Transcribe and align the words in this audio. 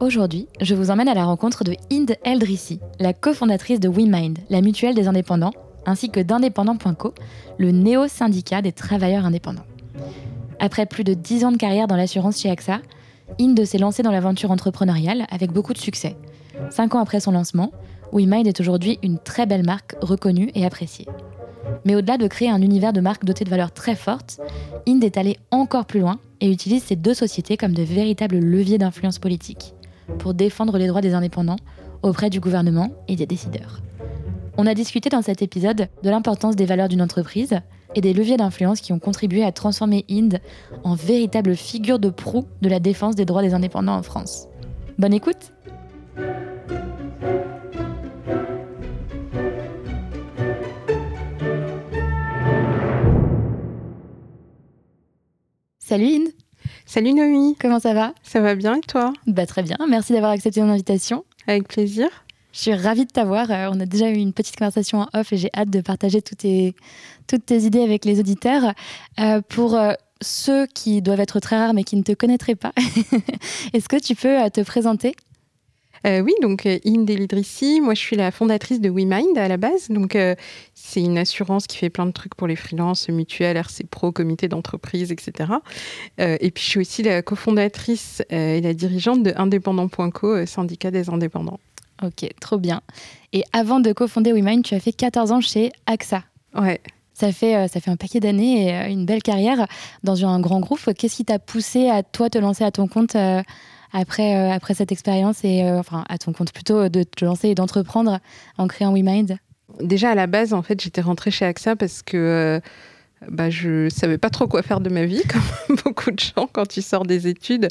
Aujourd'hui, 0.00 0.48
je 0.62 0.74
vous 0.74 0.90
emmène 0.90 1.08
à 1.08 1.14
la 1.14 1.26
rencontre 1.26 1.62
de 1.62 1.76
Inde 1.92 2.14
Eldrissi, 2.24 2.80
la 3.00 3.12
cofondatrice 3.12 3.80
de 3.80 3.88
WeMind, 3.90 4.38
la 4.48 4.62
mutuelle 4.62 4.94
des 4.94 5.08
indépendants, 5.08 5.52
ainsi 5.84 6.08
que 6.08 6.20
d'indépendant.co, 6.20 7.12
le 7.58 7.70
néo-syndicat 7.70 8.62
des 8.62 8.72
travailleurs 8.72 9.26
indépendants. 9.26 9.66
Après 10.58 10.86
plus 10.86 11.04
de 11.04 11.12
10 11.12 11.44
ans 11.44 11.52
de 11.52 11.58
carrière 11.58 11.86
dans 11.86 11.96
l'assurance 11.96 12.40
chez 12.40 12.48
AXA, 12.48 12.80
Inde 13.38 13.62
s'est 13.66 13.76
lancée 13.76 14.02
dans 14.02 14.10
l'aventure 14.10 14.50
entrepreneuriale 14.50 15.26
avec 15.30 15.52
beaucoup 15.52 15.74
de 15.74 15.78
succès. 15.78 16.16
Cinq 16.70 16.94
ans 16.94 17.00
après 17.00 17.20
son 17.20 17.32
lancement, 17.32 17.70
WeMind 18.10 18.46
est 18.46 18.60
aujourd'hui 18.60 18.98
une 19.02 19.18
très 19.18 19.44
belle 19.44 19.66
marque 19.66 19.96
reconnue 20.00 20.50
et 20.54 20.64
appréciée. 20.64 21.08
Mais 21.84 21.94
au-delà 21.94 22.16
de 22.16 22.26
créer 22.26 22.48
un 22.48 22.62
univers 22.62 22.94
de 22.94 23.02
marques 23.02 23.26
doté 23.26 23.44
de 23.44 23.50
valeurs 23.50 23.72
très 23.72 23.96
fortes, 23.96 24.40
Inde 24.88 25.04
est 25.04 25.18
allé 25.18 25.36
encore 25.50 25.84
plus 25.84 26.00
loin 26.00 26.18
et 26.40 26.50
utilise 26.50 26.84
ces 26.84 26.96
deux 26.96 27.12
sociétés 27.12 27.58
comme 27.58 27.74
de 27.74 27.82
véritables 27.82 28.38
leviers 28.38 28.78
d'influence 28.78 29.18
politique 29.18 29.74
pour 30.18 30.34
défendre 30.34 30.78
les 30.78 30.86
droits 30.86 31.00
des 31.00 31.14
indépendants 31.14 31.58
auprès 32.02 32.30
du 32.30 32.40
gouvernement 32.40 32.90
et 33.08 33.16
des 33.16 33.26
décideurs. 33.26 33.80
On 34.56 34.66
a 34.66 34.74
discuté 34.74 35.08
dans 35.08 35.22
cet 35.22 35.42
épisode 35.42 35.88
de 36.02 36.10
l'importance 36.10 36.56
des 36.56 36.66
valeurs 36.66 36.88
d'une 36.88 37.02
entreprise 37.02 37.60
et 37.94 38.00
des 38.00 38.12
leviers 38.12 38.36
d'influence 38.36 38.80
qui 38.80 38.92
ont 38.92 38.98
contribué 38.98 39.44
à 39.44 39.52
transformer 39.52 40.04
Inde 40.10 40.40
en 40.84 40.94
véritable 40.94 41.56
figure 41.56 41.98
de 41.98 42.10
proue 42.10 42.46
de 42.62 42.68
la 42.68 42.80
défense 42.80 43.14
des 43.14 43.24
droits 43.24 43.42
des 43.42 43.54
indépendants 43.54 43.96
en 43.96 44.02
France. 44.02 44.48
Bonne 44.98 45.14
écoute 45.14 45.52
Salut 55.78 56.06
Inde 56.06 56.39
Salut 56.92 57.12
Noémie 57.12 57.54
Comment 57.54 57.78
ça 57.78 57.94
va? 57.94 58.14
Ça 58.24 58.40
va 58.40 58.56
bien 58.56 58.74
et 58.74 58.80
toi? 58.80 59.12
Bah 59.28 59.46
très 59.46 59.62
bien, 59.62 59.76
merci 59.88 60.12
d'avoir 60.12 60.32
accepté 60.32 60.60
mon 60.60 60.72
invitation. 60.72 61.24
Avec 61.46 61.68
plaisir. 61.68 62.08
Je 62.52 62.58
suis 62.58 62.74
ravie 62.74 63.06
de 63.06 63.10
t'avoir. 63.12 63.48
Euh, 63.52 63.68
on 63.72 63.78
a 63.78 63.86
déjà 63.86 64.10
eu 64.10 64.16
une 64.16 64.32
petite 64.32 64.56
conversation 64.56 65.02
en 65.02 65.06
off 65.14 65.32
et 65.32 65.36
j'ai 65.36 65.50
hâte 65.56 65.70
de 65.70 65.82
partager 65.82 66.20
toutes 66.20 66.38
tes, 66.38 66.74
toutes 67.28 67.46
tes 67.46 67.58
idées 67.60 67.84
avec 67.84 68.04
les 68.04 68.18
auditeurs. 68.18 68.74
Euh, 69.20 69.40
pour 69.40 69.76
euh, 69.76 69.92
ceux 70.20 70.66
qui 70.66 71.00
doivent 71.00 71.20
être 71.20 71.38
très 71.38 71.56
rares 71.56 71.74
mais 71.74 71.84
qui 71.84 71.94
ne 71.94 72.02
te 72.02 72.10
connaîtraient 72.10 72.56
pas, 72.56 72.72
est-ce 73.72 73.88
que 73.88 74.00
tu 74.00 74.16
peux 74.16 74.50
te 74.50 74.62
présenter? 74.62 75.14
Euh, 76.06 76.20
oui, 76.20 76.32
donc 76.40 76.66
euh, 76.66 76.78
Inde 76.86 77.10
Elidrissi, 77.10 77.80
moi 77.80 77.94
je 77.94 78.00
suis 78.00 78.16
la 78.16 78.30
fondatrice 78.30 78.80
de 78.80 78.88
WeMind 78.88 79.36
à 79.36 79.48
la 79.48 79.56
base. 79.56 79.88
Donc 79.88 80.16
euh, 80.16 80.34
c'est 80.74 81.02
une 81.02 81.18
assurance 81.18 81.66
qui 81.66 81.76
fait 81.76 81.90
plein 81.90 82.06
de 82.06 82.12
trucs 82.12 82.34
pour 82.34 82.46
les 82.46 82.56
freelances, 82.56 83.08
mutuelles, 83.08 83.56
RC 83.56 83.84
Pro, 83.90 84.12
comité 84.12 84.48
d'entreprise, 84.48 85.12
etc. 85.12 85.52
et 86.18 86.50
puis 86.50 86.64
je 86.64 86.70
suis 86.70 86.80
aussi 86.80 87.02
la 87.02 87.22
cofondatrice 87.22 88.22
et 88.30 88.60
la 88.60 88.74
dirigeante 88.74 89.22
de 89.22 89.32
Indépendant.co, 89.36 90.46
syndicat 90.46 90.90
des 90.90 91.10
indépendants. 91.10 91.60
Ok, 92.02 92.28
trop 92.40 92.58
bien. 92.58 92.80
Et 93.32 93.44
avant 93.52 93.80
de 93.80 93.92
cofonder 93.92 94.32
WeMind, 94.32 94.64
tu 94.64 94.74
as 94.74 94.80
fait 94.80 94.92
14 94.92 95.32
ans 95.32 95.40
chez 95.40 95.70
AXA. 95.86 96.22
Ouais. 96.54 96.80
Ça 97.12 97.32
fait, 97.32 97.68
ça 97.68 97.80
fait 97.80 97.90
un 97.90 97.96
paquet 97.96 98.20
d'années 98.20 98.68
et 98.68 98.90
une 98.90 99.04
belle 99.04 99.22
carrière 99.22 99.66
dans 100.02 100.24
un 100.24 100.40
grand 100.40 100.60
groupe. 100.60 100.94
Qu'est-ce 100.96 101.16
qui 101.16 101.24
t'a 101.26 101.38
poussé 101.38 101.90
à 101.90 102.02
toi 102.02 102.30
te 102.30 102.38
lancer 102.38 102.64
à 102.64 102.70
ton 102.70 102.88
compte 102.88 103.14
après, 103.92 104.36
euh, 104.36 104.50
après 104.52 104.74
cette 104.74 104.92
expérience 104.92 105.44
et 105.44 105.64
euh, 105.64 105.78
enfin 105.78 106.04
à 106.08 106.18
ton 106.18 106.32
compte 106.32 106.52
plutôt 106.52 106.88
de 106.88 107.02
te 107.02 107.24
lancer 107.24 107.48
et 107.48 107.54
d'entreprendre 107.54 108.20
en 108.58 108.68
créant 108.68 108.92
WeMind 108.92 109.38
Déjà 109.80 110.10
à 110.10 110.14
la 110.14 110.26
base, 110.26 110.52
en 110.52 110.62
fait, 110.62 110.80
j'étais 110.80 111.00
rentrée 111.00 111.30
chez 111.30 111.44
AXA 111.44 111.76
parce 111.76 112.02
que 112.02 112.16
euh, 112.16 112.60
bah, 113.28 113.50
je 113.50 113.88
savais 113.88 114.18
pas 114.18 114.28
trop 114.28 114.48
quoi 114.48 114.62
faire 114.62 114.80
de 114.80 114.90
ma 114.90 115.04
vie, 115.04 115.22
comme 115.68 115.76
beaucoup 115.84 116.10
de 116.10 116.18
gens 116.18 116.48
quand 116.52 116.66
tu 116.66 116.82
sors 116.82 117.04
des 117.04 117.28
études, 117.28 117.68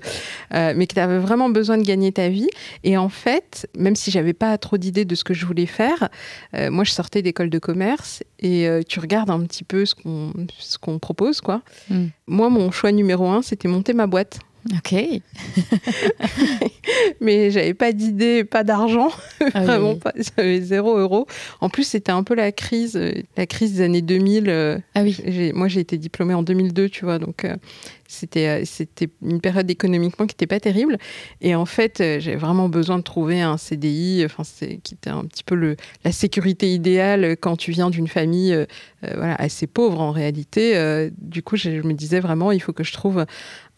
mais 0.51 0.87
que 0.87 0.93
tu 0.93 0.99
avais 0.99 1.19
vraiment 1.19 1.49
besoin 1.49 1.77
de 1.77 1.83
gagner 1.83 2.11
ta 2.11 2.29
vie. 2.29 2.47
Et 2.83 2.97
en 2.97 3.09
fait, 3.09 3.67
même 3.77 3.95
si 3.95 4.11
j'avais 4.11 4.33
pas 4.33 4.57
trop 4.57 4.77
d'idées 4.77 5.05
de 5.05 5.13
ce 5.13 5.23
que 5.23 5.33
je 5.33 5.45
voulais 5.45 5.65
faire, 5.65 6.09
moi 6.53 6.83
je 6.83 6.91
sortais 6.91 7.21
d'école 7.21 7.49
de 7.49 7.59
commerce 7.59 8.23
et 8.39 8.67
tu 8.87 8.99
regardes 8.99 9.29
un 9.29 9.41
petit 9.41 9.63
peu 9.63 9.85
ce 9.85 9.93
qu'on 9.93 10.33
ce 10.57 10.77
qu'on 10.77 10.99
propose, 10.99 11.41
quoi. 11.41 11.61
Hmm. 11.89 12.07
Moi, 12.27 12.49
mon 12.49 12.71
choix 12.71 12.91
numéro 12.91 13.27
un, 13.27 13.41
c'était 13.41 13.67
monter 13.67 13.93
ma 13.93 14.07
boîte. 14.07 14.39
Ok. 14.75 14.93
mais 17.21 17.49
j'avais 17.49 17.73
pas 17.73 17.91
d'idée, 17.91 18.43
pas 18.43 18.63
d'argent, 18.63 19.09
ah 19.53 19.63
vraiment 19.63 19.95
pas. 19.95 20.13
J'avais 20.15 20.61
zéro 20.61 20.97
euro. 20.97 21.27
En 21.61 21.69
plus, 21.69 21.85
c'était 21.85 22.11
un 22.11 22.23
peu 22.23 22.35
la 22.35 22.51
crise, 22.51 22.99
la 23.37 23.45
crise 23.45 23.75
des 23.75 23.81
années 23.81 24.01
2000. 24.01 24.49
Euh, 24.49 24.77
ah 24.95 25.03
oui. 25.03 25.51
Moi, 25.53 25.69
j'ai 25.69 25.79
été 25.79 25.97
diplômée 25.97 26.33
en 26.33 26.43
2002, 26.43 26.89
tu 26.89 27.05
vois, 27.05 27.19
donc 27.19 27.45
euh, 27.45 27.55
c'était 28.11 28.47
euh, 28.47 28.63
c'était 28.65 29.07
une 29.21 29.39
période 29.39 29.69
économiquement 29.69 30.25
qui 30.25 30.33
n'était 30.33 30.47
pas 30.47 30.59
terrible. 30.59 30.97
Et 31.41 31.55
en 31.55 31.65
fait, 31.65 31.97
j'avais 31.97 32.35
vraiment 32.35 32.67
besoin 32.67 32.97
de 32.97 33.03
trouver 33.03 33.41
un 33.41 33.57
CDI, 33.57 34.23
enfin, 34.25 34.43
qui 34.83 34.95
était 34.95 35.09
un 35.09 35.25
petit 35.25 35.43
peu 35.43 35.55
le, 35.55 35.75
la 36.03 36.11
sécurité 36.11 36.73
idéale 36.73 37.37
quand 37.39 37.55
tu 37.55 37.71
viens 37.71 37.89
d'une 37.89 38.07
famille 38.07 38.65
voilà, 39.01 39.35
assez 39.35 39.67
pauvre 39.67 40.01
en 40.01 40.11
réalité. 40.11 41.09
du 41.17 41.43
coup, 41.43 41.55
je, 41.55 41.69
me 41.69 41.93
disais 41.93 42.19
vraiment, 42.19 42.51
il 42.51 42.61
faut 42.61 42.73
que 42.73 42.83
je 42.83 42.93
trouve 42.93 43.25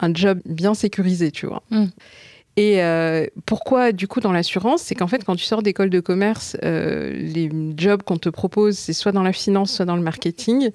un 0.00 0.14
job 0.14 0.40
bien 0.46 0.74
sécurisé, 0.74 1.30
tu 1.30 1.46
vois. 1.46 1.62
Hmm. 1.70 1.86
Et 2.56 2.82
euh, 2.82 3.26
pourquoi, 3.46 3.92
du 3.92 4.06
coup, 4.06 4.20
dans 4.20 4.32
l'assurance? 4.32 4.82
C'est 4.82 4.94
qu'en 4.94 5.06
fait, 5.06 5.24
quand 5.24 5.36
tu 5.36 5.44
sors 5.44 5.62
d'école 5.62 5.88
de 5.88 6.00
commerce, 6.00 6.56
euh, 6.62 7.10
les 7.12 7.50
jobs 7.76 8.02
qu'on 8.02 8.18
te 8.18 8.28
propose, 8.28 8.76
c'est 8.76 8.92
soit 8.92 9.12
dans 9.12 9.22
la 9.22 9.32
finance, 9.32 9.72
soit 9.72 9.86
dans 9.86 9.96
le 9.96 10.02
marketing. 10.02 10.70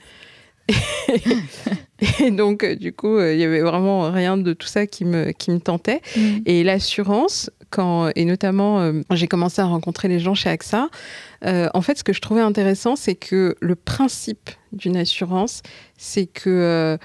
Et 2.20 2.32
donc, 2.32 2.64
euh, 2.64 2.76
du 2.76 2.94
coup, 2.94 3.20
il 3.20 3.38
y 3.38 3.44
avait 3.44 3.62
vraiment 3.62 4.12
rien 4.12 4.38
de 4.38 4.54
tout 4.54 4.68
ça 4.68 4.88
qui 4.88 5.06
me, 5.06 5.32
qui 5.32 5.52
me 5.52 5.60
tentait. 5.60 6.02
Mm. 6.16 6.38
Et 6.46 6.64
l'assurance, 6.64 7.50
quand, 7.70 8.10
et 8.16 8.26
notamment, 8.26 8.92
j'ai 9.12 9.28
commencé 9.28 9.62
à 9.62 9.66
rencontrer 9.66 10.08
les 10.08 10.20
gens 10.20 10.34
chez 10.34 10.50
AXA, 10.50 10.90
en 11.44 11.82
fait, 11.82 11.98
ce 11.98 12.04
que 12.04 12.14
je 12.14 12.22
trouvais 12.22 12.42
intéressant, 12.42 12.96
c'est 12.96 13.16
que 13.16 13.56
le 13.60 13.76
principe 13.76 14.50
d'une 14.72 14.96
assurance, 14.96 15.64
c'est 15.98 16.28
que 16.28 16.98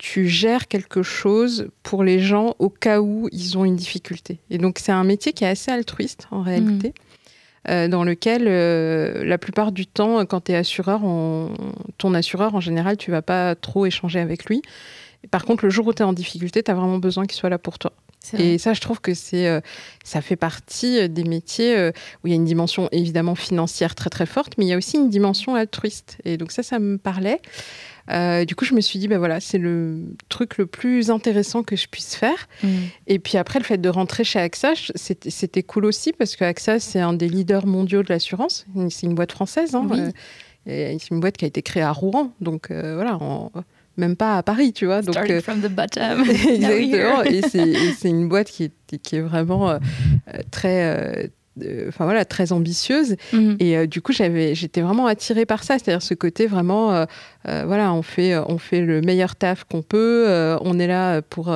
tu 0.00 0.28
gères 0.28 0.66
quelque 0.66 1.02
chose 1.02 1.68
pour 1.82 2.04
les 2.04 2.20
gens 2.20 2.54
au 2.58 2.70
cas 2.70 3.00
où 3.00 3.28
ils 3.32 3.58
ont 3.58 3.66
une 3.66 3.76
difficulté. 3.76 4.40
Et 4.48 4.56
donc 4.56 4.78
c'est 4.78 4.92
un 4.92 5.04
métier 5.04 5.34
qui 5.34 5.44
est 5.44 5.48
assez 5.48 5.70
altruiste 5.70 6.26
en 6.30 6.42
réalité. 6.42 6.88
Mm. 6.88 7.09
Euh, 7.68 7.88
dans 7.88 8.04
lequel 8.04 8.46
euh, 8.46 9.22
la 9.22 9.36
plupart 9.36 9.70
du 9.70 9.86
temps, 9.86 10.24
quand 10.24 10.44
tu 10.44 10.52
es 10.52 10.56
assureur, 10.56 11.02
ton 11.98 12.14
assureur, 12.14 12.54
en 12.54 12.60
général, 12.60 12.96
tu 12.96 13.10
vas 13.10 13.22
pas 13.22 13.54
trop 13.54 13.84
échanger 13.84 14.18
avec 14.18 14.46
lui. 14.46 14.62
Par 15.30 15.44
contre, 15.44 15.64
le 15.64 15.70
jour 15.70 15.86
où 15.86 15.92
tu 15.92 16.02
es 16.02 16.04
en 16.04 16.14
difficulté, 16.14 16.62
tu 16.62 16.70
as 16.70 16.74
vraiment 16.74 16.98
besoin 16.98 17.26
qu'il 17.26 17.36
soit 17.36 17.50
là 17.50 17.58
pour 17.58 17.78
toi. 17.78 17.92
Et 18.38 18.58
ça, 18.58 18.74
je 18.74 18.80
trouve 18.80 19.00
que 19.00 19.14
c'est, 19.14 19.46
euh, 19.46 19.60
ça 20.04 20.20
fait 20.20 20.36
partie 20.36 21.08
des 21.08 21.24
métiers 21.24 21.90
où 22.22 22.26
il 22.26 22.30
y 22.30 22.32
a 22.32 22.36
une 22.36 22.44
dimension 22.44 22.88
évidemment 22.92 23.34
financière 23.34 23.94
très 23.94 24.10
très 24.10 24.26
forte, 24.26 24.54
mais 24.56 24.64
il 24.64 24.68
y 24.68 24.72
a 24.72 24.76
aussi 24.76 24.96
une 24.96 25.10
dimension 25.10 25.54
altruiste. 25.54 26.18
Et 26.24 26.36
donc 26.36 26.52
ça, 26.52 26.62
ça 26.62 26.78
me 26.78 26.96
parlait. 26.96 27.40
Euh, 28.10 28.44
du 28.44 28.54
coup, 28.54 28.64
je 28.64 28.74
me 28.74 28.80
suis 28.80 28.98
dit, 28.98 29.08
ben 29.08 29.18
voilà, 29.18 29.40
c'est 29.40 29.58
le 29.58 30.14
truc 30.28 30.58
le 30.58 30.66
plus 30.66 31.10
intéressant 31.10 31.62
que 31.62 31.76
je 31.76 31.88
puisse 31.88 32.14
faire. 32.14 32.48
Mm. 32.62 32.68
Et 33.06 33.18
puis 33.18 33.38
après, 33.38 33.58
le 33.58 33.64
fait 33.64 33.78
de 33.78 33.88
rentrer 33.88 34.24
chez 34.24 34.38
AXA, 34.38 34.72
c'était 34.94 35.62
cool 35.62 35.84
aussi 35.84 36.12
parce 36.12 36.36
que 36.36 36.44
AXA, 36.44 36.80
c'est 36.80 37.00
un 37.00 37.12
des 37.12 37.28
leaders 37.28 37.66
mondiaux 37.66 38.02
de 38.02 38.08
l'assurance. 38.08 38.66
C'est 38.88 39.06
une 39.06 39.14
boîte 39.14 39.32
française. 39.32 39.74
Hein, 39.74 39.86
euh, 40.68 40.96
c'est 40.98 41.10
une 41.10 41.20
boîte 41.20 41.36
qui 41.36 41.44
a 41.44 41.48
été 41.48 41.62
créée 41.62 41.82
à 41.82 41.92
Rouen. 41.92 42.32
Donc 42.40 42.70
euh, 42.70 42.94
voilà, 42.94 43.18
même 43.96 44.16
pas 44.16 44.38
à 44.38 44.42
Paris, 44.42 44.72
tu 44.72 44.86
vois. 44.86 45.02
Donc, 45.02 45.16
from 45.40 45.60
the 45.60 45.68
bottom. 45.68 46.22
exactement. 46.30 47.22
et 47.22 47.42
c'est 47.42 48.08
une 48.08 48.28
boîte 48.28 48.48
qui 48.48 48.64
est, 48.64 48.98
qui 48.98 49.16
est 49.16 49.20
vraiment 49.20 49.78
très 50.50 51.30
enfin 51.88 52.04
voilà, 52.04 52.24
très 52.24 52.52
ambitieuse. 52.52 53.16
Mhm. 53.32 53.56
Et 53.60 53.76
euh, 53.76 53.86
du 53.86 54.00
coup, 54.00 54.12
j'avais, 54.12 54.54
j'étais 54.54 54.80
vraiment 54.80 55.06
attirée 55.06 55.46
par 55.46 55.64
ça, 55.64 55.78
c'est-à-dire 55.78 56.02
ce 56.02 56.14
côté 56.14 56.46
vraiment, 56.46 56.92
euh, 56.92 57.04
euh, 57.48 57.64
voilà, 57.66 57.92
on 57.92 58.02
fait, 58.02 58.36
on 58.36 58.58
fait 58.58 58.80
le 58.80 59.00
meilleur 59.00 59.36
taf 59.36 59.64
qu'on 59.64 59.82
peut. 59.82 60.26
on 60.62 60.78
est 60.78 60.86
là 60.86 61.22
pour, 61.22 61.54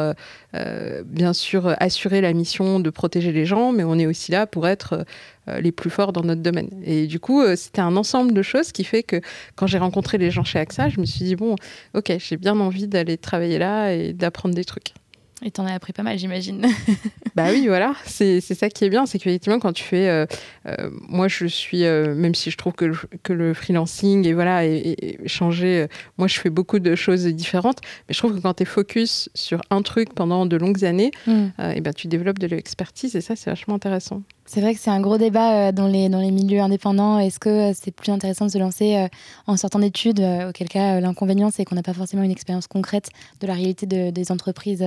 bien 1.07 1.33
sûr, 1.33 1.75
assurer 1.79 2.21
la 2.21 2.33
mission 2.33 2.81
de 2.81 2.91
protéger 2.91 3.33
les 3.33 3.47
gens, 3.47 3.73
mais 3.73 3.85
on 3.85 3.99
est 3.99 4.07
aussi 4.07 4.33
là 4.33 4.47
pour 4.47 4.67
être 4.67 5.05
les 5.47 5.73
plus 5.73 5.91
forts 5.91 6.13
dans 6.13 6.23
notre 6.23 6.43
domaine. 6.43 6.71
Et 6.85 7.07
du 7.07 7.21
coup, 7.21 7.43
c'était 7.57 7.83
un 7.83 7.97
ensemble 7.97 8.33
de 8.33 8.43
choses 8.43 8.73
qui 8.73 8.85
fait 8.85 9.03
que 9.03 9.21
quand 9.57 9.67
j'ai 9.67 9.79
rencontré 9.79 10.19
les 10.19 10.31
gens 10.31 10.45
chez 10.45 10.59
AXA, 10.59 10.89
je 10.89 11.01
me 11.01 11.07
suis 11.07 11.25
dit 11.25 11.37
bon, 11.37 11.57
ok, 11.95 12.13
j'ai 12.19 12.37
bien 12.37 12.59
envie 12.61 12.89
d'aller 12.89 13.19
travailler 13.19 13.59
là 13.59 13.93
et 13.93 14.13
d'apprendre 14.13 14.55
des 14.55 14.65
trucs. 14.65 14.95
Et 15.43 15.51
t'en 15.51 15.67
as 15.67 15.73
appris 15.73 15.93
pas 15.93 16.03
mal, 16.03 16.19
j'imagine. 16.19 16.67
bah 17.35 17.47
oui, 17.51 17.67
voilà. 17.67 17.95
C'est 18.07 18.41
ça 18.41 18.69
qui 18.69 18.85
est 18.85 18.89
bien, 18.89 19.05
c'est 19.05 19.19
qu'effectivement, 19.19 19.59
quand 19.59 19.73
tu 19.73 19.83
fais. 19.83 20.09
Euh, 20.09 20.27
euh, 20.67 20.91
moi, 21.09 21.29
je 21.29 21.47
suis. 21.47 21.85
Euh, 21.85 22.15
même 22.15 22.35
si 22.35 22.51
je 22.51 22.57
trouve 22.57 22.73
que 22.73 22.85
le, 22.85 22.97
que 23.23 23.33
le 23.33 23.53
freelancing 23.53 24.27
et 24.27 24.33
voilà, 24.33 24.65
et, 24.65 25.19
changer. 25.27 25.87
moi, 26.19 26.29
je 26.29 26.39
fais 26.39 26.51
beaucoup 26.51 26.79
de 26.79 26.95
choses 26.95 27.27
différentes. 27.27 27.79
Mais 28.09 28.15
je 28.15 28.19
trouve 28.19 28.37
que 28.37 28.41
quand 28.41 28.55
tu 28.55 28.63
es 28.63 28.67
focus 28.67 29.29
sur 29.35 29.61
un 29.71 29.83
truc 29.83 30.15
pendant 30.15 30.47
de 30.47 30.57
longues 30.57 30.85
années, 30.85 31.11
mm. 31.27 31.47
et 31.75 31.81
ben, 31.81 31.93
tu 31.93 32.07
développes 32.07 32.39
de 32.39 32.47
l'expertise 32.47 33.17
et 33.17 33.21
ça, 33.21 33.35
c'est 33.35 33.51
vachement 33.51 33.75
intéressant. 33.75 34.23
C'est 34.47 34.61
vrai 34.61 34.75
que 34.75 34.81
c'est 34.81 34.91
un 34.91 35.01
gros 35.01 35.19
débat 35.19 35.73
dans 35.73 35.87
les, 35.87 36.09
dans 36.09 36.21
les 36.21 36.31
milieux 36.31 36.61
indépendants. 36.61 37.19
Est-ce 37.19 37.39
que 37.39 37.73
c'est 37.75 37.91
plus 37.91 38.13
intéressant 38.13 38.47
de 38.47 38.51
se 38.51 38.59
lancer 38.59 39.09
en 39.47 39.57
sortant 39.57 39.79
d'études 39.79 40.21
Auquel 40.49 40.69
cas, 40.69 41.01
l'inconvénient, 41.01 41.51
c'est 41.51 41.65
qu'on 41.65 41.75
n'a 41.75 41.83
pas 41.83 41.95
forcément 41.95 42.23
une 42.23 42.31
expérience 42.31 42.67
concrète 42.67 43.09
de 43.41 43.47
la 43.47 43.55
réalité 43.55 43.87
des 43.87 44.33
entreprises 44.33 44.85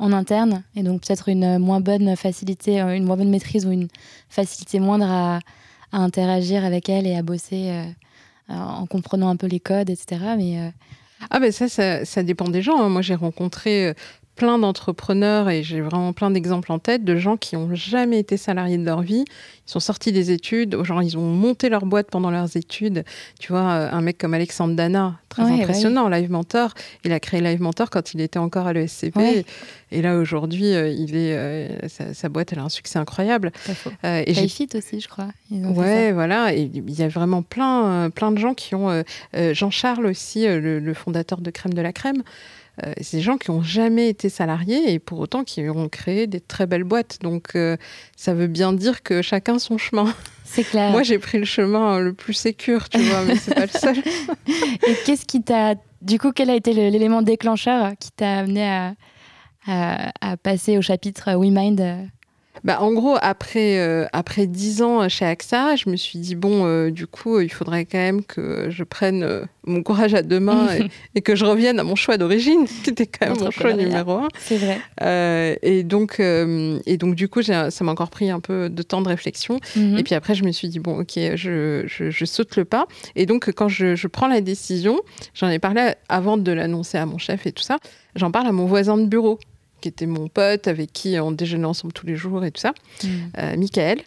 en 0.00 0.12
interne 0.12 0.62
et 0.74 0.82
donc 0.82 1.02
peut-être 1.02 1.28
une 1.28 1.58
moins 1.58 1.80
bonne 1.80 2.16
facilité, 2.16 2.80
euh, 2.80 2.96
une 2.96 3.04
moins 3.04 3.16
bonne 3.16 3.30
maîtrise 3.30 3.66
ou 3.66 3.70
une 3.70 3.88
facilité 4.28 4.80
moindre 4.80 5.06
à, 5.08 5.40
interagir 5.92 6.64
avec 6.64 6.88
elle 6.88 7.06
et 7.06 7.16
à 7.16 7.22
bosser 7.22 7.70
euh, 7.70 7.84
en 8.48 8.86
comprenant 8.86 9.28
un 9.28 9.36
peu 9.36 9.46
les 9.46 9.60
codes, 9.60 9.90
etc. 9.90 10.20
Mais 10.36 10.58
euh, 10.58 10.70
ah 11.30 11.40
ben 11.40 11.52
ça, 11.52 11.68
ça, 12.04 12.22
dépend 12.22 12.48
des 12.48 12.62
gens. 12.62 12.80
Hein. 12.80 12.88
Moi, 12.88 13.02
j'ai 13.02 13.16
rencontré 13.16 13.92
plein 14.40 14.58
d'entrepreneurs 14.58 15.50
et 15.50 15.62
j'ai 15.62 15.82
vraiment 15.82 16.14
plein 16.14 16.30
d'exemples 16.30 16.72
en 16.72 16.78
tête 16.78 17.04
de 17.04 17.14
gens 17.14 17.36
qui 17.36 17.56
n'ont 17.56 17.74
jamais 17.74 18.18
été 18.18 18.38
salariés 18.38 18.78
de 18.78 18.84
leur 18.86 19.02
vie. 19.02 19.26
Ils 19.26 19.70
sont 19.70 19.80
sortis 19.80 20.12
des 20.12 20.30
études, 20.30 20.82
genre 20.82 21.02
ils 21.02 21.18
ont 21.18 21.26
monté 21.26 21.68
leur 21.68 21.84
boîte 21.84 22.06
pendant 22.10 22.30
leurs 22.30 22.56
études. 22.56 23.04
Tu 23.38 23.52
vois, 23.52 23.68
euh, 23.68 23.90
un 23.92 24.00
mec 24.00 24.16
comme 24.16 24.32
Alexandre 24.32 24.74
Dana, 24.74 25.18
très 25.28 25.42
impressionnant, 25.42 26.08
Live 26.08 26.30
Mentor. 26.30 26.72
Il 27.04 27.12
a 27.12 27.20
créé 27.20 27.42
Live 27.42 27.60
Mentor 27.60 27.90
quand 27.90 28.14
il 28.14 28.22
était 28.22 28.38
encore 28.38 28.66
à 28.66 28.72
l'ESCP. 28.72 29.44
Et 29.92 30.02
là, 30.02 30.16
aujourd'hui, 30.16 30.74
euh, 30.74 30.88
il 30.88 31.16
est, 31.16 31.36
euh, 31.36 31.68
sa, 31.88 32.28
boîte, 32.28 32.52
elle 32.52 32.60
a 32.60 32.62
un 32.62 32.68
succès 32.68 32.98
incroyable. 32.98 33.52
Euh, 34.04 34.22
et 34.26 34.34
fit 34.48 34.68
aussi, 34.74 35.00
je 35.00 35.08
crois. 35.08 35.28
ouais, 35.50 36.12
voilà. 36.12 36.54
Et 36.54 36.70
il 36.72 36.90
y 36.90 37.02
a 37.02 37.08
vraiment 37.08 37.42
plein, 37.42 38.10
plein 38.10 38.32
de 38.32 38.38
gens 38.38 38.54
qui 38.54 38.74
ont. 38.74 39.04
Jean-Charles 39.34 40.06
aussi, 40.06 40.46
le, 40.46 40.94
fondateur 40.94 41.40
de 41.40 41.50
Crème 41.50 41.74
de 41.74 41.82
la 41.82 41.92
Crème. 41.92 42.22
Euh, 42.84 42.92
c'est 43.00 43.18
des 43.18 43.22
gens 43.22 43.36
qui 43.36 43.50
n'ont 43.50 43.62
jamais 43.62 44.08
été 44.08 44.28
salariés 44.28 44.92
et 44.92 44.98
pour 44.98 45.18
autant 45.18 45.44
qui 45.44 45.68
ont 45.68 45.88
créé 45.88 46.26
des 46.26 46.40
très 46.40 46.66
belles 46.66 46.84
boîtes. 46.84 47.18
Donc 47.22 47.56
ça 48.16 48.34
veut 48.34 48.46
bien 48.46 48.72
dire 48.72 49.02
que 49.02 49.22
chacun 49.22 49.58
son 49.58 49.78
chemin. 49.78 50.12
C'est 50.44 50.64
clair. 50.64 50.90
Moi 50.90 51.04
j'ai 51.04 51.18
pris 51.18 51.38
le 51.38 51.44
chemin 51.44 52.00
le 52.00 52.12
plus 52.12 52.34
sécur, 52.34 52.88
tu 52.88 52.98
vois, 52.98 53.22
mais 53.22 53.36
c'est 53.36 53.54
pas 53.54 53.66
le 53.66 53.68
seul. 53.68 53.96
et 54.88 54.94
qu'est-ce 55.06 55.24
qui 55.24 55.44
t'a, 55.44 55.76
du 56.02 56.18
coup, 56.18 56.32
quel 56.32 56.50
a 56.50 56.56
été 56.56 56.72
l'élément 56.72 57.22
déclencheur 57.22 57.92
qui 58.00 58.10
t'a 58.10 58.38
amené 58.38 58.68
à, 58.68 58.94
à, 60.20 60.36
passer 60.36 60.76
au 60.76 60.82
chapitre 60.82 61.36
WeMind 61.36 62.10
bah, 62.64 62.80
en 62.80 62.92
gros, 62.92 63.16
après, 63.20 63.78
euh, 63.78 64.06
après 64.12 64.46
10 64.46 64.82
ans 64.82 65.08
chez 65.08 65.24
AXA, 65.24 65.76
je 65.76 65.88
me 65.88 65.96
suis 65.96 66.18
dit, 66.18 66.34
bon, 66.34 66.66
euh, 66.66 66.90
du 66.90 67.06
coup, 67.06 67.40
il 67.40 67.50
faudrait 67.50 67.84
quand 67.86 67.98
même 67.98 68.22
que 68.22 68.68
je 68.70 68.84
prenne 68.84 69.22
euh, 69.22 69.44
mon 69.66 69.82
courage 69.82 70.14
à 70.14 70.22
deux 70.22 70.40
mains 70.40 70.68
et, 71.14 71.20
que 71.22 71.34
je 71.34 71.44
revienne 71.44 71.78
à 71.78 71.84
mon 71.84 71.96
choix 71.96 72.18
d'origine, 72.18 72.66
qui 72.84 72.90
était 72.90 73.06
quand 73.06 73.28
même 73.28 73.38
mon 73.38 73.50
choix 73.50 73.72
numéro 73.72 74.12
un. 74.12 74.28
C'est 74.38 74.58
vrai. 74.58 75.58
et, 75.62 75.82
donc, 75.84 76.20
et 76.20 76.96
donc, 76.96 77.14
du 77.14 77.28
coup, 77.28 77.42
ça 77.42 77.70
m'a 77.80 77.92
encore 77.92 78.10
pris 78.10 78.30
un 78.30 78.40
peu 78.40 78.68
de 78.68 78.82
temps 78.82 79.02
de 79.02 79.08
réflexion. 79.08 79.58
Mhm. 79.76 79.98
Et 79.98 80.02
puis 80.02 80.14
après, 80.14 80.34
je 80.34 80.44
me 80.44 80.52
suis 80.52 80.68
dit, 80.68 80.80
bon, 80.80 81.00
ok, 81.00 81.18
je, 81.34 81.84
je, 81.86 82.24
saute 82.24 82.56
le 82.56 82.64
pas. 82.64 82.86
Et 83.16 83.26
donc, 83.26 83.50
quand 83.52 83.68
je, 83.68 83.96
je 83.96 84.06
prends 84.06 84.28
la 84.28 84.40
décision, 84.40 85.00
j'en 85.34 85.48
ai 85.48 85.58
parlé 85.58 85.92
avant 86.08 86.36
de 86.36 86.52
l'annoncer 86.52 86.98
à 86.98 87.06
mon 87.06 87.18
chef 87.18 87.46
et 87.46 87.52
tout 87.52 87.62
ça, 87.62 87.78
j'en 88.14 88.30
parle 88.30 88.46
à 88.46 88.52
mon 88.52 88.66
voisin 88.66 88.98
de 88.98 89.06
bureau 89.06 89.38
qui 89.80 89.88
était 89.88 90.06
mon 90.06 90.28
pote, 90.28 90.68
avec 90.68 90.92
qui 90.92 91.18
on 91.18 91.32
déjeunait 91.32 91.66
ensemble 91.66 91.92
tous 91.92 92.06
les 92.06 92.16
jours 92.16 92.44
et 92.44 92.50
tout 92.50 92.60
ça, 92.60 92.72
mm. 93.02 93.08
euh, 93.38 93.56
Michael. 93.56 94.00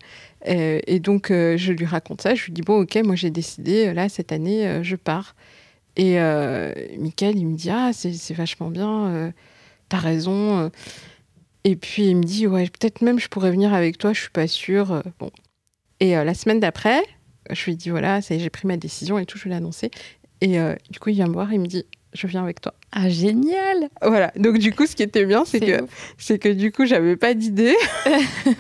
Euh, 0.47 0.79
et 0.87 0.99
donc, 0.99 1.31
euh, 1.31 1.57
je 1.57 1.73
lui 1.73 1.85
raconte 1.85 2.21
ça. 2.21 2.35
Je 2.35 2.45
lui 2.45 2.53
dis 2.53 2.61
Bon, 2.61 2.81
ok, 2.81 2.97
moi 3.03 3.15
j'ai 3.15 3.29
décidé, 3.29 3.93
là, 3.93 4.09
cette 4.09 4.31
année, 4.31 4.83
je 4.83 4.95
pars. 4.95 5.35
Et 5.95 6.17
Michael, 6.97 7.37
il 7.37 7.47
me 7.47 7.55
dit 7.55 7.69
Ah, 7.69 7.91
c'est 7.93 8.33
vachement 8.33 8.69
bien, 8.69 9.31
t'as 9.89 9.99
raison. 9.99 10.71
Et 11.63 11.75
puis, 11.75 12.07
il 12.07 12.17
me 12.17 12.23
dit 12.23 12.47
Ouais, 12.47 12.65
peut-être 12.65 13.01
même 13.01 13.19
je 13.19 13.27
pourrais 13.27 13.51
venir 13.51 13.73
avec 13.73 13.97
toi, 13.97 14.13
je 14.13 14.21
suis 14.21 14.31
pas 14.31 14.47
sûre. 14.47 15.03
Bon. 15.19 15.31
Et 15.99 16.11
la 16.11 16.33
semaine 16.33 16.59
d'après, 16.59 17.01
je 17.49 17.65
lui 17.65 17.75
dis 17.75 17.89
Voilà, 17.89 18.19
j'ai 18.21 18.49
pris 18.49 18.67
ma 18.67 18.77
décision 18.77 19.19
et 19.19 19.25
tout, 19.25 19.37
je 19.37 19.47
l'ai 19.49 19.55
annoncé. 19.55 19.91
Et 20.41 20.57
du 20.89 20.99
coup, 20.99 21.09
il 21.09 21.15
vient 21.15 21.27
me 21.27 21.33
voir, 21.33 21.53
il 21.53 21.59
me 21.59 21.67
dit 21.67 21.85
je 22.13 22.27
viens 22.27 22.43
avec 22.43 22.61
toi. 22.61 22.73
Ah, 22.91 23.09
génial 23.09 23.89
Voilà. 24.01 24.31
Donc, 24.35 24.57
du 24.59 24.73
coup, 24.73 24.85
ce 24.85 24.95
qui 24.95 25.03
était 25.03 25.25
bien, 25.25 25.45
c'est 25.45 25.59
que, 25.59 25.85
c'est 26.17 26.39
que 26.39 26.49
du 26.49 26.71
coup, 26.71 26.85
j'avais 26.85 27.15
pas 27.15 27.33
d'idée, 27.33 27.75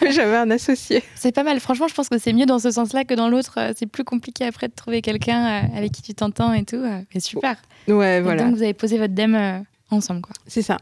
mais 0.01 0.11
j'avais 0.11 0.35
un 0.35 0.49
associé. 0.51 1.03
C'est 1.15 1.31
pas 1.31 1.43
mal. 1.43 1.59
Franchement, 1.59 1.87
je 1.87 1.93
pense 1.93 2.09
que 2.09 2.17
c'est 2.17 2.33
mieux 2.33 2.45
dans 2.45 2.59
ce 2.59 2.71
sens-là 2.71 3.03
que 3.05 3.13
dans 3.13 3.29
l'autre. 3.29 3.55
Euh, 3.57 3.73
c'est 3.75 3.85
plus 3.85 4.03
compliqué 4.03 4.45
après 4.45 4.67
de 4.67 4.73
trouver 4.73 5.01
quelqu'un 5.01 5.63
euh, 5.63 5.77
avec 5.77 5.91
qui 5.91 6.01
tu 6.01 6.13
t'entends 6.13 6.53
et 6.53 6.63
tout. 6.63 6.77
Euh, 6.77 7.01
mais 7.13 7.19
super. 7.19 7.55
Ouais, 7.87 8.21
voilà. 8.21 8.43
donc, 8.43 8.55
vous 8.55 8.63
avez 8.63 8.73
posé 8.73 8.97
votre 8.97 9.13
dème 9.13 9.65
ensemble, 9.89 10.21
quoi. 10.21 10.33
C'est 10.47 10.61
ça. 10.61 10.77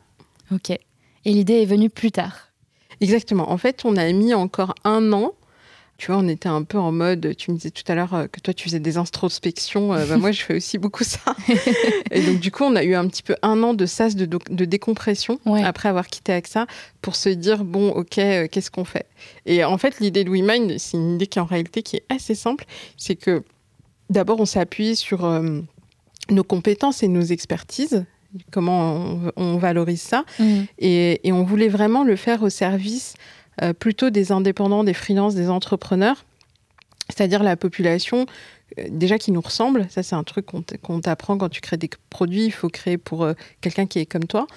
Ok. 0.52 0.70
Et 0.70 0.80
l'idée 1.26 1.62
est 1.62 1.66
venue 1.66 1.90
plus 1.90 2.12
tard. 2.12 2.50
Exactement. 3.00 3.52
En 3.52 3.58
fait, 3.58 3.82
on 3.84 3.98
a 3.98 4.12
mis 4.12 4.34
encore 4.34 4.76
un 4.84 5.12
an 5.12 5.34
tu 6.02 6.08
vois, 6.08 6.20
on 6.20 6.28
était 6.28 6.50
un 6.50 6.64
peu 6.64 6.80
en 6.80 6.92
mode, 6.92 7.36
tu 7.38 7.52
me 7.52 7.58
disais 7.58 7.70
tout 7.70 7.84
à 7.88 7.94
l'heure 7.94 8.16
euh, 8.16 8.26
que 8.26 8.40
toi, 8.40 8.56
tu 8.56 8.64
faisais 8.64 8.80
des 8.80 8.98
introspections. 8.98 9.94
Euh, 9.94 10.08
bah, 10.08 10.18
moi, 10.18 10.32
je 10.32 10.42
fais 10.42 10.56
aussi 10.56 10.80
beaucoup 10.80 11.04
ça. 11.04 11.36
et 12.12 12.24
donc, 12.24 12.40
du 12.40 12.50
coup, 12.50 12.64
on 12.64 12.76
a 12.76 12.84
eu 12.84 12.96
un 12.96 13.08
petit 13.08 13.22
peu 13.22 13.36
un 13.44 13.62
an 13.62 13.76
de 13.76 13.86
sas 13.86 14.16
de, 14.16 14.26
de 14.26 14.66
décompression 14.66 15.40
après 15.64 15.90
avoir 15.90 16.08
quitté 16.08 16.34
AXA 16.34 16.66
pour 17.04 17.16
se 17.16 17.30
dire, 17.30 17.64
bon, 17.64 17.90
OK, 17.90 18.18
euh, 18.18 18.48
qu'est-ce 18.50 18.72
qu'on 18.72 18.84
fait? 18.84 19.06
Et 19.46 19.64
en 19.64 19.78
fait, 19.78 20.00
l'idée 20.00 20.24
de 20.24 20.32
WeMind, 20.32 20.80
c'est 20.80 20.98
une 20.98 21.14
idée 21.14 21.28
qui, 21.28 21.40
en 21.40 21.46
réalité, 21.46 21.84
qui 21.84 21.98
est 21.98 22.06
assez 22.10 22.34
simple. 22.34 22.66
C'est 22.98 23.16
que 23.16 23.44
d'abord, 24.10 24.40
on 24.40 24.48
s'est 24.48 24.60
appuyé 24.60 24.96
sur 24.96 25.30
nos 26.32 26.44
compétences 26.44 27.04
et 27.04 27.08
nos 27.10 27.22
expertises 27.22 28.06
comment 28.50 29.20
on, 29.36 29.58
valorise 29.58 30.02
ça? 30.02 30.24
Mmh. 30.40 30.62
Et, 30.80 31.28
et, 31.28 31.34
on 31.34 31.44
voulait 31.44 31.68
vraiment 31.68 32.06
le 32.06 32.16
faire 32.16 32.44
au 32.44 32.50
service 32.50 33.16
euh, 33.62 33.74
plutôt 33.74 34.10
des 34.10 34.32
indépendants, 34.32 34.84
des 34.84 34.94
freelances, 34.94 35.36
des 35.36 35.50
entrepreneurs, 35.50 36.26
c'est-à-dire 37.10 37.44
la 37.44 37.56
population 37.56 38.26
euh, 38.80 38.86
déjà 38.90 39.18
qui 39.18 39.32
nous 39.32 39.42
ressemble. 39.42 39.86
Ça, 39.90 40.02
c'est 40.02 40.16
un 40.16 40.24
truc 40.24 40.48
qu'on 40.48 41.02
t'apprend 41.02 41.38
quand 41.38 41.50
tu 41.50 41.62
crées 41.62 41.78
des 41.78 41.90
produits. 42.10 42.46
Il 42.46 42.52
faut 42.52 42.70
créer 42.70 42.98
pour 42.98 43.24
euh, 43.24 43.34
quelqu'un 43.62 43.86
qui 43.86 44.00
est 44.00 44.06
comme 44.06 44.26
toi. 44.26 44.48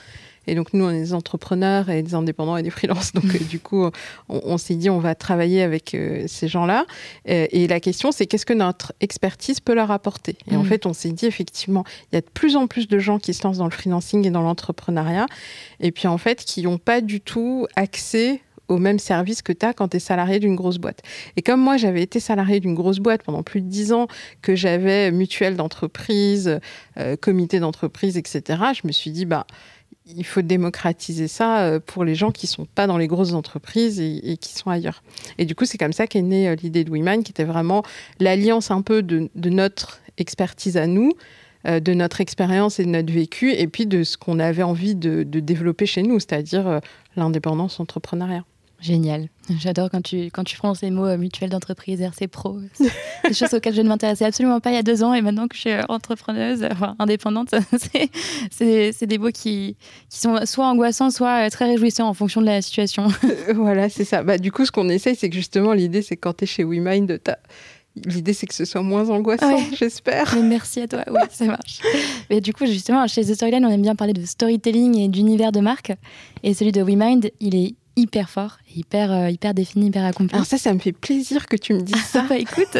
Et 0.46 0.54
donc, 0.54 0.74
nous, 0.74 0.84
on 0.84 0.90
est 0.90 1.00
des 1.00 1.14
entrepreneurs 1.14 1.88
et 1.88 2.02
des 2.02 2.14
indépendants 2.14 2.58
et 2.58 2.62
des 2.62 2.70
freelances. 2.70 3.12
Donc, 3.14 3.24
du 3.48 3.60
coup, 3.60 3.88
on, 4.28 4.58
s'est 4.58 4.74
dit, 4.74 4.90
on 4.90 4.98
va 4.98 5.14
travailler 5.14 5.62
avec 5.62 5.96
ces 6.26 6.48
gens-là. 6.48 6.84
Et, 7.24 7.66
la 7.66 7.80
question, 7.80 8.12
c'est 8.12 8.26
qu'est-ce 8.26 8.44
que 8.44 8.52
notre 8.52 8.92
expertise 9.00 9.60
peut 9.60 9.72
leur 9.72 9.90
apporter? 9.90 10.36
Et 10.50 10.56
en 10.56 10.62
mm. 10.62 10.66
fait, 10.66 10.84
on 10.84 10.92
s'est 10.92 11.12
dit, 11.12 11.24
effectivement, 11.24 11.84
il 12.12 12.16
y 12.16 12.18
a 12.18 12.20
de 12.20 12.28
plus 12.28 12.56
en 12.56 12.66
plus 12.66 12.88
de 12.88 12.98
gens 12.98 13.18
qui 13.18 13.32
se 13.32 13.42
lancent 13.42 13.56
dans 13.56 13.64
le 13.64 13.70
freelancing 13.70 14.26
et 14.26 14.30
dans 14.30 14.42
l'entrepreneuriat. 14.42 15.24
Et 15.80 15.92
puis, 15.92 16.08
en 16.08 16.18
fait, 16.18 16.44
qui 16.44 16.60
n'ont 16.60 16.76
pas 16.76 17.00
du 17.00 17.22
tout 17.22 17.66
accès 17.74 18.42
au 18.68 18.78
même 18.78 18.98
service 18.98 19.42
que 19.42 19.52
tu 19.52 19.64
as 19.66 19.72
quand 19.72 19.88
tu 19.88 19.96
es 19.98 20.00
salarié 20.00 20.38
d'une 20.38 20.56
grosse 20.56 20.78
boîte. 20.78 21.02
Et 21.36 21.42
comme 21.42 21.60
moi, 21.60 21.76
j'avais 21.76 22.02
été 22.02 22.20
salarié 22.20 22.60
d'une 22.60 22.74
grosse 22.74 22.98
boîte 22.98 23.22
pendant 23.22 23.42
plus 23.42 23.60
de 23.60 23.68
dix 23.68 23.92
ans, 23.92 24.06
que 24.42 24.54
j'avais 24.54 25.10
mutuelle 25.10 25.56
d'entreprise, 25.56 26.60
euh, 26.98 27.16
comité 27.16 27.60
d'entreprise, 27.60 28.16
etc., 28.16 28.62
je 28.74 28.86
me 28.86 28.92
suis 28.92 29.10
dit, 29.10 29.26
bah, 29.26 29.46
il 30.06 30.24
faut 30.24 30.42
démocratiser 30.42 31.28
ça 31.28 31.62
euh, 31.62 31.80
pour 31.80 32.04
les 32.04 32.14
gens 32.14 32.30
qui 32.30 32.46
sont 32.46 32.66
pas 32.66 32.86
dans 32.86 32.98
les 32.98 33.06
grosses 33.06 33.32
entreprises 33.32 34.00
et, 34.00 34.36
qui 34.38 34.52
sont 34.52 34.70
ailleurs. 34.70 35.02
Et 35.38 35.44
du 35.44 35.54
coup, 35.54 35.64
c'est 35.64 35.78
comme 35.78 35.92
ça 35.92 36.06
qu'est 36.06 36.22
née 36.22 36.48
euh, 36.48 36.54
l'idée 36.54 36.84
de 36.84 36.90
WeMind, 36.90 37.24
qui 37.24 37.32
était 37.32 37.44
vraiment 37.44 37.82
l'alliance 38.20 38.70
un 38.70 38.82
peu 38.82 39.02
de, 39.02 39.30
notre 39.34 40.00
expertise 40.16 40.76
à 40.76 40.86
nous, 40.86 41.12
de 41.66 41.94
notre 41.94 42.20
expérience 42.20 42.78
et 42.78 42.84
de 42.84 42.90
notre 42.90 43.10
vécu, 43.10 43.52
et 43.52 43.66
puis 43.66 43.86
de 43.86 44.04
ce 44.04 44.18
qu'on 44.18 44.38
avait 44.38 44.62
envie 44.62 44.94
de 44.94 45.22
développer 45.24 45.86
chez 45.86 46.02
nous, 46.02 46.20
c'est-à-dire 46.20 46.80
l'indépendance 47.16 47.80
entrepreneuriale. 47.80 48.44
Génial. 48.84 49.28
J'adore 49.60 49.88
quand 49.90 50.02
tu, 50.02 50.26
quand 50.26 50.44
tu 50.44 50.58
prends 50.58 50.74
ces 50.74 50.90
mots 50.90 51.06
euh, 51.06 51.16
mutuelle 51.16 51.48
d'entreprise, 51.48 52.02
RC 52.02 52.28
Pro. 52.28 52.58
des 53.24 53.32
choses 53.32 53.54
auxquelles 53.54 53.74
je 53.74 53.80
ne 53.80 53.88
m'intéressais 53.88 54.26
absolument 54.26 54.60
pas 54.60 54.72
il 54.72 54.74
y 54.74 54.78
a 54.78 54.82
deux 54.82 55.02
ans 55.02 55.14
et 55.14 55.22
maintenant 55.22 55.48
que 55.48 55.54
je 55.54 55.60
suis 55.60 55.70
euh, 55.70 55.80
entrepreneuse, 55.88 56.66
enfin, 56.70 56.94
indépendante, 56.98 57.54
c'est 58.50 59.06
des 59.06 59.16
mots 59.16 59.30
qui, 59.30 59.78
qui 60.10 60.18
sont 60.18 60.44
soit 60.44 60.66
angoissants, 60.66 61.08
soit 61.08 61.46
euh, 61.46 61.48
très 61.48 61.64
réjouissants 61.64 62.06
en 62.06 62.12
fonction 62.12 62.42
de 62.42 62.46
la 62.46 62.60
situation. 62.60 63.08
voilà, 63.54 63.88
c'est 63.88 64.04
ça. 64.04 64.22
Bah, 64.22 64.36
du 64.36 64.52
coup, 64.52 64.66
ce 64.66 64.70
qu'on 64.70 64.90
essaye, 64.90 65.16
c'est 65.16 65.30
que 65.30 65.36
justement, 65.36 65.72
l'idée, 65.72 66.02
c'est 66.02 66.18
quand 66.18 66.34
tu 66.34 66.44
es 66.44 66.46
chez 66.46 66.62
WeMind, 66.62 67.20
L'idée, 68.06 68.32
c'est 68.32 68.48
que 68.48 68.54
ce 68.54 68.64
soit 68.64 68.82
moins 68.82 69.08
angoissant, 69.08 69.56
j'espère. 69.78 70.36
merci 70.42 70.80
à 70.80 70.88
toi, 70.88 71.04
oui, 71.08 71.20
ça 71.30 71.44
marche. 71.44 71.78
Mais 72.28 72.40
du 72.40 72.52
coup, 72.52 72.66
justement, 72.66 73.06
chez 73.06 73.24
The 73.24 73.34
Storyline, 73.34 73.64
on 73.64 73.70
aime 73.70 73.82
bien 73.82 73.94
parler 73.94 74.12
de 74.12 74.26
storytelling 74.26 74.98
et 74.98 75.08
d'univers 75.08 75.52
de 75.52 75.60
marque. 75.60 75.92
Et 76.42 76.54
celui 76.54 76.72
de 76.72 76.82
WeMind, 76.82 77.30
il 77.38 77.54
est 77.54 77.76
hyper 77.96 78.28
fort, 78.28 78.58
hyper, 78.74 79.12
euh, 79.12 79.30
hyper 79.30 79.54
défini, 79.54 79.86
hyper 79.86 80.04
accompli. 80.04 80.34
Alors 80.34 80.46
ça, 80.46 80.58
ça 80.58 80.72
me 80.72 80.78
fait 80.78 80.92
plaisir 80.92 81.46
que 81.46 81.56
tu 81.56 81.74
me 81.74 81.80
dises 81.80 82.04
ça. 82.04 82.22
bah 82.28 82.36
écoute, 82.36 82.72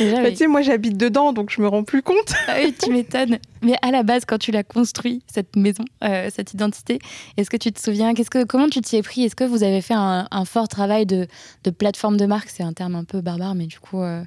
bah, 0.00 0.30
tu 0.30 0.36
sais, 0.36 0.46
moi 0.46 0.62
j'habite 0.62 0.96
dedans, 0.96 1.32
donc 1.32 1.50
je 1.50 1.60
me 1.60 1.68
rends 1.68 1.84
plus 1.84 2.02
compte. 2.02 2.34
ah 2.48 2.56
oui, 2.62 2.74
tu 2.80 2.90
m'étonnes. 2.90 3.38
Mais 3.62 3.76
à 3.82 3.90
la 3.90 4.02
base, 4.02 4.24
quand 4.24 4.38
tu 4.38 4.50
l'as 4.50 4.64
construit, 4.64 5.22
cette 5.32 5.56
maison, 5.56 5.84
euh, 6.04 6.28
cette 6.34 6.52
identité, 6.54 6.98
est-ce 7.36 7.50
que 7.50 7.56
tu 7.56 7.72
te 7.72 7.80
souviens 7.80 8.14
qu'est-ce 8.14 8.30
que, 8.30 8.44
Comment 8.44 8.68
tu 8.68 8.80
t'y 8.80 8.96
es 8.96 9.02
pris? 9.02 9.24
Est-ce 9.24 9.36
que 9.36 9.44
vous 9.44 9.62
avez 9.62 9.80
fait 9.80 9.94
un, 9.94 10.26
fort 10.44 10.68
travail 10.68 11.06
de, 11.06 11.26
de, 11.64 11.70
plateforme 11.70 12.16
de 12.16 12.26
marque? 12.26 12.50
C'est 12.50 12.62
un 12.62 12.72
terme 12.72 12.94
un 12.94 13.04
peu 13.04 13.20
barbare, 13.20 13.54
mais 13.54 13.66
du 13.66 13.78
coup... 13.78 14.00
Euh, 14.00 14.22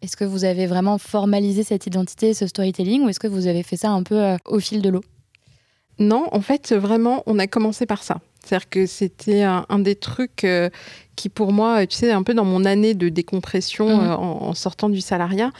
est-ce 0.00 0.16
que 0.16 0.24
vous 0.24 0.44
avez 0.44 0.66
vraiment 0.66 0.98
formalisé 0.98 1.62
cette 1.62 1.86
identité, 1.86 2.34
ce 2.34 2.48
storytelling, 2.48 3.04
ou 3.04 3.08
est-ce 3.08 3.20
que 3.20 3.28
vous 3.28 3.46
avez 3.46 3.62
fait 3.62 3.76
ça 3.76 3.90
un 3.90 4.02
peu 4.02 4.36
au 4.46 4.58
fil 4.58 4.82
de 4.82 4.88
l'eau? 4.88 5.04
Non, 6.00 6.26
en 6.32 6.40
fait, 6.40 6.72
vraiment, 6.72 7.22
on 7.26 7.38
a 7.38 7.46
commencé 7.46 7.86
par 7.86 8.02
ça. 8.02 8.20
C'est-à-dire 8.44 8.68
que 8.68 8.86
c'était 8.86 9.42
un, 9.42 9.78
des 9.78 9.94
trucs 9.94 10.44
euh, 10.44 10.68
qui, 11.14 11.28
pour 11.28 11.52
moi, 11.52 11.86
tu 11.86 11.96
sais, 11.96 12.10
un 12.10 12.24
peu 12.24 12.34
dans 12.34 12.44
mon 12.44 12.64
année 12.64 12.94
de 12.94 13.08
décompression 13.08 13.88
mhm. 13.88 14.10
euh, 14.10 14.16
en, 14.16 14.54
sortant 14.54 14.88
du 14.88 15.00
salariat, 15.00 15.52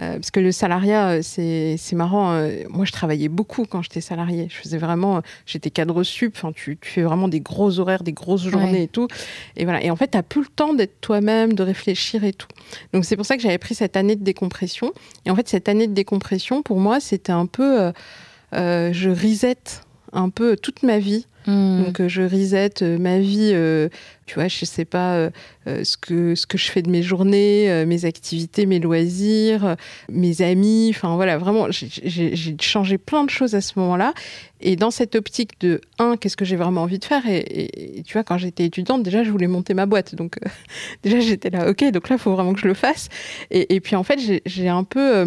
euh, 0.00 0.14
parce 0.14 0.30
que 0.30 0.40
le 0.40 0.50
salariat, 0.50 1.22
c'est 1.22 1.76
marrant. 1.92 2.32
moi, 2.70 2.86
je 2.86 2.92
travaillais 2.92 3.28
beaucoup 3.28 3.66
quand 3.66 3.82
j'étais 3.82 4.00
salarié. 4.00 4.46
Je 4.48 4.56
faisais 4.56 4.78
vraiment, 4.78 5.20
j'étais 5.44 5.68
cadre 5.68 6.02
sup. 6.02 6.32
Enfin, 6.36 6.52
tu, 6.52 6.78
fais 6.80 7.02
vraiment 7.02 7.28
des 7.28 7.40
gros 7.40 7.78
horaires, 7.78 8.02
des 8.02 8.14
grosses 8.14 8.48
journées 8.48 8.84
et 8.84 8.88
tout. 8.88 9.08
Et 9.56 9.64
voilà. 9.64 9.82
Et 9.84 9.90
en 9.90 9.96
fait, 9.96 10.10
tu 10.10 10.16
n'as 10.16 10.22
plus 10.22 10.40
le 10.40 10.48
temps 10.48 10.72
d'être 10.72 11.00
toi-même, 11.02 11.52
de 11.52 11.62
réfléchir 11.62 12.24
et 12.24 12.32
tout. 12.32 12.48
Donc, 12.94 13.04
c'est 13.04 13.16
pour 13.16 13.26
ça 13.26 13.36
que 13.36 13.42
j'avais 13.42 13.58
pris 13.58 13.74
cette 13.74 13.96
année 13.96 14.16
de 14.16 14.24
décompression. 14.24 14.92
Et 15.26 15.30
en 15.30 15.36
fait, 15.36 15.48
cette 15.48 15.68
année 15.68 15.86
de 15.86 15.92
décompression, 15.92 16.62
pour 16.62 16.80
moi, 16.80 16.98
c'était 16.98 17.32
un 17.32 17.46
peu, 17.46 17.92
je 18.52 19.10
reset 19.10 19.58
un 20.14 20.30
peu 20.30 20.56
toute 20.56 20.82
ma 20.82 20.98
vie 20.98 21.26
Hmm. 21.46 21.84
Donc 21.84 22.00
euh, 22.00 22.08
je 22.08 22.22
reset 22.22 22.82
euh, 22.82 22.98
ma 22.98 23.18
vie, 23.18 23.50
euh, 23.52 23.88
tu 24.26 24.34
vois, 24.34 24.48
je 24.48 24.64
sais 24.64 24.84
pas 24.84 25.30
ce, 25.66 25.96
que, 25.96 26.34
ce 26.34 26.46
que 26.46 26.56
je 26.56 26.70
fais 26.70 26.82
de 26.82 26.90
mes 26.90 27.02
journées, 27.02 27.84
mes 27.86 28.04
activités, 28.04 28.66
mes 28.66 28.78
loisirs, 28.78 29.76
mes 30.10 30.42
amis, 30.42 30.92
enfin 30.94 31.16
voilà, 31.16 31.38
vraiment, 31.38 31.66
j'ai 31.70 32.56
changé 32.60 32.98
plein 32.98 33.24
de 33.24 33.30
choses 33.30 33.54
à 33.54 33.60
ce 33.60 33.78
moment-là. 33.80 34.14
Et 34.60 34.76
dans 34.76 34.92
cette 34.92 35.16
optique 35.16 35.60
de, 35.60 35.80
un, 35.98 36.16
qu'est-ce 36.16 36.36
que 36.36 36.44
j'ai 36.44 36.56
vraiment 36.56 36.82
envie 36.82 37.00
de 37.00 37.04
faire 37.04 37.24
et, 37.26 38.02
tu 38.06 38.12
vois, 38.12 38.22
quand 38.22 38.38
j'étais 38.38 38.64
étudiante, 38.64 39.02
déjà, 39.02 39.24
je 39.24 39.30
voulais 39.30 39.48
monter 39.48 39.74
ma 39.74 39.86
boîte. 39.86 40.14
Donc 40.14 40.38
déjà, 41.02 41.20
j'étais 41.20 41.50
là, 41.50 41.68
ok, 41.68 41.90
donc 41.90 42.08
là, 42.08 42.16
il 42.16 42.22
faut 42.22 42.32
vraiment 42.32 42.54
que 42.54 42.60
je 42.60 42.68
le 42.68 42.74
fasse. 42.74 43.08
Et 43.50 43.80
puis 43.80 43.96
en 43.96 44.04
fait, 44.04 44.20
j'ai 44.46 44.68
un 44.68 44.84
peu 44.84 45.26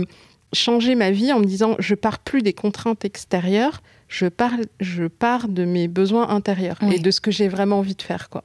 changé 0.53 0.95
ma 0.95 1.11
vie 1.11 1.31
en 1.31 1.39
me 1.39 1.45
disant, 1.45 1.75
je 1.79 1.93
pars 1.95 2.19
plus 2.19 2.41
des 2.41 2.53
contraintes 2.53 3.05
extérieures 3.05 3.81
je, 4.15 4.27
parle, 4.27 4.65
je 4.79 5.05
pars 5.07 5.49
de 5.49 5.65
mes 5.65 5.87
besoins 5.89 6.29
intérieurs 6.29 6.77
et 6.89 6.99
de 6.99 7.11
ce 7.11 7.19
que 7.19 7.31
j'ai 7.31 7.49
vraiment 7.49 7.79
envie 7.79 7.95
de 7.95 8.01
faire. 8.01 8.29
Quoi. 8.29 8.43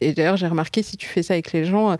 Et 0.00 0.14
d'ailleurs, 0.14 0.38
j'ai 0.38 0.46
remarqué, 0.46 0.82
si 0.82 0.96
tu 0.96 1.06
fais 1.06 1.22
ça 1.22 1.34
avec 1.34 1.52
les 1.52 1.66
gens, 1.66 1.96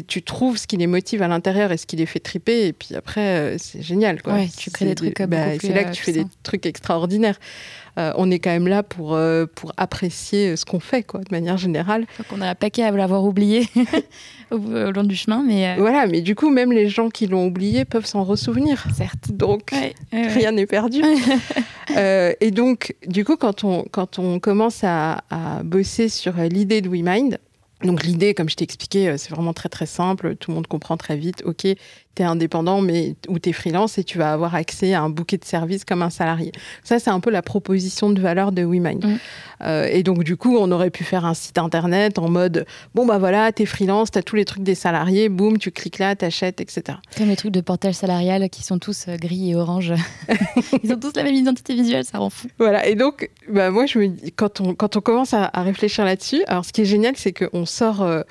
tu 0.00 0.22
trouves 0.22 0.56
ce 0.56 0.66
qui 0.66 0.76
les 0.76 0.86
motive 0.86 1.22
à 1.22 1.28
l'intérieur 1.28 1.72
et 1.72 1.76
ce 1.76 1.86
qui 1.86 1.96
les 1.96 2.06
fait 2.06 2.20
triper, 2.20 2.66
et 2.68 2.72
puis 2.72 2.94
après, 2.94 3.20
euh, 3.20 3.56
c'est 3.58 3.82
génial. 3.82 4.22
Quoi. 4.22 4.38
tu 4.56 4.70
crées 4.70 4.86
des 4.86 4.94
trucs 4.94 5.20
bah, 5.22 5.58
C'est 5.60 5.74
là 5.74 5.84
que 5.84 5.92
tu 5.92 6.02
fais 6.02 6.12
des 6.12 6.26
trucs 6.42 6.66
extraordinaires. 6.66 7.38
Euh, 7.98 8.12
on 8.16 8.30
est 8.30 8.38
quand 8.38 8.50
même 8.50 8.68
là 8.68 8.82
pour, 8.82 9.14
euh, 9.14 9.44
pour 9.54 9.72
apprécier 9.76 10.56
ce 10.56 10.64
qu'on 10.64 10.80
fait, 10.80 11.02
quoi, 11.02 11.20
de 11.20 11.28
manière 11.30 11.58
générale. 11.58 12.06
On 12.32 12.40
a 12.40 12.48
un 12.48 12.54
paquet 12.54 12.84
à 12.84 12.90
l'avoir 12.90 13.24
oublié 13.24 13.68
au, 14.50 14.56
long 14.56 15.04
du 15.04 15.14
chemin, 15.14 15.44
mais... 15.46 15.76
Voilà, 15.76 16.06
mais 16.06 16.22
du 16.22 16.34
coup, 16.34 16.48
même 16.48 16.72
les 16.72 16.88
gens 16.88 17.10
qui 17.10 17.26
l'ont 17.26 17.46
oublié 17.46 17.84
peuvent 17.84 18.06
s'en 18.06 18.24
ressouvenir. 18.24 18.86
Certes. 18.96 19.30
Donc, 19.32 19.72
rien 20.12 20.52
n'est 20.52 20.66
perdu. 20.66 21.02
et 21.96 22.50
donc, 22.50 22.94
du 23.06 23.26
coup, 23.26 23.36
quand 23.36 23.62
on, 23.64 23.84
quand 23.90 24.18
on 24.18 24.38
commence 24.38 24.84
à, 24.84 25.24
à 25.28 25.62
bosser 25.62 26.08
sur 26.08 26.32
l'idée 26.36 26.80
de 26.80 26.88
WeMind, 26.88 27.38
donc 27.82 28.04
l'idée, 28.04 28.34
comme 28.34 28.48
je 28.48 28.56
t'ai 28.56 28.64
expliqué, 28.64 29.08
euh, 29.08 29.16
c'est 29.16 29.30
vraiment 29.30 29.52
très 29.52 29.68
très 29.68 29.86
simple, 29.86 30.36
tout 30.36 30.50
le 30.50 30.54
monde 30.56 30.66
comprend 30.66 30.96
très 30.96 31.16
vite, 31.16 31.42
ok, 31.44 31.66
tu 32.14 32.22
es 32.22 32.24
indépendant 32.24 32.80
mais, 32.80 33.14
ou 33.28 33.38
tu 33.38 33.50
es 33.50 33.52
freelance 33.52 33.98
et 33.98 34.04
tu 34.04 34.18
vas 34.18 34.32
avoir 34.32 34.54
accès 34.54 34.94
à 34.94 35.02
un 35.02 35.10
bouquet 35.10 35.38
de 35.38 35.44
services 35.44 35.84
comme 35.84 36.02
un 36.02 36.10
salarié. 36.10 36.52
Ça, 36.84 36.98
c'est 36.98 37.10
un 37.10 37.20
peu 37.20 37.30
la 37.30 37.42
proposition 37.42 38.10
de 38.10 38.20
valeur 38.20 38.52
de 38.52 38.62
WeMind. 38.62 39.04
Mm. 39.04 39.18
Euh, 39.62 39.88
et 39.90 40.02
donc, 40.02 40.24
du 40.24 40.36
coup, 40.36 40.56
on 40.56 40.70
aurait 40.72 40.90
pu 40.90 41.04
faire 41.04 41.24
un 41.24 41.34
site 41.34 41.58
internet 41.58 42.18
en 42.18 42.28
mode 42.28 42.66
bon, 42.94 43.06
bah 43.06 43.18
voilà, 43.18 43.52
tu 43.52 43.62
es 43.62 43.66
freelance, 43.66 44.10
tu 44.10 44.18
as 44.18 44.22
tous 44.22 44.36
les 44.36 44.44
trucs 44.44 44.62
des 44.62 44.74
salariés, 44.74 45.28
boum, 45.28 45.58
tu 45.58 45.70
cliques 45.70 45.98
là, 45.98 46.16
tu 46.16 46.24
achètes, 46.24 46.60
etc. 46.60 46.98
Comme 47.16 47.28
les 47.28 47.36
trucs 47.36 47.52
de 47.52 47.60
portage 47.60 47.94
salarial 47.94 48.48
qui 48.50 48.62
sont 48.62 48.78
tous 48.78 49.06
euh, 49.08 49.16
gris 49.16 49.50
et 49.50 49.56
orange. 49.56 49.94
Ils 50.82 50.92
ont 50.92 50.98
tous 50.98 51.12
la 51.14 51.22
même 51.22 51.34
identité 51.34 51.74
visuelle, 51.74 52.04
ça 52.04 52.18
rend 52.18 52.30
fou. 52.30 52.48
Voilà, 52.58 52.86
et 52.86 52.94
donc, 52.94 53.30
bah, 53.48 53.70
moi, 53.70 53.86
je 53.86 53.98
me 53.98 54.08
dis, 54.08 54.32
quand 54.32 54.60
on, 54.60 54.74
quand 54.74 54.96
on 54.96 55.00
commence 55.00 55.34
à, 55.34 55.50
réfléchir 55.62 56.04
là-dessus, 56.04 56.42
alors 56.46 56.64
ce 56.64 56.72
qui 56.72 56.82
est 56.82 56.86
génial, 56.86 57.14
c'est 57.16 57.32
qu'on 57.32 57.66
sort. 57.66 58.02
Euh, 58.02 58.22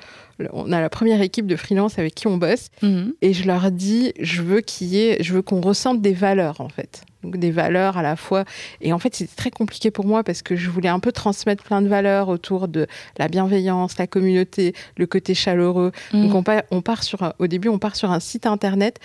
on 0.52 0.72
a 0.72 0.80
la 0.80 0.88
première 0.88 1.20
équipe 1.20 1.46
de 1.46 1.56
freelance 1.56 1.98
avec 1.98 2.14
qui 2.14 2.26
on 2.26 2.36
bosse 2.36 2.68
mhm. 2.82 3.14
et 3.22 3.32
je 3.32 3.46
leur 3.46 3.70
dis 3.70 4.12
je 4.20 4.42
veux 4.42 4.60
qu'il 4.60 4.96
ait 4.96 5.22
je 5.22 5.34
veux 5.34 5.42
qu'on 5.42 5.60
ressente 5.60 6.00
des 6.00 6.12
valeurs 6.12 6.60
en 6.60 6.68
fait 6.68 7.04
donc 7.22 7.36
des 7.36 7.50
valeurs 7.50 7.96
à 7.96 8.02
la 8.02 8.16
fois 8.16 8.44
et 8.80 8.92
en 8.92 8.98
fait 8.98 9.14
c'était 9.14 9.34
très 9.34 9.50
compliqué 9.50 9.90
pour 9.90 10.06
moi 10.06 10.24
parce 10.24 10.42
que 10.42 10.56
je 10.56 10.70
voulais 10.70 10.88
un 10.88 11.00
peu 11.00 11.12
transmettre 11.12 11.62
plein 11.64 11.82
de 11.82 11.88
valeurs 11.88 12.28
autour 12.28 12.68
de 12.68 12.86
la 13.18 13.28
bienveillance 13.28 13.98
la 13.98 14.06
communauté 14.06 14.74
le 14.96 15.06
côté 15.06 15.34
chaleureux 15.34 15.92
mhm. 16.12 16.28
donc 16.28 16.46
on 16.70 16.82
part, 16.82 17.02
sur 17.02 17.34
au 17.38 17.46
début 17.46 17.68
on 17.68 17.78
part 17.78 17.96
sur 17.96 18.10
un 18.10 18.20
site 18.20 18.46
internet 18.46 18.98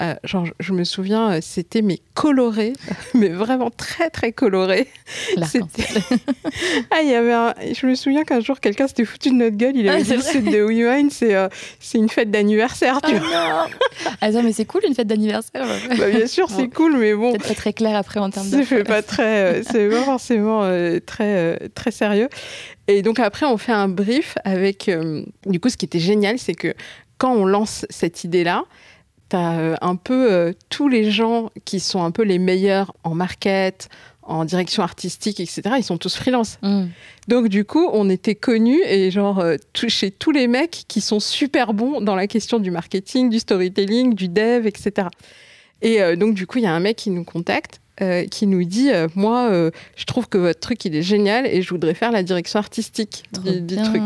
euh, 0.00 0.14
genre, 0.24 0.46
je 0.58 0.72
me 0.72 0.82
souviens, 0.82 1.34
euh, 1.34 1.38
c'était 1.40 1.80
mais 1.80 2.00
coloré, 2.14 2.72
mais 3.14 3.28
vraiment 3.28 3.70
très 3.70 4.10
très 4.10 4.32
coloré. 4.32 4.88
ah, 6.90 7.02
il 7.02 7.08
y 7.08 7.14
avait 7.14 7.32
un... 7.32 7.54
Je 7.72 7.86
me 7.86 7.94
souviens 7.94 8.24
qu'un 8.24 8.40
jour, 8.40 8.58
quelqu'un 8.58 8.88
s'était 8.88 9.04
foutu 9.04 9.30
de 9.30 9.34
notre 9.34 9.56
gueule. 9.56 9.76
Il 9.76 9.88
avait 9.88 10.00
ah, 10.00 10.16
dit 10.16 10.22
c'est 10.22 10.42
de 10.42 10.62
WeWine, 10.62 11.10
c'est 11.10 11.36
euh, 11.36 11.48
c'est 11.78 11.98
une 11.98 12.08
fête 12.08 12.30
d'anniversaire, 12.30 13.00
tu 13.02 13.14
ah, 13.34 13.68
vois. 14.20 14.42
mais 14.42 14.52
c'est 14.52 14.64
cool 14.64 14.82
une 14.84 14.94
fête 14.94 15.06
d'anniversaire. 15.06 15.64
bah, 15.96 16.10
bien 16.10 16.26
sûr, 16.26 16.48
c'est 16.50 16.68
cool, 16.68 16.96
mais 16.98 17.14
bon. 17.14 17.32
Très 17.64 17.72
clair 17.72 17.96
après 17.96 18.20
en 18.20 18.30
termes 18.30 18.50
de. 18.50 18.62
C'est 18.62 18.84
pas 18.84 19.02
très, 19.02 19.62
c'est 19.70 19.88
pas 19.88 20.02
forcément 20.02 20.62
très 21.06 21.58
très 21.74 21.90
sérieux. 21.90 22.28
Et 22.88 23.02
donc 23.02 23.18
après, 23.18 23.46
on 23.46 23.56
fait 23.56 23.72
un 23.72 23.88
brief 23.88 24.36
avec. 24.44 24.90
du 25.46 25.60
coup, 25.60 25.70
ce 25.70 25.76
qui 25.76 25.86
était 25.86 25.98
génial, 25.98 26.38
c'est 26.38 26.54
que 26.54 26.74
quand 27.18 27.32
on 27.32 27.44
lance 27.44 27.86
cette 27.90 28.24
idée-là, 28.24 28.64
tu 29.30 29.36
as 29.36 29.58
euh, 29.58 29.76
un 29.80 29.96
peu 29.96 30.32
euh, 30.32 30.52
tous 30.68 30.88
les 30.88 31.10
gens 31.10 31.50
qui 31.64 31.80
sont 31.80 32.02
un 32.02 32.10
peu 32.10 32.22
les 32.22 32.38
meilleurs 32.38 32.94
en 33.04 33.14
market, 33.14 33.88
en 34.22 34.44
direction 34.44 34.82
artistique, 34.82 35.40
etc. 35.40 35.62
Ils 35.76 35.84
sont 35.84 35.98
tous 35.98 36.16
freelance. 36.16 36.58
Mm. 36.62 36.86
Donc 37.28 37.48
du 37.48 37.64
coup, 37.64 37.88
on 37.92 38.08
était 38.10 38.34
connus 38.34 38.82
et 38.86 39.10
genre 39.10 39.40
euh, 39.40 39.56
chez 39.88 40.10
tous 40.10 40.30
les 40.30 40.46
mecs 40.46 40.84
qui 40.88 41.00
sont 41.00 41.20
super 41.20 41.74
bons 41.74 42.00
dans 42.00 42.14
la 42.14 42.26
question 42.26 42.58
du 42.58 42.70
marketing, 42.70 43.30
du 43.30 43.38
storytelling, 43.38 44.14
du 44.14 44.28
dev, 44.28 44.66
etc. 44.66 45.08
Et 45.84 46.16
donc 46.16 46.34
du 46.34 46.46
coup, 46.46 46.58
il 46.58 46.64
y 46.64 46.66
a 46.66 46.72
un 46.72 46.80
mec 46.80 46.96
qui 46.96 47.10
nous 47.10 47.24
contacte. 47.24 47.80
qui 48.30 48.46
nous 48.48 48.64
dit 48.64 48.90
moi 49.14 49.70
je 49.96 50.04
trouve 50.04 50.28
que 50.28 50.38
votre 50.38 50.58
truc 50.58 50.84
il 50.84 50.96
est 50.96 51.02
génial 51.02 51.46
et 51.46 51.62
je 51.62 51.70
voudrais 51.70 51.94
faire 51.94 52.10
la 52.10 52.24
direction 52.24 52.58
artistique 52.58 53.22
du, 53.44 53.76
truc 53.76 54.02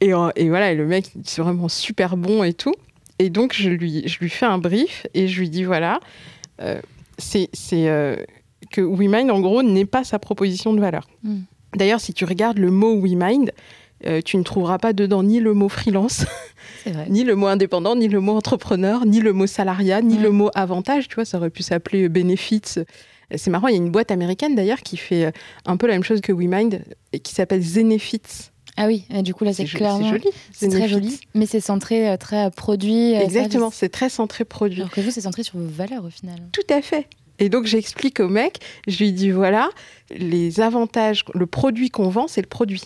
et, 0.00 0.10
et, 0.36 0.48
voilà 0.48 0.70
et 0.70 0.76
le 0.76 0.86
mec 0.86 1.10
c'est 1.24 1.42
vraiment 1.42 1.68
super 1.68 2.16
bon 2.16 2.44
et 2.44 2.52
tout 2.52 2.74
et 3.20 3.28
donc, 3.28 3.52
je 3.52 3.68
lui, 3.68 4.08
je 4.08 4.18
lui 4.18 4.30
fais 4.30 4.46
un 4.46 4.56
brief 4.56 5.06
et 5.12 5.28
je 5.28 5.40
lui 5.40 5.50
dis 5.50 5.62
voilà, 5.62 6.00
euh, 6.62 6.80
c'est 7.18 7.50
euh, 7.74 8.16
que 8.70 8.80
WeMind, 8.80 9.30
en 9.30 9.40
gros, 9.40 9.62
n'est 9.62 9.84
pas 9.84 10.04
sa 10.04 10.18
proposition 10.18 10.72
de 10.72 10.80
valeur. 10.80 11.06
Hmm. 11.22 11.40
D'ailleurs, 11.76 12.00
si 12.00 12.14
tu 12.14 12.24
regardes 12.24 12.56
le 12.56 12.70
mot 12.70 12.98
WeMind, 12.98 13.52
euh, 14.06 14.22
tu 14.24 14.38
ne 14.38 14.42
trouveras 14.42 14.78
pas 14.78 14.94
dedans 14.94 15.22
ni 15.22 15.38
le 15.38 15.52
mot 15.52 15.68
freelance, 15.68 16.24
ni 17.08 17.24
le 17.24 17.36
mot 17.36 17.46
indépendant, 17.46 17.96
ni 17.96 18.08
le 18.08 18.20
mot 18.20 18.36
entrepreneur, 18.36 19.04
ni 19.06 19.20
le 19.20 19.32
mot 19.32 19.46
salariat, 19.46 20.02
ni 20.02 20.18
le 20.18 20.30
mot 20.30 20.50
avantage. 20.54 21.08
Tu 21.08 21.14
vois, 21.14 21.24
ça 21.24 21.38
aurait 21.38 21.50
pu 21.50 21.62
s'appeler 21.62 22.08
benefits. 22.08 22.80
C'est 23.36 23.50
marrant, 23.50 23.68
il 23.68 23.72
y 23.72 23.74
a 23.74 23.78
une 23.78 23.90
boîte 23.90 24.10
américaine 24.10 24.56
d'ailleurs 24.56 24.80
qui 24.80 24.96
fait 24.96 25.32
un 25.64 25.76
peu 25.76 25.86
la 25.86 25.92
même 25.92 26.02
chose 26.02 26.20
que 26.20 26.32
WeMind 26.32 26.82
et 27.12 27.20
qui 27.20 27.32
s'appelle 27.32 27.62
Zenefits. 27.62 28.50
Ah 28.76 28.86
oui, 28.86 29.04
du 29.22 29.34
coup 29.34 29.44
là 29.44 29.52
c'est 29.52 29.64
clairement 29.64 30.08
joli. 30.08 30.28
C'est 30.52 30.68
très 30.68 30.88
joli, 30.88 31.20
mais 31.34 31.46
c'est 31.46 31.60
centré 31.60 32.08
euh, 32.08 32.16
très 32.16 32.46
euh, 32.46 32.50
produit. 32.50 33.14
Euh, 33.14 33.20
Exactement, 33.20 33.70
c'est 33.70 33.88
très 33.88 34.08
centré 34.08 34.44
produit. 34.44 34.80
Alors 34.80 34.90
que 34.90 35.00
vous 35.00 35.10
c'est 35.10 35.20
centré 35.20 35.42
sur 35.42 35.58
vos 35.58 35.66
valeurs 35.66 36.04
au 36.04 36.10
final. 36.10 36.36
Tout 36.52 36.72
à 36.72 36.80
fait. 36.80 37.06
Et 37.38 37.48
donc 37.48 37.66
j'explique 37.66 38.20
au 38.20 38.28
mec, 38.28 38.60
je 38.86 38.98
lui 38.98 39.12
dis 39.12 39.30
voilà, 39.30 39.68
les 40.10 40.60
avantages, 40.60 41.24
le 41.34 41.46
produit 41.46 41.90
qu'on 41.90 42.08
vend, 42.08 42.26
c'est 42.26 42.42
le 42.42 42.48
produit. 42.48 42.82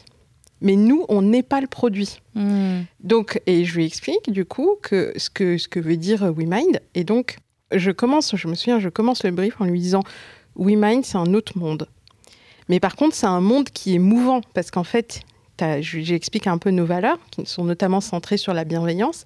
Mais 0.60 0.76
nous, 0.76 1.04
on 1.08 1.22
n'est 1.22 1.42
pas 1.42 1.60
le 1.60 1.66
produit. 1.66 2.20
Hmm. 2.34 2.82
Donc, 3.00 3.40
et 3.46 3.64
je 3.64 3.74
lui 3.76 3.84
explique 3.84 4.30
du 4.30 4.44
coup 4.44 4.76
que 4.82 5.12
ce 5.16 5.30
que, 5.30 5.58
ce 5.58 5.68
que 5.68 5.80
veut 5.80 5.96
dire 5.96 6.32
WeMind. 6.32 6.80
Et 6.94 7.04
donc, 7.04 7.36
je 7.72 7.90
commence, 7.90 8.34
je 8.36 8.48
me 8.48 8.54
souviens, 8.54 8.78
je 8.78 8.88
commence 8.88 9.24
le 9.24 9.30
brief 9.30 9.60
en 9.60 9.64
lui 9.64 9.80
disant 9.80 10.02
WeMind, 10.56 11.04
c'est 11.04 11.18
un 11.18 11.34
autre 11.34 11.58
monde. 11.58 11.88
Mais 12.68 12.80
par 12.80 12.96
contre, 12.96 13.14
c'est 13.14 13.26
un 13.26 13.40
monde 13.40 13.68
qui 13.68 13.94
est 13.94 13.98
mouvant 13.98 14.40
parce 14.54 14.70
qu'en 14.70 14.84
fait, 14.84 15.20
j'explique 15.80 16.46
un 16.46 16.58
peu 16.58 16.70
nos 16.70 16.86
valeurs 16.86 17.18
qui 17.30 17.46
sont 17.46 17.64
notamment 17.64 18.00
centrées 18.00 18.36
sur 18.36 18.54
la 18.54 18.64
bienveillance, 18.64 19.24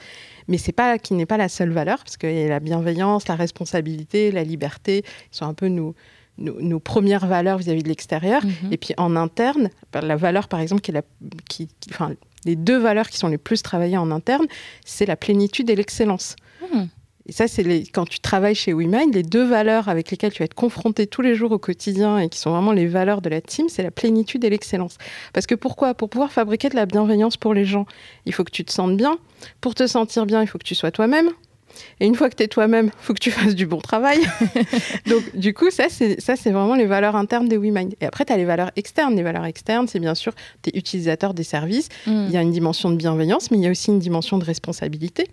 mais 0.49 0.59
c'est 0.59 0.73
pas 0.73 0.99
qui 0.99 1.15
n'est 1.15 1.27
pas 1.27 1.37
la 1.37 1.49
seule 1.49 1.71
valeur 1.71 1.99
parce 1.99 2.17
qu'il 2.17 2.33
y 2.33 2.43
a 2.43 2.49
la 2.49 2.61
bienveillance, 2.61 3.29
la 3.29 3.37
responsabilité, 3.37 4.33
la 4.33 4.45
liberté, 4.45 5.05
sont 5.31 5.47
un 5.47 5.55
peu 5.55 5.69
nos, 5.69 5.95
nos, 6.39 6.81
premières 6.81 7.27
valeurs 7.27 7.59
vis-à-vis 7.59 7.83
de 7.83 7.89
l'extérieur. 7.89 8.45
Mhm. 8.45 8.73
Et 8.73 8.77
puis 8.77 8.95
en 8.97 9.17
interne, 9.17 9.71
la 9.93 10.17
valeur 10.17 10.49
par 10.49 10.61
exemple 10.61 10.83
qui 10.83 10.91
est 10.91 10.95
la, 10.95 11.03
qui, 11.49 11.69
enfin, 11.91 12.15
les 12.45 12.57
deux 12.57 12.79
valeurs 12.79 13.09
qui 13.09 13.19
sont 13.19 13.29
les 13.29 13.39
plus 13.39 13.63
travaillées 13.63 13.99
en 13.99 14.11
interne, 14.11 14.47
c'est 14.85 15.07
la 15.07 15.17
plénitude 15.17 15.71
et 15.71 15.77
l'excellence. 15.77 16.37
Hmm. 16.73 16.85
Et 17.27 17.33
ça, 17.33 17.47
c'est 17.47 17.63
quand 17.93 18.09
tu 18.09 18.21
travailles 18.21 18.55
chez 18.55 18.73
WeMind, 18.73 19.15
les 19.15 19.23
deux 19.23 19.45
valeurs 19.45 19.91
avec 19.91 20.11
lesquelles 20.11 20.33
tu 20.33 20.39
vas 20.39 20.47
être 20.47 20.55
confronté 20.55 21.07
tous 21.07 21.21
les 21.21 21.35
jours 21.35 21.53
au 21.53 21.59
quotidien 21.59 22.19
et 22.19 22.31
qui 22.31 22.39
sont 22.39 22.51
vraiment 22.51 22.73
les 22.73 22.87
valeurs 22.87 23.21
de 23.21 23.29
la 23.29 23.43
team, 23.43 23.69
c'est 23.69 23.83
la 23.83 23.91
plénitude 23.91 24.45
et 24.45 24.51
l'excellence. 24.51 24.97
Parce 25.35 25.47
que 25.47 25.55
pourquoi? 25.55 25.93
Pour 25.93 26.09
pouvoir 26.09 26.33
fabriquer 26.33 26.71
de 26.71 26.75
la 26.75 26.87
bienveillance 26.87 27.37
pour 27.37 27.53
les 27.53 27.67
gens, 27.67 27.85
il 28.25 28.33
faut 28.33 28.45
que 28.45 28.51
tu 28.51 28.65
te 28.65 28.73
sentes 28.73 28.97
bien. 28.97 29.19
Pour 29.61 29.75
te 29.75 29.87
sentir 29.87 30.25
bien, 30.25 30.41
il 30.41 30.47
faut 30.47 30.57
que 30.57 30.65
tu 30.65 30.75
sois 30.75 30.91
toi-même. 30.91 31.29
Et 32.01 32.07
une 32.07 32.15
fois 32.15 32.31
que 32.31 32.37
tu 32.37 32.43
es 32.43 32.49
toi-même, 32.49 32.87
il 32.87 33.05
faut 33.05 33.15
que 33.15 33.19
tu 33.19 33.31
fasses 33.31 33.55
du 33.55 33.67
bon 33.67 33.79
travail. 33.79 34.21
Donc, 35.07 35.37
du 35.37 35.55
coup, 35.55 35.71
ça, 35.71 35.85
c'est, 35.89 36.21
ça, 36.21 36.37
c'est 36.37 36.51
vraiment 36.51 36.75
les 36.75 36.87
valeurs 36.87 37.17
internes 37.17 37.49
des 37.49 37.57
WeMind. 37.57 37.95
Et 38.01 38.07
après, 38.07 38.25
tu 38.25 38.33
as 38.33 38.37
les 38.37 38.45
valeurs 38.45 38.71
externes. 38.77 39.17
Les 39.17 39.23
valeurs 39.23 39.45
externes, 39.45 39.89
c'est 39.89 40.01
bien 40.01 40.15
sûr, 40.15 40.35
tu 40.63 40.71
es 40.71 40.79
utilisateur 40.79 41.35
des 41.35 41.45
services. 41.45 41.89
Mm. 42.07 42.27
Il 42.29 42.33
y 42.33 42.37
a 42.37 42.43
une 42.43 42.53
dimension 42.53 42.91
de 42.91 42.97
bienveillance, 42.97 43.51
mais 43.51 43.59
il 43.59 43.65
y 43.65 43.67
a 43.67 43.71
aussi 43.71 43.91
une 43.91 43.99
dimension 43.99 44.39
de 44.39 44.45
responsabilité 44.45 45.29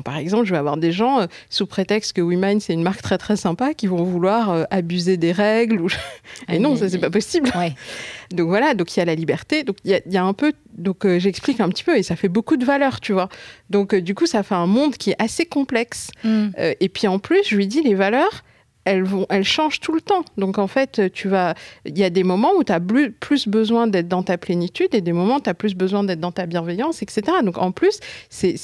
par 0.00 0.16
exemple, 0.16 0.46
je 0.46 0.52
vais 0.52 0.58
avoir 0.58 0.78
des 0.78 0.92
gens, 0.92 1.20
euh, 1.20 1.26
sous 1.50 1.66
prétexte 1.66 2.14
que 2.14 2.22
WeMind, 2.22 2.62
c'est 2.62 2.72
une 2.72 2.82
marque 2.82 3.02
très 3.02 3.18
très 3.18 3.36
sympa, 3.36 3.74
qui 3.74 3.86
vont 3.86 4.02
vouloir 4.02 4.50
euh, 4.50 4.64
abuser 4.70 5.18
des 5.18 5.32
règles. 5.32 5.82
Ou... 5.82 5.88
Et 6.48 6.58
non, 6.58 6.76
ça, 6.76 6.88
c'est 6.88 6.98
pas 6.98 7.10
possible. 7.10 7.50
donc 8.30 8.48
voilà, 8.48 8.72
donc 8.72 8.96
il 8.96 9.00
y 9.00 9.02
a 9.02 9.04
la 9.04 9.14
liberté. 9.14 9.64
Donc 9.64 9.76
il 9.84 10.00
y, 10.06 10.16
a 10.16 10.24
un 10.24 10.32
peu. 10.32 10.54
Donc 10.72 11.04
euh, 11.04 11.18
j'explique 11.18 11.60
un 11.60 11.68
petit 11.68 11.84
peu, 11.84 11.98
et 11.98 12.02
ça 12.02 12.16
fait 12.16 12.28
beaucoup 12.28 12.56
de 12.56 12.64
valeur, 12.64 13.00
tu 13.00 13.12
vois. 13.12 13.28
Donc 13.68 13.94
du 13.94 14.14
coup, 14.14 14.26
ça 14.26 14.42
fait 14.42 14.54
un 14.54 14.66
monde 14.66 14.96
qui 14.96 15.10
est 15.10 15.22
assez 15.22 15.44
complexe. 15.44 16.10
Mm. 16.24 16.48
et 16.80 16.88
puis 16.88 17.06
en 17.08 17.18
plus, 17.18 17.42
je 17.46 17.56
lui 17.56 17.66
dis 17.66 17.82
les 17.82 17.94
valeurs 17.94 18.42
elles, 18.84 19.04
vont, 19.04 19.26
elles 19.28 19.44
changent 19.44 19.80
tout 19.80 19.92
le 19.92 20.00
temps. 20.00 20.24
Donc 20.36 20.58
en 20.58 20.66
fait, 20.66 21.12
tu 21.12 21.28
vas, 21.28 21.54
il 21.84 21.96
y 21.96 22.04
a 22.04 22.10
des 22.10 22.24
moments 22.24 22.52
où 22.56 22.64
tu 22.64 22.72
as 22.72 22.80
plus 22.80 23.48
besoin 23.48 23.86
d'être 23.86 24.08
dans 24.08 24.22
ta 24.22 24.38
plénitude 24.38 24.94
et 24.94 25.00
des 25.00 25.12
moments 25.12 25.36
où 25.36 25.40
tu 25.40 25.50
as 25.50 25.54
plus 25.54 25.74
besoin 25.74 26.04
d'être 26.04 26.20
dans 26.20 26.32
ta 26.32 26.46
bienveillance, 26.46 27.02
etc. 27.02 27.22
Donc 27.44 27.58
en 27.58 27.72
plus, 27.72 28.00
c'est 28.28 28.56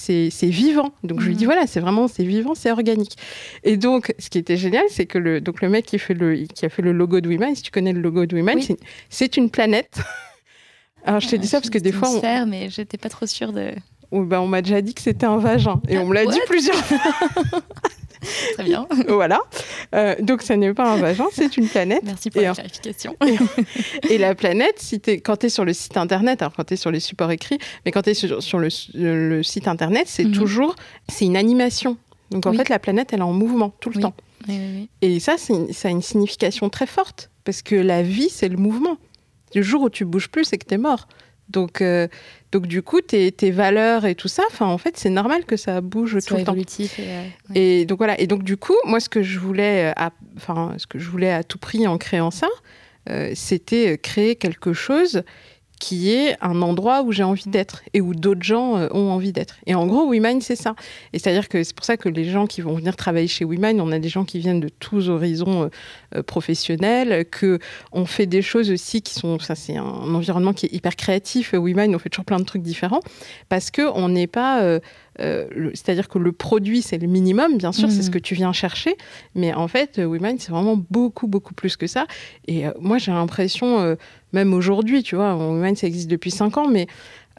vivant. 0.42 0.92
Donc 1.04 1.20
je 1.20 1.28
lui 1.28 1.36
dis, 1.36 1.44
mhm. 1.44 1.52
voilà, 1.52 1.66
c'est 1.66 1.80
vraiment, 1.80 2.08
c'est 2.08 2.24
vivant, 2.24 2.54
c'est 2.54 2.70
organique. 2.70 3.16
Et 3.64 3.76
donc, 3.76 4.14
ce 4.18 4.30
qui 4.30 4.38
était 4.38 4.56
génial, 4.56 4.84
c'est 4.88 5.06
que 5.06 5.18
le, 5.18 5.40
donc, 5.40 5.62
le 5.62 5.68
mec 5.68 5.86
qui, 5.86 5.98
fait 5.98 6.14
le, 6.14 6.44
qui 6.46 6.66
a 6.66 6.68
fait 6.68 6.82
le 6.82 6.92
logo 6.92 7.20
de 7.20 7.28
WeMind, 7.28 7.56
si 7.56 7.62
tu 7.62 7.70
connais 7.70 7.92
le 7.92 8.00
logo 8.00 8.26
de 8.26 8.34
WeMind, 8.36 8.60
c'est 9.08 9.36
une 9.36 9.50
planète. 9.50 10.00
Alors 11.04 11.20
je 11.20 11.28
te 11.28 11.36
dis 11.36 11.46
ça 11.46 11.60
parce 11.60 11.70
que 11.70 11.78
des 11.78 11.92
fois... 11.92 12.10
On... 12.10 12.18
Sphère, 12.18 12.46
mais 12.46 12.68
j'étais 12.70 12.98
pas 12.98 13.08
trop 13.08 13.26
sûre 13.26 13.52
de... 13.52 13.70
ben, 14.12 14.40
on 14.40 14.46
m'a 14.46 14.62
déjà 14.62 14.82
dit 14.82 14.94
que 14.94 15.00
c'était 15.00 15.26
un 15.26 15.38
vagin. 15.38 15.80
Et 15.88 15.98
on 15.98 16.06
me 16.06 16.14
l'a 16.14 16.26
dit 16.26 16.40
plusieurs 16.46 16.84
fois. 16.84 16.98
Très 18.54 18.64
bien. 18.64 18.86
voilà. 19.08 19.40
Euh, 19.94 20.14
donc, 20.20 20.42
ça 20.42 20.56
n'est 20.56 20.74
pas 20.74 20.92
un 20.92 20.96
vagin, 20.96 21.26
c'est 21.32 21.56
une 21.56 21.68
planète. 21.68 22.02
Merci 22.04 22.30
pour 22.30 22.42
la 22.42 22.52
clarification. 22.52 23.16
et, 24.10 24.18
la 24.18 24.34
planète, 24.34 24.76
si 24.78 25.00
es, 25.06 25.20
quand 25.20 25.36
tu 25.38 25.46
es 25.46 25.48
sur 25.48 25.64
le 25.64 25.72
site 25.72 25.96
internet, 25.96 26.42
alors 26.42 26.52
quand 26.54 26.64
tu 26.64 26.74
es 26.74 26.76
sur 26.76 26.90
les 26.90 27.00
supports 27.00 27.30
écrits, 27.30 27.58
mais 27.84 27.92
quand 27.92 28.02
tu 28.02 28.10
es 28.10 28.14
sur, 28.14 28.58
le, 28.58 29.42
site 29.42 29.68
internet, 29.68 30.04
c'est 30.06 30.24
mhm. 30.24 30.32
toujours 30.32 30.76
c'est 31.08 31.24
une 31.24 31.36
animation. 31.36 31.96
Donc, 32.30 32.46
en 32.46 32.52
fait, 32.52 32.68
la 32.68 32.78
planète, 32.78 33.12
elle 33.12 33.20
est 33.20 33.22
en 33.22 33.32
mouvement 33.32 33.70
tout 33.80 33.90
le 33.90 34.00
temps. 34.00 34.14
et 35.00 35.20
ça, 35.20 35.36
ça 35.38 35.88
a 35.88 35.90
une 35.90 36.02
signification 36.02 36.68
très 36.68 36.86
forte, 36.86 37.30
parce 37.44 37.62
que 37.62 37.74
la 37.74 38.02
vie, 38.02 38.28
c'est 38.28 38.48
le 38.48 38.58
mouvement. 38.58 38.98
Le 39.54 39.62
jour 39.62 39.82
où 39.82 39.88
tu 39.88 40.04
bouges 40.04 40.28
plus, 40.28 40.44
c'est 40.44 40.58
que 40.58 40.66
tu 40.66 40.74
es 40.74 40.78
mort. 40.78 41.08
Donc, 41.48 41.80
euh, 41.80 42.08
donc 42.52 42.66
du 42.66 42.82
coup, 42.82 43.00
tes, 43.00 43.30
tes, 43.32 43.50
valeurs 43.50 44.04
et 44.06 44.14
tout 44.14 44.28
ça, 44.28 44.42
enfin, 44.50 44.66
en 44.66 44.78
fait, 44.78 44.96
c'est 44.96 45.10
normal 45.10 45.44
que 45.44 45.56
ça 45.56 45.80
bouge 45.80 46.18
tout 46.26 46.36
le 46.36 46.44
temps. 46.44 46.54
Et, 46.54 46.64
euh, 47.00 47.24
et, 47.54 47.84
donc 47.84 47.98
voilà. 47.98 48.18
Et 48.20 48.26
donc 48.26 48.42
du 48.42 48.56
coup, 48.56 48.76
moi, 48.84 49.00
ce 49.00 49.08
que 49.08 49.22
je 49.22 49.38
voulais, 49.38 49.92
euh, 49.92 50.08
enfin, 50.36 50.74
ce 50.78 50.86
que 50.86 50.98
je 50.98 51.08
voulais 51.08 51.32
à 51.32 51.44
tout 51.44 51.58
prix 51.58 51.86
en 51.86 51.98
créant 51.98 52.30
ça, 52.30 52.48
c'était 53.34 53.96
créer 53.96 54.36
quelque 54.36 54.74
chose 54.74 55.22
qui 55.78 56.10
est 56.10 56.36
un 56.40 56.62
endroit 56.62 57.02
où 57.02 57.12
j'ai 57.12 57.22
envie 57.22 57.48
d'être 57.48 57.82
et 57.94 58.00
où 58.00 58.14
d'autres 58.14 58.42
gens 58.42 58.76
euh, 58.76 58.88
ont 58.92 59.10
envie 59.10 59.32
d'être. 59.32 59.56
Et 59.66 59.74
en 59.74 59.86
gros, 59.86 60.10
WeMind, 60.10 60.42
c'est 60.42 60.56
ça. 60.56 60.74
Et 61.12 61.18
c'est-à-dire 61.18 61.48
que 61.48 61.62
c'est 61.62 61.74
pour 61.74 61.84
ça 61.84 61.96
que 61.96 62.08
les 62.08 62.24
gens 62.24 62.46
qui 62.46 62.60
vont 62.60 62.74
venir 62.74 62.96
travailler 62.96 63.28
chez 63.28 63.44
WeMind, 63.44 63.80
on 63.80 63.92
a 63.92 63.98
des 63.98 64.08
gens 64.08 64.24
qui 64.24 64.38
viennent 64.38 64.60
de 64.60 64.68
tous 64.68 65.08
horizons 65.08 65.64
euh, 65.64 65.68
euh, 66.16 66.22
professionnels, 66.22 67.24
que 67.30 67.58
on 67.92 68.06
fait 68.06 68.26
des 68.26 68.42
choses 68.42 68.70
aussi 68.70 69.02
qui 69.02 69.14
sont, 69.14 69.38
ça 69.38 69.54
c'est 69.54 69.76
un, 69.76 69.84
environnement 69.84 70.52
qui 70.52 70.66
est 70.66 70.72
hyper 70.72 70.96
créatif. 70.96 71.54
WeMind, 71.54 71.94
on 71.94 71.98
fait 71.98 72.08
toujours 72.08 72.24
plein 72.24 72.38
de 72.38 72.44
trucs 72.44 72.62
différents 72.62 73.00
parce 73.48 73.70
que 73.70 73.82
on 73.94 74.08
n'est 74.08 74.26
pas 74.26 74.80
c'est-à-dire 75.18 76.08
que 76.08 76.18
le 76.18 76.32
produit, 76.32 76.82
c'est 76.82 76.98
le 76.98 77.08
minimum, 77.08 77.58
bien 77.58 77.72
sûr, 77.72 77.90
c'est 77.90 78.02
ce 78.02 78.08
mmh. 78.08 78.12
que 78.12 78.18
tu 78.18 78.34
viens 78.34 78.52
chercher. 78.52 78.96
Mais 79.34 79.52
en 79.52 79.68
fait, 79.68 79.98
WeMind, 79.98 80.40
c'est 80.40 80.50
vraiment 80.52 80.82
beaucoup, 80.90 81.26
beaucoup 81.26 81.54
plus 81.54 81.76
que 81.76 81.86
ça. 81.86 82.06
Et 82.46 82.64
moi, 82.80 82.98
j'ai 82.98 83.12
l'impression, 83.12 83.96
même 84.32 84.54
aujourd'hui, 84.54 85.02
tu 85.02 85.16
vois, 85.16 85.34
WeMind, 85.34 85.76
ça 85.76 85.86
existe 85.86 86.08
depuis 86.08 86.30
5 86.30 86.56
ans, 86.58 86.68
mais 86.68 86.86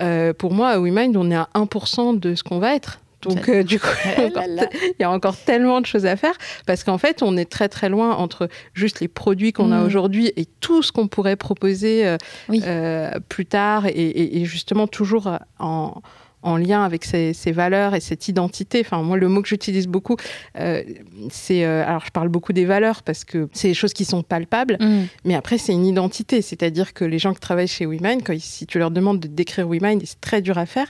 euh, 0.02 0.34
pour 0.34 0.54
moi, 0.54 0.70
à 0.70 0.80
WeMind, 0.80 1.16
on 1.18 1.30
est 1.32 1.36
à 1.36 1.50
1% 1.56 2.20
de 2.20 2.36
ce 2.36 2.44
qu'on 2.44 2.60
va 2.60 2.76
être. 2.76 3.00
Donc, 3.22 3.50
euh, 3.50 3.64
du 3.64 3.80
coup, 3.80 3.88
il 4.18 4.96
y 5.00 5.04
a 5.04 5.12
encore 5.12 5.36
tellement 5.36 5.82
de 5.82 5.86
choses 5.86 6.06
à 6.06 6.16
faire 6.16 6.36
parce 6.66 6.86
qu'en 6.86 6.98
fait, 6.98 7.22
on 7.22 7.36
est 7.36 7.50
très 7.50 7.68
très 7.68 7.90
loin 7.90 8.16
entre 8.16 8.48
juste 8.74 9.02
les 9.02 9.10
produits 9.10 9.52
qu'on 9.52 9.74
a 9.74 9.82
mm. 9.82 9.86
aujourd'hui 9.86 10.32
et 10.38 10.46
tout 10.62 10.82
ce 10.82 10.94
qu'on 10.94 11.10
pourrait 11.10 11.36
proposer 11.36 12.16
euh, 12.50 13.12
plus 13.28 13.46
tard 13.46 13.88
et, 13.88 14.46
justement 14.46 14.88
toujours 14.88 15.30
en, 15.60 16.02
en 16.42 16.58
lien 16.58 16.84
avec 16.84 17.04
ces, 17.06 17.34
valeurs 17.52 17.96
et 17.96 18.00
cette 18.00 18.28
identité. 18.28 18.82
Enfin, 18.82 19.02
moi, 19.02 19.18
le 19.18 19.28
mot 19.28 19.42
que 19.42 19.48
j'utilise 19.48 19.88
beaucoup, 19.88 20.16
euh, 20.58 20.84
c'est. 21.30 21.66
Euh, 21.66 21.86
alors, 21.86 22.06
je 22.06 22.12
parle 22.12 22.30
beaucoup 22.30 22.54
des 22.54 22.66
valeurs 22.66 23.04
parce 23.04 23.26
que 23.26 23.50
c'est 23.52 23.70
des 23.70 23.74
choses 23.74 23.94
qui 23.94 24.06
sont 24.06 24.24
palpables, 24.24 24.78
mm. 24.80 25.04
mais 25.26 25.36
après, 25.36 25.58
c'est 25.58 25.74
une 25.74 25.86
identité. 25.86 26.42
C'est-à-dire 26.42 26.94
que 26.94 27.04
les 27.04 27.20
gens 27.20 27.34
qui 27.34 27.40
travaillent 27.40 27.68
chez 27.68 27.86
WeMind, 27.86 28.24
quand, 28.24 28.40
si 28.40 28.66
tu 28.66 28.80
leur 28.80 28.92
demandes 28.92 29.20
de 29.20 29.28
décrire 29.28 29.68
WeMind, 29.68 30.02
c'est 30.06 30.22
très 30.22 30.42
dur 30.42 30.58
à 30.58 30.66
faire, 30.66 30.88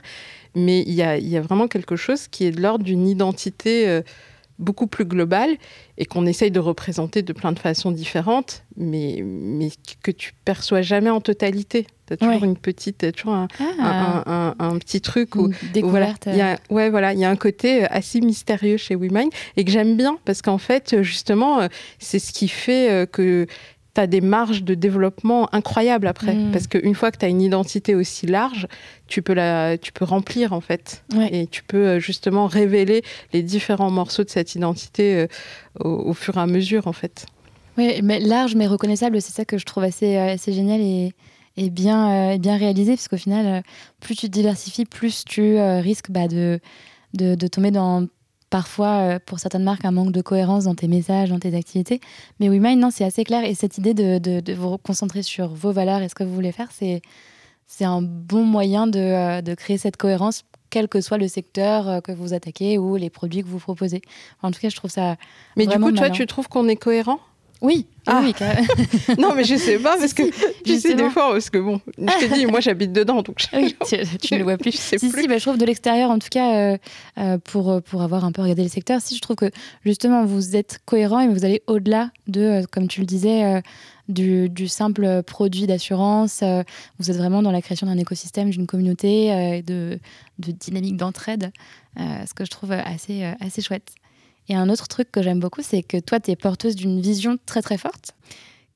mais 0.54 0.82
il 0.82 0.94
y 0.94 1.02
a, 1.02 1.40
vraiment 1.40 1.68
quelque 1.68 1.96
chose 1.96 2.28
qui 2.28 2.44
est 2.44 2.50
de 2.52 2.60
l'ordre 2.60 2.84
d'une 2.84 3.08
identité. 3.08 3.88
Euh, 3.88 4.02
beaucoup 4.60 4.86
plus 4.86 5.04
globale 5.04 5.56
et 5.98 6.04
qu'on 6.04 6.26
essaye 6.26 6.50
de 6.50 6.60
représenter 6.60 7.22
de 7.22 7.32
plein 7.32 7.52
de 7.52 7.58
façons 7.58 7.90
différentes, 7.90 8.64
mais, 8.76 9.22
mais 9.24 9.70
que 10.02 10.10
tu 10.10 10.32
perçois 10.44 10.82
jamais 10.82 11.10
en 11.10 11.20
totalité. 11.20 11.86
Tu 12.06 12.12
as 12.14 12.16
toujours 12.16 12.44
une 12.44 12.56
petite, 12.56 13.12
toujours 13.12 13.34
un, 13.34 13.48
ah. 13.58 14.54
un, 14.58 14.78
petit 14.78 15.00
truc 15.00 15.34
où, 15.36 15.50
voilà, 15.82 16.14
il 16.26 16.36
y 16.36 16.40
a, 16.40 16.58
ouais, 16.70 16.90
voilà, 16.90 17.12
il 17.12 17.18
y 17.18 17.24
a 17.24 17.30
un 17.30 17.36
côté 17.36 17.84
assez 17.84 18.20
mystérieux 18.20 18.76
chez 18.76 18.94
WeMind 18.94 19.30
et 19.56 19.64
que 19.64 19.70
j'aime 19.70 19.96
bien 19.96 20.18
parce 20.24 20.42
qu'en 20.42 20.58
fait, 20.58 21.02
justement, 21.02 21.68
c'est 21.98 22.18
ce 22.18 22.32
qui 22.32 22.48
fait 22.48 22.90
euh, 22.90 23.06
que 23.06 23.46
tu 23.94 24.00
as 24.00 24.06
des 24.06 24.20
marges 24.20 24.62
de 24.62 24.74
développement 24.74 25.52
incroyables 25.54 26.06
après. 26.06 26.34
Mm. 26.34 26.52
Parce 26.52 26.66
qu'une 26.66 26.94
fois 26.94 27.10
que 27.10 27.18
tu 27.18 27.24
as 27.24 27.28
une 27.28 27.42
identité 27.42 27.94
aussi 27.94 28.26
large, 28.26 28.66
tu 29.06 29.22
peux, 29.22 29.34
la, 29.34 29.78
tu 29.78 29.92
peux 29.92 30.04
remplir 30.04 30.52
en 30.52 30.60
fait. 30.60 31.04
Et 31.30 31.46
tu 31.46 31.62
peux 31.62 31.86
euh, 31.86 32.00
justement 32.00 32.46
révéler 32.46 33.02
les 33.32 33.42
différents 33.42 33.90
morceaux 33.90 34.24
de 34.24 34.30
cette 34.30 34.54
identité 34.54 35.16
euh, 35.16 35.26
au, 35.80 36.14
fur 36.14 36.36
et 36.36 36.40
à 36.40 36.46
mesure 36.46 36.86
en 36.86 36.92
fait. 36.92 37.26
Oui, 37.78 38.00
mais 38.02 38.20
large 38.20 38.54
mais 38.54 38.66
reconnaissable, 38.66 39.20
c'est 39.20 39.32
ça 39.32 39.44
que 39.44 39.58
je 39.58 39.64
trouve 39.64 39.84
assez, 39.84 40.16
euh, 40.16 40.34
assez 40.34 40.52
génial 40.52 40.80
et, 40.80 41.12
et 41.56 41.70
bien, 41.70 42.36
bien 42.38 42.56
réalisé. 42.56 42.92
Parce 42.92 43.08
qu'au 43.08 43.16
final, 43.16 43.62
plus 44.00 44.14
tu 44.14 44.26
te 44.26 44.32
diversifies, 44.32 44.84
plus 44.84 45.24
tu 45.24 45.58
risques 45.58 46.10
bah, 46.10 46.28
de, 46.28 46.60
de, 47.14 47.34
de 47.34 47.46
tomber 47.48 47.70
dans 47.70 48.06
parfois, 48.50 48.88
euh, 48.88 49.18
pour 49.24 49.38
certaines 49.38 49.62
marques, 49.62 49.84
un 49.84 49.92
manque 49.92 50.12
de 50.12 50.20
cohérence 50.20 50.64
dans 50.64 50.74
tes 50.74 50.88
messages, 50.88 51.30
dans 51.30 51.38
tes 51.38 51.56
activités. 51.56 52.00
Mais 52.40 52.48
WeMind, 52.48 52.78
non, 52.78 52.90
c'est 52.90 53.04
assez 53.04 53.24
clair. 53.24 53.44
Et 53.44 53.54
cette 53.54 53.78
idée 53.78 53.94
de, 53.94 54.54
vous 54.54 54.76
concentrer 54.78 55.22
sur 55.22 55.48
vos 55.48 55.72
valeurs 55.72 56.02
et 56.02 56.08
ce 56.08 56.14
que 56.14 56.24
vous 56.24 56.34
voulez 56.34 56.52
faire, 56.52 56.68
c'est, 56.72 57.00
c'est 57.66 57.84
un 57.84 58.02
bon 58.02 58.44
moyen 58.44 58.86
de, 58.86 58.98
euh, 58.98 59.40
de, 59.40 59.54
créer 59.54 59.78
cette 59.78 59.96
cohérence, 59.96 60.44
quel 60.68 60.88
que 60.88 61.00
soit 61.00 61.18
le 61.18 61.28
secteur 61.28 61.88
euh, 61.88 62.00
que 62.00 62.12
vous 62.12 62.34
attaquez 62.34 62.76
ou 62.76 62.96
les 62.96 63.10
produits 63.10 63.42
que 63.42 63.48
vous 63.48 63.60
proposez. 63.60 64.02
En 64.42 64.50
tout 64.50 64.60
cas, 64.60 64.68
je 64.68 64.76
trouve 64.76 64.90
ça. 64.90 65.16
Mais 65.56 65.66
du 65.66 65.78
coup, 65.78 65.92
toi, 65.92 66.10
tu 66.10 66.26
trouves 66.26 66.48
qu'on 66.48 66.68
est 66.68 66.76
cohérent? 66.76 67.20
Oui, 67.62 67.86
ah. 68.06 68.22
oui. 68.24 68.34
non, 69.18 69.34
mais 69.34 69.44
je 69.44 69.56
sais 69.56 69.78
pas 69.78 69.96
parce 69.98 70.14
que 70.14 70.22
tu 70.64 70.78
sais 70.80 70.94
des 70.94 71.10
fois 71.10 71.32
parce 71.32 71.50
que 71.50 71.58
bon, 71.58 71.80
je 71.98 72.04
te 72.04 72.34
dis, 72.34 72.46
moi 72.46 72.60
j'habite 72.60 72.92
dedans 72.92 73.22
donc. 73.22 73.44
Oui, 73.52 73.76
tu, 73.86 74.34
ne 74.34 74.38
le 74.38 74.44
vois 74.44 74.56
plus. 74.56 74.72
si, 74.72 74.98
si, 74.98 75.28
bah, 75.28 75.36
je 75.36 75.42
trouve 75.42 75.58
de 75.58 75.66
l'extérieur, 75.66 76.10
en 76.10 76.18
tout 76.18 76.28
cas, 76.30 76.54
euh, 76.54 76.78
euh, 77.18 77.38
pour 77.38 77.82
pour 77.82 78.02
avoir 78.02 78.24
un 78.24 78.32
peu 78.32 78.42
regardé 78.42 78.62
le 78.62 78.68
secteur, 78.68 79.00
si 79.00 79.14
je 79.14 79.20
trouve 79.20 79.36
que 79.36 79.50
justement 79.84 80.24
vous 80.24 80.56
êtes 80.56 80.80
cohérent 80.86 81.20
et 81.20 81.28
vous 81.28 81.44
allez 81.44 81.62
au-delà 81.66 82.10
de, 82.26 82.40
euh, 82.40 82.62
comme 82.70 82.88
tu 82.88 83.00
le 83.00 83.06
disais. 83.06 83.62
Du, 84.08 84.48
du, 84.48 84.66
simple 84.66 85.22
produit 85.22 85.68
d'assurance. 85.68 86.42
vous 86.98 87.10
êtes 87.12 87.16
vraiment 87.16 87.42
dans 87.42 87.52
la 87.52 87.62
création 87.62 87.86
d'un 87.86 87.96
écosystème, 87.96 88.50
d'une 88.50 88.66
communauté, 88.66 89.62
de, 89.64 90.00
de 90.40 90.50
dynamique 90.50 90.96
d'entraide, 90.96 91.52
ce 91.96 92.34
que 92.34 92.44
je 92.44 92.50
trouve 92.50 92.72
assez, 92.72 93.22
assez 93.40 93.62
chouette. 93.62 93.92
Et 94.50 94.56
un 94.56 94.68
autre 94.68 94.88
truc 94.88 95.12
que 95.12 95.22
j'aime 95.22 95.38
beaucoup, 95.38 95.62
c'est 95.62 95.84
que 95.84 95.96
toi, 95.96 96.18
tu 96.18 96.32
es 96.32 96.36
porteuse 96.36 96.74
d'une 96.74 97.00
vision 97.00 97.38
très 97.46 97.62
très 97.62 97.78
forte, 97.78 98.16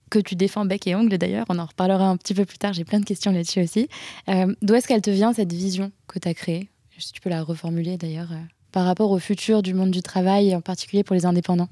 que 0.08 0.20
tu 0.20 0.36
défends 0.36 0.64
bec 0.64 0.86
et 0.86 0.94
ongle 0.94 1.18
d'ailleurs. 1.18 1.46
On 1.48 1.58
en 1.58 1.66
reparlera 1.66 2.08
un 2.08 2.16
petit 2.16 2.32
peu 2.32 2.44
plus 2.44 2.58
tard, 2.58 2.72
j'ai 2.72 2.84
plein 2.84 3.00
de 3.00 3.04
questions 3.04 3.32
là-dessus 3.32 3.60
aussi. 3.60 3.88
Euh, 4.28 4.54
d'où 4.62 4.74
est-ce 4.74 4.86
qu'elle 4.86 5.02
te 5.02 5.10
vient, 5.10 5.32
cette 5.32 5.52
vision 5.52 5.90
que 6.06 6.20
tu 6.20 6.28
as 6.28 6.34
créée? 6.34 6.68
Si 6.96 7.12
tu 7.12 7.20
peux 7.20 7.28
la 7.28 7.42
reformuler 7.42 7.96
d'ailleurs, 7.96 8.30
euh, 8.30 8.40
par 8.70 8.84
rapport 8.84 9.10
au 9.10 9.18
futur 9.18 9.62
du 9.62 9.74
monde 9.74 9.90
du 9.90 10.00
travail, 10.00 10.54
en 10.54 10.60
particulier 10.60 11.02
pour 11.02 11.16
les 11.16 11.26
indépendants. 11.26 11.68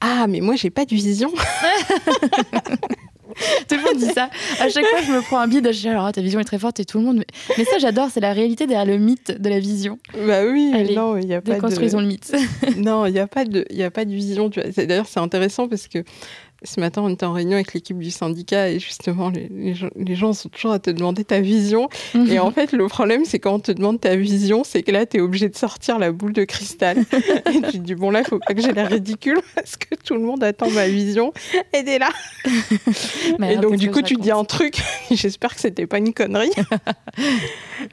Ah, 0.00 0.28
mais 0.28 0.40
moi, 0.40 0.54
j'ai 0.54 0.70
pas 0.70 0.84
de 0.84 0.94
vision. 0.94 1.32
tout 3.68 3.76
le 3.76 3.82
monde 3.82 3.96
dit 3.96 4.12
ça. 4.12 4.30
À 4.58 4.68
chaque 4.68 4.86
fois, 4.86 5.00
je 5.02 5.12
me 5.12 5.20
prends 5.22 5.38
un 5.38 5.48
bide. 5.48 5.72
Je 5.72 5.80
dis 5.80 5.88
alors, 5.88 6.10
ta 6.12 6.20
vision 6.20 6.40
est 6.40 6.44
très 6.44 6.58
forte 6.58 6.80
et 6.80 6.84
tout 6.84 6.98
le 6.98 7.04
monde. 7.04 7.24
Mais 7.56 7.64
ça, 7.64 7.78
j'adore. 7.78 8.08
C'est 8.12 8.20
la 8.20 8.32
réalité 8.32 8.66
derrière 8.66 8.86
le 8.86 8.98
mythe 8.98 9.40
de 9.40 9.48
la 9.48 9.58
vision. 9.58 9.98
Bah 10.26 10.44
oui, 10.44 10.72
non, 10.94 11.16
il 11.16 11.26
n'y 11.26 11.34
a 11.34 11.40
pas 11.40 11.54
de. 11.54 11.60
Construisons 11.60 12.00
le 12.00 12.06
mythe. 12.06 12.32
non, 12.76 13.06
il 13.06 13.12
n'y 13.12 13.18
a 13.18 13.26
pas 13.26 13.44
de, 13.44 13.64
il 13.70 13.82
a 13.82 13.90
pas 13.90 14.04
de 14.04 14.12
vision. 14.12 14.50
D'ailleurs, 14.76 15.06
c'est 15.06 15.20
intéressant 15.20 15.68
parce 15.68 15.88
que 15.88 16.04
ce 16.62 16.78
matin, 16.80 17.02
on 17.02 17.08
était 17.08 17.24
en 17.24 17.32
réunion 17.32 17.54
avec 17.54 17.72
l'équipe 17.72 17.98
du 17.98 18.10
syndicat 18.10 18.68
et 18.68 18.78
justement, 18.78 19.30
les, 19.30 19.74
gens, 20.14 20.32
sont 20.32 20.48
toujours 20.48 20.72
à 20.72 20.78
te 20.78 20.90
demander 20.90 21.24
ta 21.24 21.40
vision. 21.40 21.88
Et 22.28 22.38
en 22.38 22.50
fait, 22.52 22.72
le 22.72 22.86
problème, 22.86 23.24
c'est 23.24 23.38
quand 23.38 23.54
on 23.54 23.60
te 23.60 23.72
demande 23.72 24.00
ta 24.00 24.14
vision, 24.16 24.62
c'est 24.64 24.82
que 24.82 24.92
là, 24.92 25.06
tu 25.06 25.16
es 25.16 25.20
obligé 25.20 25.48
de 25.48 25.56
sortir 25.56 25.98
la 25.98 26.12
boule 26.12 26.32
de 26.32 26.44
cristal. 26.44 26.98
et 27.52 27.62
tu 27.62 27.72
te 27.72 27.76
dis, 27.78 27.94
bon, 27.94 28.10
là, 28.10 28.20
il 28.20 28.26
faut 28.26 28.38
pas 28.38 28.54
que 28.54 28.60
j'ai 28.60 28.72
l'air 28.72 28.90
ridicule 28.90 29.40
parce 29.54 29.76
que 29.76 29.94
tout 29.94 30.14
le 30.14 30.20
monde 30.20 30.44
attend 30.44 30.70
ma 30.70 30.86
vision. 30.86 31.32
Et 31.72 31.84
t'es 31.84 31.98
là. 31.98 32.10
et 33.48 33.56
donc, 33.56 33.76
du 33.76 33.90
coup, 33.90 34.02
tu 34.02 34.16
dis 34.16 34.30
un 34.30 34.44
truc. 34.44 34.74
J'espère 35.10 35.54
que 35.54 35.60
c'était 35.60 35.86
pas 35.86 35.98
une 35.98 36.12
connerie. 36.12 36.52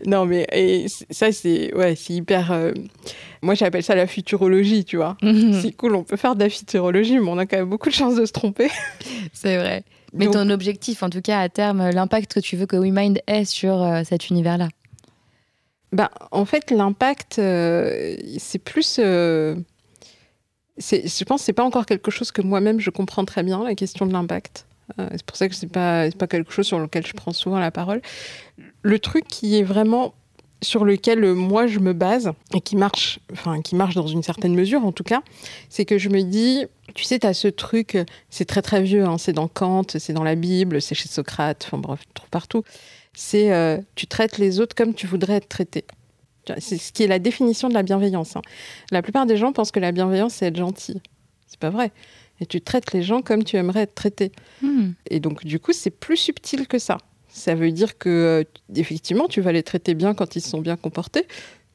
non, 0.05 0.25
mais 0.25 0.45
et 0.51 0.87
ça, 1.09 1.31
c'est 1.31 1.73
ouais, 1.73 1.93
hyper. 2.09 2.51
Euh, 2.51 2.73
moi, 3.41 3.53
j'appelle 3.53 3.83
ça 3.83 3.95
la 3.95 4.07
futurologie, 4.07 4.85
tu 4.85 4.97
vois. 4.97 5.17
Mhm. 5.21 5.53
C'est 5.61 5.71
cool, 5.71 5.95
on 5.95 6.03
peut 6.03 6.17
faire 6.17 6.35
de 6.35 6.43
la 6.43 6.49
futurologie, 6.49 7.19
mais 7.19 7.29
on 7.29 7.37
a 7.37 7.45
quand 7.45 7.57
même 7.57 7.69
beaucoup 7.69 7.89
de 7.89 7.93
chances 7.93 8.15
de 8.15 8.25
se 8.25 8.33
tromper. 8.33 8.69
C'est 9.33 9.57
vrai. 9.57 9.83
Mais 10.13 10.27
ton 10.27 10.49
objectif, 10.49 11.03
en 11.03 11.09
tout 11.09 11.21
cas, 11.21 11.39
à 11.39 11.49
terme, 11.49 11.89
l'impact 11.89 12.33
que 12.35 12.39
tu 12.39 12.55
veux 12.55 12.65
que 12.65 12.77
WeMind 12.77 13.19
ait 13.27 13.45
sur 13.45 13.81
euh, 13.81 14.03
cet 14.03 14.29
univers-là? 14.29 14.69
Bah, 15.91 16.11
En 16.31 16.45
fait, 16.45 16.71
l'impact, 16.71 17.39
euh, 17.39 18.15
c'est 18.37 18.59
plus. 18.59 18.99
Euh, 18.99 19.55
je 20.77 21.23
pense 21.23 21.41
que 21.41 21.45
ce 21.45 21.51
n'est 21.51 21.55
pas 21.55 21.63
encore 21.63 21.85
quelque 21.85 22.11
chose 22.11 22.31
que 22.31 22.41
moi-même 22.41 22.79
je 22.79 22.89
comprends 22.89 23.25
très 23.25 23.43
bien, 23.43 23.63
la 23.63 23.75
question 23.75 24.05
de 24.05 24.13
l'impact. 24.13 24.65
c'est 24.97 25.23
pour 25.23 25.35
ça 25.35 25.49
que 25.49 25.55
ce 25.55 25.65
n'est 25.65 25.71
pas, 25.71 26.09
pas 26.11 26.27
quelque 26.27 26.51
chose 26.51 26.67
sur 26.67 26.79
lequel 26.79 27.05
je 27.05 27.13
prends 27.13 27.33
souvent 27.33 27.59
la 27.59 27.71
parole. 27.71 28.01
Le 28.83 28.99
truc 28.99 29.27
qui 29.27 29.57
est 29.57 29.63
vraiment 29.63 30.13
sur 30.61 30.85
lequel 30.85 31.23
euh, 31.23 31.33
moi 31.33 31.67
je 31.67 31.79
me 31.79 31.93
base 31.93 32.31
et 32.53 32.61
qui 32.61 32.75
marche, 32.75 33.19
enfin 33.31 33.61
qui 33.61 33.75
marche 33.75 33.95
dans 33.95 34.07
une 34.07 34.23
certaine 34.23 34.55
mesure 34.55 34.85
en 34.85 34.91
tout 34.91 35.03
cas, 35.03 35.21
c'est 35.69 35.85
que 35.85 35.97
je 35.97 36.09
me 36.09 36.21
dis, 36.21 36.65
tu 36.95 37.03
sais, 37.03 37.19
tu 37.19 37.27
as 37.27 37.33
ce 37.33 37.47
truc, 37.47 37.97
c'est 38.29 38.45
très 38.45 38.61
très 38.61 38.81
vieux, 38.81 39.05
hein, 39.05 39.17
c'est 39.17 39.33
dans 39.33 39.47
Kant, 39.47 39.85
c'est 39.87 40.13
dans 40.13 40.23
la 40.23 40.35
Bible, 40.35 40.81
c'est 40.81 40.95
chez 40.95 41.09
Socrate, 41.09 41.63
enfin 41.67 41.77
bref, 41.77 42.01
partout. 42.31 42.63
C'est 43.13 43.51
euh, 43.51 43.77
tu 43.95 44.07
traites 44.07 44.37
les 44.37 44.59
autres 44.59 44.75
comme 44.75 44.93
tu 44.93 45.07
voudrais 45.07 45.33
être 45.33 45.49
traité. 45.49 45.85
C'est 46.59 46.77
ce 46.77 46.93
qui 46.93 47.03
est 47.03 47.07
la 47.07 47.19
définition 47.19 47.67
de 47.67 47.73
la 47.73 47.83
bienveillance. 47.83 48.37
Hein. 48.37 48.41
La 48.91 49.01
plupart 49.01 49.25
des 49.25 49.35
gens 49.35 49.51
pensent 49.51 49.71
que 49.71 49.79
la 49.79 49.91
bienveillance 49.91 50.35
c'est 50.35 50.47
être 50.47 50.55
gentil. 50.55 51.01
C'est 51.47 51.59
pas 51.59 51.69
vrai. 51.69 51.91
Et 52.39 52.45
tu 52.45 52.61
traites 52.61 52.93
les 52.93 53.01
gens 53.01 53.21
comme 53.21 53.43
tu 53.43 53.57
aimerais 53.57 53.81
être 53.81 53.95
traité. 53.95 54.31
Hmm. 54.61 54.91
Et 55.09 55.19
donc 55.19 55.45
du 55.45 55.59
coup 55.59 55.73
c'est 55.73 55.91
plus 55.91 56.17
subtil 56.17 56.67
que 56.67 56.79
ça. 56.79 56.97
Ça 57.37 57.53
veut 57.53 57.71
dire 57.71 57.99
que, 57.99 58.09
euh, 58.09 58.43
effectivement, 58.75 59.27
tu 59.27 59.41
vas 59.41 59.51
les 59.51 59.61
traiter 59.61 59.93
bien 59.93 60.15
quand 60.15 60.35
ils 60.35 60.41
sont 60.41 60.59
bien 60.59 60.75
comportés. 60.75 61.27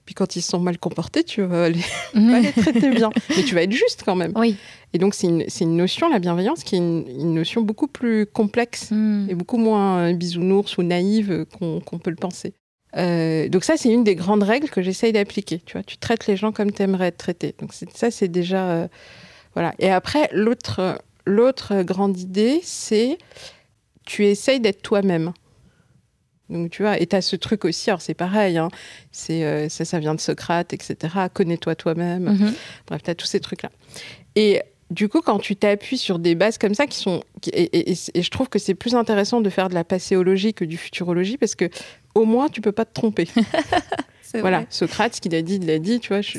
Puis 0.05 0.17
quand 0.17 0.35
ils 0.35 0.43
sont 0.43 0.59
mal 0.59 0.77
comportés, 0.77 1.23
tu 1.23 1.43
vas 1.43 1.69
les, 1.69 1.79
les 2.15 2.51
traiter 2.51 2.91
bien. 2.91 3.11
Mais 3.37 3.45
tu 3.45 3.55
vas 3.55 3.63
être 3.63 3.73
juste 3.73 4.03
quand 4.05 4.17
même. 4.17 4.33
Oui. 4.35 4.57
Et 4.93 4.99
donc, 4.99 5.15
c'est 5.15 5.29
une, 5.29 5.45
une, 5.61 5.77
notion, 5.77 6.09
la 6.09 6.19
bienveillance, 6.19 6.65
qui 6.65 6.75
est 6.75 6.79
une, 6.79 7.33
notion 7.33 7.63
beaucoup 7.63 7.87
plus 7.87 8.27
complexe 8.27 8.91
hmm. 8.91 9.29
et 9.31 9.37
beaucoup 9.37 9.57
moins 9.57 10.11
euh, 10.11 10.15
bisounours 10.15 10.77
ou 10.79 10.83
naïve 10.83 11.47
qu'on 11.57 11.99
peut 11.99 12.11
le 12.11 12.17
penser. 12.17 12.55
Euh, 12.97 13.49
donc 13.49 13.63
ça, 13.63 13.77
c'est 13.77 13.91
une 13.91 14.03
des 14.03 14.17
grandes 14.17 14.43
règles 14.43 14.69
que 14.69 14.83
j'essaye 14.83 15.13
d'appliquer. 15.13 15.61
Tu 15.65 15.75
vois, 15.75 15.85
tu 15.85 15.97
traites 15.97 16.27
les 16.27 16.37
gens 16.37 16.51
comme 16.51 16.73
tu 16.73 16.83
aimerais 16.83 17.07
être 17.07 17.19
traité. 17.19 17.55
Donc 17.61 17.73
ça, 17.73 18.11
c'est 18.11 18.29
déjà... 18.29 18.89
voilà. 19.55 19.75
Et 19.79 19.91
après, 19.91 20.29
l'autre 20.33 21.83
grande 21.85 22.19
idée, 22.19 22.59
c'est 22.65 23.17
tu 24.05 24.27
essayes 24.27 24.59
d'être 24.59 24.83
toi-même. 24.83 25.33
Donc, 26.53 26.71
tu 26.71 26.83
vois, 26.83 27.01
et 27.01 27.07
tu 27.07 27.17
as 27.17 27.23
ce 27.23 27.37
truc 27.37 27.65
aussi, 27.65 27.91
alors 27.91 28.03
c'est 28.03 28.15
pareil, 28.15 28.59
hein, 28.59 28.69
c'est, 29.11 29.45
euh, 29.45 29.69
ça, 29.69 29.85
ça 29.85 29.99
vient 29.99 30.15
de 30.15 30.21
Socrate, 30.21 30.73
etc. 30.73 30.97
Connais-toi 31.33 31.75
toi-même. 31.75 32.25
Mhm. 32.25 32.55
Bref, 32.87 33.03
tu 33.03 33.11
as 33.11 33.15
tous 33.15 33.27
ces 33.27 33.41
trucs-là. 33.41 33.71
Et 34.37 34.63
du 34.91 35.09
coup, 35.09 35.23
quand 35.23 35.39
tu 35.39 35.57
t'appuies 35.57 35.99
sur 35.99 36.19
des 36.19 36.35
bases 36.35 36.59
comme 36.59 36.75
ça, 36.75 36.87
qui 36.87 36.99
sont. 36.99 37.23
Et, 37.53 37.93
et 37.93 38.23
je 38.23 38.31
trouve 38.31 38.49
que 38.49 38.59
c'est 38.59 38.75
plus 38.75 38.95
intéressant 38.95 39.41
de 39.41 39.49
faire 39.49 39.71
de 39.71 39.75
la 39.75 39.85
passéologie 39.85 40.53
que 40.53 40.65
du 40.65 40.77
futurologie, 40.77 41.39
parce 41.39 41.55
que 41.55 41.71
au 42.15 42.25
moins, 42.25 42.49
tu 42.49 42.61
peux 42.61 42.73
pas 42.73 42.85
te 42.85 42.93
tromper. 42.93 43.27
Voilà, 44.41 44.65
Socrate, 44.71 45.15
ce 45.15 45.21
qu'il 45.21 45.35
a 45.35 45.43
dit, 45.43 45.57
il 45.57 45.67
l'a 45.67 45.79
dit, 45.79 46.01
tu 46.01 46.09
vois. 46.09 46.21
Je, 46.21 46.39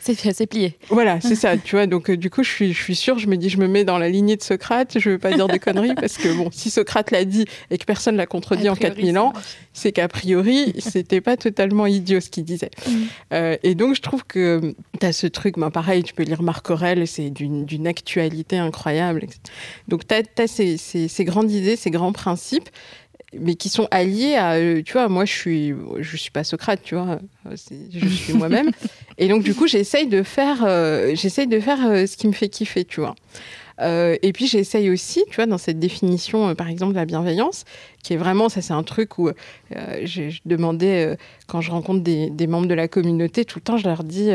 C'est 0.00 0.46
plié. 0.46 0.76
Voilà, 0.88 1.20
c'est 1.20 1.34
ça, 1.34 1.56
tu 1.64 1.76
vois. 1.76 1.86
Donc, 1.86 2.10
euh, 2.10 2.16
du 2.16 2.30
coup, 2.30 2.42
je 2.42 2.50
suis, 2.50 2.72
je 2.72 2.82
suis 2.82 2.96
sûre, 2.96 3.18
je 3.18 3.28
me 3.28 3.36
dis, 3.36 3.48
je 3.48 3.58
me 3.58 3.68
mets 3.68 3.84
dans 3.84 3.98
la 3.98 4.08
lignée 4.08 4.36
de 4.36 4.42
Socrate, 4.42 4.98
je 4.98 5.10
veux 5.10 5.18
pas 5.18 5.32
dire 5.32 5.46
des 5.46 5.58
conneries, 5.58 5.94
parce 5.94 6.16
que, 6.16 6.34
bon, 6.36 6.50
si 6.52 6.70
Socrate 6.70 7.10
l'a 7.10 7.24
dit 7.24 7.44
et 7.70 7.78
que 7.78 7.84
personne 7.84 8.16
l'a 8.16 8.26
contredit 8.26 8.68
en 8.68 8.76
4000 8.76 9.18
ans, 9.18 9.32
c'est 9.72 9.92
qu'a 9.92 10.08
priori, 10.08 10.74
c'était 10.78 11.20
pas 11.20 11.36
totalement 11.36 11.86
idiot 11.86 12.20
ce 12.20 12.30
qu'il 12.30 12.44
disait. 12.44 12.70
Mm. 12.86 12.92
Euh, 13.32 13.56
et 13.62 13.74
donc, 13.74 13.94
je 13.94 14.02
trouve 14.02 14.24
que 14.24 14.60
euh, 14.64 14.72
tu 15.00 15.06
as 15.06 15.12
ce 15.12 15.26
truc, 15.26 15.58
ben, 15.58 15.70
pareil, 15.70 16.02
tu 16.02 16.14
peux 16.14 16.22
lire 16.22 16.42
Marc 16.42 16.70
Aurèle, 16.70 17.06
c'est 17.06 17.30
d'une 17.30 17.86
actualité 17.86 18.58
incroyable. 18.58 19.26
Donc, 19.88 20.06
tu 20.06 20.14
as, 20.14 20.46
ces, 20.46 20.76
ces 20.76 21.24
grandes 21.24 21.50
idées, 21.50 21.76
ces 21.76 21.90
grands 21.90 22.12
principes 22.12 22.68
mais 23.40 23.54
qui 23.54 23.68
sont 23.68 23.88
alliés 23.90 24.34
à, 24.34 24.54
euh, 24.54 24.82
tu 24.82 24.92
vois, 24.94 25.08
moi 25.08 25.24
je 25.24 25.32
suis, 25.32 25.74
je 25.98 26.16
suis 26.16 26.30
pas 26.30 26.44
Socrate, 26.44 26.80
tu 26.82 26.94
vois, 26.94 27.18
je 27.50 28.08
suis 28.08 28.32
moi-même, 28.34 28.70
et 29.18 29.28
donc 29.28 29.42
du 29.42 29.54
coup 29.54 29.66
j'essaye 29.66 30.06
de 30.06 30.22
faire, 30.22 30.64
euh, 30.66 31.14
j'essaye 31.14 31.46
de 31.46 31.60
faire 31.60 31.86
euh, 31.86 32.06
ce 32.06 32.16
qui 32.16 32.26
me 32.26 32.32
fait 32.32 32.48
kiffer, 32.48 32.84
tu 32.84 33.00
vois. 33.00 33.14
et 33.80 34.32
puis 34.32 34.46
j'essaye 34.46 34.90
aussi, 34.90 35.24
tu 35.30 35.36
vois, 35.36 35.46
dans 35.46 35.58
cette 35.58 35.78
définition, 35.78 36.54
par 36.54 36.68
exemple, 36.68 36.92
de 36.92 36.98
la 36.98 37.06
bienveillance, 37.06 37.64
qui 38.02 38.14
est 38.14 38.16
vraiment, 38.16 38.48
ça 38.48 38.62
c'est 38.62 38.74
un 38.74 38.84
truc 38.84 39.18
où 39.18 39.30
je 39.70 40.38
demandais, 40.44 41.16
quand 41.46 41.60
je 41.60 41.70
rencontre 41.70 42.02
des, 42.02 42.30
des, 42.30 42.46
membres 42.46 42.68
de 42.68 42.74
la 42.74 42.88
communauté, 42.88 43.44
tout 43.44 43.58
le 43.58 43.64
temps 43.64 43.76
je 43.76 43.84
leur 43.84 44.04
dis, 44.04 44.30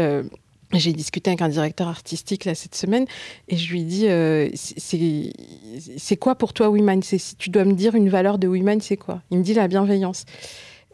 j'ai 0.74 0.94
discuté 0.94 1.32
avec 1.32 1.42
un 1.42 1.50
directeur 1.50 1.88
artistique 1.88 2.46
là 2.46 2.54
cette 2.54 2.76
semaine 2.76 3.06
et 3.48 3.58
je 3.58 3.72
lui 3.72 3.84
dis 3.84 4.08
euh, 4.08 4.50
c'est 4.54 6.18
quoi 6.18 6.36
pour 6.36 6.54
toi 6.54 6.70
WeMind 6.70 7.04
Si 7.04 7.36
tu 7.38 7.50
dois 7.50 7.66
me 7.66 7.74
dire 7.74 7.96
une 7.96 8.10
valeur 8.10 8.38
de 8.38 8.48
WeMind, 8.48 8.82
c'est 8.82 8.98
quoi? 8.98 9.22
Il 9.32 9.40
me 9.40 9.44
dit 9.44 9.54
la 9.54 9.68
bienveillance. 9.68 10.26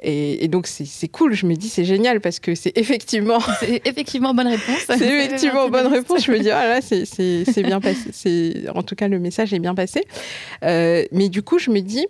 Et, 0.01 0.47
donc 0.49 0.67
c'est 0.67 1.07
cool, 1.07 1.33
je 1.33 1.47
me 1.47 1.55
dis 1.55 1.67
c'est 1.67 1.85
génial 1.85 2.21
parce 2.21 2.39
que 2.39 2.53
c'est 2.53 2.77
effectivement... 2.77 3.39
C'est 3.59 3.81
effectivement 3.85 4.33
bonne 4.33 4.47
réponse. 4.47 4.85
c'est 4.87 5.01
effectivement 5.25 5.67
bonne 5.69 5.87
réponse, 5.87 6.25
je 6.25 6.31
me 6.31 6.39
dis 6.39 6.51
ah 6.51 6.67
là 6.67 6.79
c'est 6.81 7.63
bien 7.63 7.79
passé, 7.81 8.65
en 8.75 8.83
tout 8.83 8.95
cas 8.95 9.07
le 9.07 9.19
message 9.19 9.53
est 9.53 9.59
bien 9.59 9.73
passé. 9.73 10.03
Euh, 10.63 11.05
mais 11.11 11.29
du 11.29 11.41
coup 11.41 11.57
je 11.57 11.71
me 11.71 11.79
dis 11.79 12.05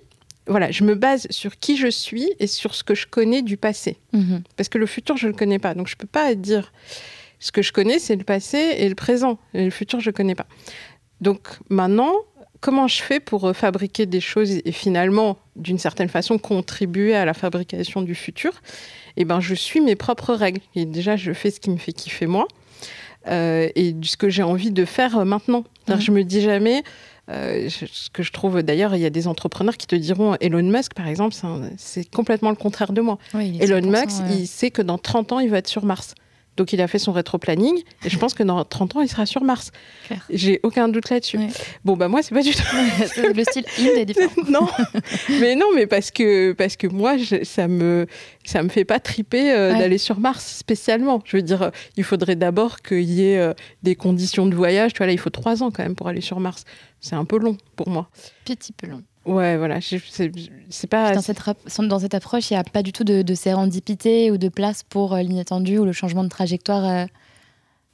voilà, 0.47 0.71
je 0.71 0.84
me 0.84 0.95
base 0.95 1.28
sur 1.30 1.58
qui 1.58 1.78
je 1.78 1.88
suis 1.88 2.30
et 2.39 2.47
sur 2.47 2.75
ce 2.75 2.84
que 2.84 2.95
je 2.95 3.08
connais 3.08 3.41
du 3.41 3.58
passé. 3.58 3.97
Mhm. 4.13 4.43
Parce 4.58 4.69
que 4.69 4.78
le 4.78 4.86
futur, 4.86 5.17
je 5.17 5.28
ne 5.28 5.32
le 5.32 5.38
connais 5.38 5.60
pas. 5.60 5.73
Donc, 5.73 5.88
je 5.88 5.95
ne 5.95 5.97
peux 5.97 6.08
pas 6.08 6.36
dire 6.36 6.71
ce 7.39 7.51
que 7.51 7.61
je 7.61 7.71
connais, 7.71 7.99
c'est 7.99 8.15
le 8.15 8.23
passé 8.23 8.75
et 8.77 8.89
le 8.89 8.95
présent. 8.95 9.37
Et 9.53 9.65
le 9.65 9.71
futur, 9.71 9.99
je 9.99 10.09
ne 10.09 10.13
connais 10.13 10.35
pas. 10.35 10.47
Donc 11.21 11.47
maintenant, 11.69 12.13
comment 12.61 12.87
je 12.87 13.01
fais 13.01 13.19
pour 13.19 13.45
euh, 13.45 13.53
fabriquer 13.53 14.05
des 14.05 14.21
choses 14.21 14.51
et 14.51 14.71
finalement, 14.71 15.37
d'une 15.55 15.77
certaine 15.77 16.09
façon, 16.09 16.37
contribuer 16.37 17.15
à 17.15 17.25
la 17.25 17.33
fabrication 17.33 18.01
du 18.01 18.15
futur? 18.15 18.61
Eh 19.17 19.25
ben, 19.25 19.39
je 19.39 19.55
suis 19.55 19.81
mes 19.81 19.95
propres 19.95 20.33
règles. 20.33 20.61
Et 20.75 20.85
déjà, 20.85 21.15
je 21.15 21.31
fais 21.33 21.51
ce 21.51 21.59
qui 21.59 21.69
me 21.69 21.77
fait 21.77 21.93
kiffer 21.93 22.25
moi 22.25 22.47
euh, 23.27 23.69
et 23.75 23.95
ce 24.03 24.17
que 24.17 24.29
j'ai 24.29 24.43
envie 24.43 24.71
de 24.71 24.85
faire 24.85 25.19
euh, 25.19 25.25
maintenant. 25.25 25.63
Mmh. 25.87 25.99
Je 25.99 26.11
me 26.11 26.23
dis 26.23 26.41
jamais. 26.41 26.83
ce 27.29 28.09
que 28.09 28.23
je 28.23 28.31
trouve 28.31 28.61
d'ailleurs, 28.63 28.95
il 28.95 29.01
y 29.01 29.05
a 29.05 29.11
des 29.11 29.27
entrepreneurs 29.27 29.77
qui 29.77 29.87
te 29.87 29.95
diront 29.95 30.35
Elon 30.41 30.63
Musk, 30.63 30.93
par 30.93 31.07
exemple, 31.07 31.35
c'est 31.77 32.09
complètement 32.09 32.49
le 32.49 32.55
contraire 32.55 32.91
de 32.91 33.01
moi. 33.01 33.19
Elon 33.33 33.87
Musk, 33.89 34.21
il 34.31 34.47
sait 34.47 34.71
que 34.71 34.81
dans 34.81 34.97
30 34.97 35.33
ans, 35.33 35.39
il 35.39 35.49
va 35.49 35.59
être 35.59 35.67
sur 35.67 35.85
Mars 35.85 36.15
Donc 36.57 36.73
il 36.73 36.81
a 36.81 36.87
fait 36.87 36.99
son 36.99 37.11
rétro-planning 37.11 37.83
et 38.05 38.09
je 38.09 38.17
pense 38.17 38.33
que 38.33 38.43
dans 38.43 38.63
30 38.63 38.95
ans, 38.95 39.01
il 39.01 39.09
sera 39.09 39.25
sur 39.25 39.43
Mars. 39.43 39.71
J'ai 40.29 40.59
aucun 40.63 40.87
doute 40.87 41.09
là-dessus. 41.09 41.39
Bon, 41.83 41.97
bah 41.97 42.07
moi, 42.07 42.21
c'est 42.21 42.33
pas 42.33 42.41
du 42.41 42.51
tout. 42.51 42.63
le 43.35 43.43
style 43.43 43.65
Inde 43.79 43.97
est 43.97 44.05
différent. 44.05 44.31
non, 44.49 44.67
mais 45.39 45.55
non, 45.55 45.67
mais 45.75 45.87
parce 45.87 46.11
que, 46.11 46.53
parce 46.53 46.75
que 46.75 46.87
moi, 46.87 47.15
ça 47.43 47.67
me, 47.67 48.07
ça 48.45 48.63
me 48.63 48.69
fait 48.69 48.85
pas 48.85 48.99
triper 48.99 49.51
euh, 49.51 49.73
d'aller 49.73 49.97
sur 49.97 50.19
Mars 50.19 50.45
spécialement. 50.57 51.21
Je 51.25 51.37
veux 51.37 51.43
dire, 51.43 51.71
il 51.97 52.03
faudrait 52.03 52.35
d'abord 52.35 52.81
qu'il 52.81 53.03
y 53.03 53.25
ait 53.25 53.37
euh, 53.37 53.53
des 53.83 53.95
conditions 53.95 54.45
de 54.45 54.55
voyage. 54.55 54.93
Tu 54.93 54.99
vois, 54.99 55.07
là, 55.07 55.13
il 55.13 55.19
faut 55.19 55.29
trois 55.29 55.63
ans 55.63 55.71
quand 55.71 55.83
même 55.83 55.95
pour 55.95 56.07
aller 56.07 56.21
sur 56.21 56.39
Mars. 56.39 56.63
C'est 57.01 57.15
un 57.15 57.25
peu 57.25 57.37
long 57.37 57.57
pour 57.75 57.89
moi. 57.89 58.09
Petit 58.45 58.71
peu 58.71 58.87
long. 58.87 59.03
Ouais, 59.25 59.57
voilà, 59.57 59.79
c'est 59.81 60.88
pas. 60.88 61.13
Dans 61.13 61.21
cette, 61.21 61.41
dans 61.79 61.99
cette 61.99 62.13
approche, 62.13 62.51
il 62.51 62.53
n'y 62.53 62.59
a 62.59 62.63
pas 62.63 62.83
du 62.83 62.93
tout 62.93 63.03
de, 63.03 63.23
de, 63.23 63.33
sérendipité 63.33 64.29
ou 64.29 64.38
de 64.38 64.49
place 64.49 64.83
pour 64.83 65.13
euh, 65.13 65.21
l'inattendu 65.21 65.79
ou 65.79 65.85
le 65.85 65.93
changement 65.93 66.23
de 66.23 66.29
trajectoire. 66.29 66.85
Euh, 66.85 67.05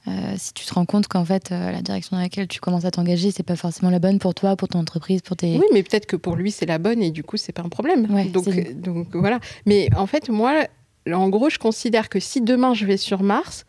euh, 0.08 0.34
si 0.36 0.52
tu 0.52 0.66
te 0.66 0.74
rends 0.74 0.84
compte 0.84 1.06
qu'en 1.06 1.24
fait, 1.24 1.50
la 1.50 1.80
direction 1.80 2.16
dans 2.16 2.22
laquelle 2.22 2.48
tu 2.48 2.60
commences 2.60 2.84
à 2.84 2.90
t'engager, 2.90 3.30
c'est 3.30 3.44
pas 3.44 3.56
forcément 3.56 3.88
la 3.88 4.00
bonne 4.00 4.18
pour 4.18 4.34
toi, 4.34 4.56
pour 4.56 4.68
ton 4.68 4.80
entreprise, 4.80 5.22
pour 5.22 5.36
tes. 5.36 5.56
Oui, 5.56 5.64
mais 5.72 5.82
peut-être 5.82 6.06
que 6.06 6.16
pour 6.16 6.34
lui, 6.34 6.50
c'est 6.50 6.66
la 6.66 6.78
bonne 6.78 7.02
et 7.02 7.12
du 7.12 7.22
coup, 7.22 7.36
c'est 7.36 7.52
pas 7.52 7.62
un 7.62 7.68
problème. 7.68 8.08
donc, 8.30 8.80
donc 8.80 9.14
voilà. 9.14 9.38
Mais 9.64 9.88
en 9.96 10.06
fait, 10.06 10.28
moi, 10.28 10.66
en 11.10 11.28
gros, 11.28 11.50
je 11.50 11.58
considère 11.58 12.08
que 12.08 12.18
si 12.18 12.40
demain 12.40 12.74
je 12.74 12.84
vais 12.84 12.96
sur 12.96 13.22
Mars, 13.22 13.64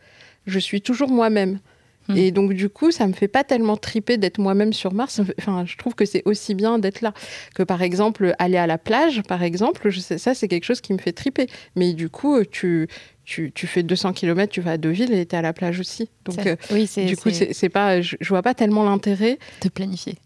je 0.46 0.58
suis 0.58 0.82
toujours 0.82 1.08
moi-même. 1.08 1.60
Hmm. 2.08 2.16
Et 2.16 2.30
donc, 2.30 2.52
du 2.52 2.68
coup, 2.68 2.90
ça 2.90 3.06
me 3.06 3.12
fait 3.12 3.28
pas 3.28 3.44
tellement 3.44 3.76
triper 3.76 4.18
d'être 4.18 4.38
moi-même 4.38 4.72
sur 4.72 4.92
Mars. 4.92 5.20
Enfin, 5.38 5.64
je 5.66 5.76
trouve 5.76 5.94
que 5.94 6.04
c'est 6.04 6.22
aussi 6.26 6.54
bien 6.54 6.78
d'être 6.78 7.00
là. 7.00 7.14
Que 7.54 7.62
par 7.62 7.82
exemple, 7.82 8.34
aller 8.38 8.58
à 8.58 8.66
la 8.66 8.78
plage, 8.78 9.22
par 9.22 9.42
exemple, 9.42 9.90
je 9.90 10.00
sais, 10.00 10.18
ça, 10.18 10.34
c'est 10.34 10.48
quelque 10.48 10.64
chose 10.64 10.80
qui 10.80 10.92
me 10.92 10.98
fait 10.98 11.12
triper. 11.12 11.46
Mais 11.76 11.92
du 11.94 12.08
coup, 12.08 12.44
tu, 12.44 12.88
tu, 13.24 13.52
tu, 13.52 13.66
fais 13.66 13.82
200 13.82 14.12
km, 14.12 14.52
tu 14.52 14.60
vas 14.60 14.72
à 14.72 14.76
Deauville 14.76 15.12
et 15.14 15.26
tu 15.26 15.34
es 15.34 15.38
à 15.38 15.42
la 15.42 15.52
plage 15.52 15.80
aussi. 15.80 16.10
Donc, 16.24 16.46
euh, 16.46 16.56
oui, 16.70 16.88
du 17.06 17.16
coup, 17.16 17.30
c'est 17.30 17.68
pas, 17.68 18.00
je, 18.00 18.16
je, 18.20 18.28
vois 18.28 18.42
pas 18.42 18.54
tellement 18.54 18.84
l'intérêt. 18.84 19.38
De 19.62 19.68
planifier 19.68 20.16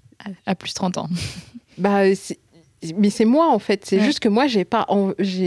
à, 0.46 0.54
plus 0.54 0.74
30 0.74 0.98
ans. 0.98 1.08
bah, 1.78 2.02
mais 2.96 3.10
c'est 3.10 3.24
moi 3.24 3.50
en 3.50 3.58
fait. 3.58 3.84
C'est 3.84 4.00
juste 4.00 4.20
que 4.20 4.28
moi, 4.28 4.46
j'ai 4.46 4.64
pas, 4.64 4.86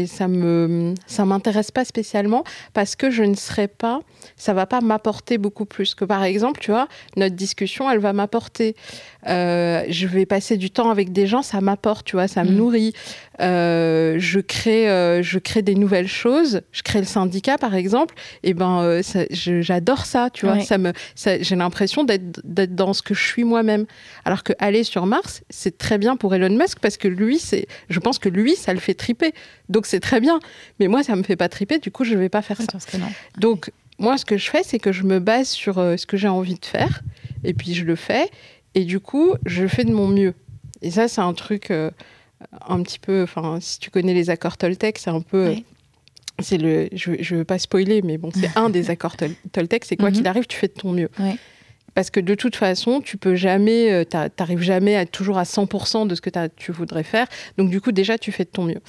ça 0.08 0.28
me, 0.28 0.94
ça 1.08 1.26
m'intéresse 1.26 1.72
pas 1.72 1.86
spécialement 1.86 2.44
parce 2.74 2.96
que 2.96 3.10
je 3.10 3.24
ne 3.24 3.36
serais 3.36 3.68
pas, 3.68 4.02
ça 4.36 4.54
va 4.54 4.66
pas 4.66 4.82
m'apporter 4.82 5.38
beaucoup 5.38 5.66
plus. 5.66 5.96
Que 5.96 6.06
par 6.06 6.24
exemple, 6.24 6.60
tu 6.60 6.72
vois, 6.72 6.88
notre 7.16 7.36
discussion, 7.36 7.90
elle 7.90 8.00
va 8.00 8.14
m'apporter. 8.14 8.76
Euh, 9.28 9.84
je 9.90 10.08
vais 10.08 10.26
passer 10.26 10.58
du 10.58 10.72
temps 10.72 10.90
avec 10.90 11.12
des 11.12 11.28
gens, 11.28 11.42
ça 11.42 11.62
m'apporte, 11.62 12.06
tu 12.06 12.16
vois, 12.16 12.28
ça 12.28 12.44
me 12.44 12.52
mm. 12.52 12.56
nourrit. 12.56 12.94
Euh, 13.40 14.16
je 14.20 14.40
crée, 14.40 14.90
euh, 14.90 15.22
je 15.24 15.40
crée 15.40 15.62
des 15.62 15.76
nouvelles 15.76 16.08
choses. 16.08 16.62
Je 16.72 16.82
crée 16.82 17.00
le 17.00 17.06
syndicat, 17.06 17.58
par 17.58 17.76
exemple. 17.76 18.16
Et 18.44 18.54
ben, 18.54 19.02
j'adore 19.30 20.06
ça, 20.06 20.30
tu 20.32 20.46
vois. 20.46 20.60
Ça 20.62 20.78
me, 20.78 20.94
j'ai 21.16 21.56
l'impression 21.56 22.04
d'être, 22.04 22.42
dans 22.76 22.94
ce 22.94 23.02
que 23.02 23.14
je 23.14 23.24
suis 23.24 23.44
moi-même. 23.44 23.86
Alors 24.26 24.44
que 24.44 24.54
aller 24.60 24.84
sur 24.84 25.06
Mars, 25.06 25.44
c'est 25.50 25.78
très 25.78 25.98
bien 25.98 26.16
pour 26.16 26.34
Elon 26.34 26.56
Musk 26.56 26.80
parce 26.80 26.98
que 26.98 27.08
lui, 27.08 27.40
c'est, 27.40 27.68
je 27.90 28.00
pense 28.00 28.20
que 28.20 28.30
lui, 28.30 28.56
ça 28.56 28.74
le 28.74 28.80
fait 28.80 28.94
triper. 28.94 29.34
Donc 29.70 29.86
c'est 29.86 30.00
très 30.00 30.20
bien. 30.20 30.40
Mais 30.80 30.88
moi, 30.88 31.04
ça 31.04 31.16
me 31.16 31.24
fait 31.24 31.36
pas 31.36 31.50
triper. 31.50 31.80
Du 31.80 31.92
coup, 31.92 32.04
je 32.04 32.16
vais 32.16 32.30
pas 32.30 32.42
faire 32.42 32.58
ça. 32.58 32.78
Donc 33.38 33.72
moi, 34.00 34.18
ce 34.18 34.26
que 34.26 34.38
je 34.38 34.50
fais, 34.50 34.64
c'est 34.64 34.80
que 34.80 34.92
je 34.92 35.04
me 35.04 35.20
base 35.20 35.50
sur 35.50 35.76
ce 35.76 36.06
que 36.06 36.18
j'ai 36.18 36.28
envie 36.28 36.56
de 36.56 36.66
faire. 36.66 37.02
Et 37.44 37.54
puis 37.54 37.74
je 37.74 37.86
le 37.86 37.96
fais. 37.96 38.30
Et 38.76 38.86
du 38.86 39.00
coup, 39.00 39.36
je 39.46 39.68
fais 39.68 39.84
de 39.84 39.92
mon 39.92 40.08
mieux. 40.08 40.34
Et 40.82 40.92
ça, 40.92 41.08
c'est 41.08 41.22
un 41.22 41.34
truc 41.34 41.72
euh, 41.72 41.92
un 42.68 42.82
petit 42.84 43.00
peu. 43.00 43.24
Enfin, 43.24 43.60
si 43.62 43.80
tu 43.80 43.90
connais 43.90 44.14
les 44.14 44.30
accords 44.30 44.58
Toltec, 44.58 44.98
c'est 44.98 45.10
un 45.10 45.22
peu. 45.22 45.56
C'est 46.40 46.58
le, 46.58 46.90
je 46.94 47.12
ne 47.12 47.40
veux 47.40 47.46
pas 47.46 47.60
spoiler, 47.60 48.02
mais 48.02 48.18
bon, 48.18 48.32
c'est 48.34 48.58
un 48.58 48.70
des 48.70 48.90
accords 48.90 49.16
Toltec. 49.52 49.86
C'est 49.86 49.98
quoi 49.98 50.10
mhm. 50.10 50.16
qu'il 50.16 50.28
arrive, 50.28 50.48
tu 50.48 50.58
fais 50.58 50.68
de 50.68 50.74
ton 50.74 50.92
mieux. 50.92 51.10
Parce 51.94 52.10
que 52.10 52.22
de 52.22 52.36
toute 52.36 52.56
façon, 52.56 53.02
tu 53.02 53.18
peux 53.18 53.36
jamais, 53.36 53.92
euh, 53.92 54.06
t'arrives 54.06 54.62
jamais 54.62 54.96
à 54.96 55.06
toujours 55.06 55.38
à 55.38 55.44
100% 55.44 56.08
de 56.08 56.16
ce 56.16 56.22
que 56.22 56.30
tu 56.56 56.72
voudrais 56.72 57.04
faire. 57.04 57.28
Donc 57.58 57.70
du 57.70 57.82
coup, 57.82 57.92
déjà, 57.92 58.18
tu 58.18 58.32
fais 58.32 58.46
de 58.46 58.50
ton 58.50 58.64
mieux. 58.64 58.80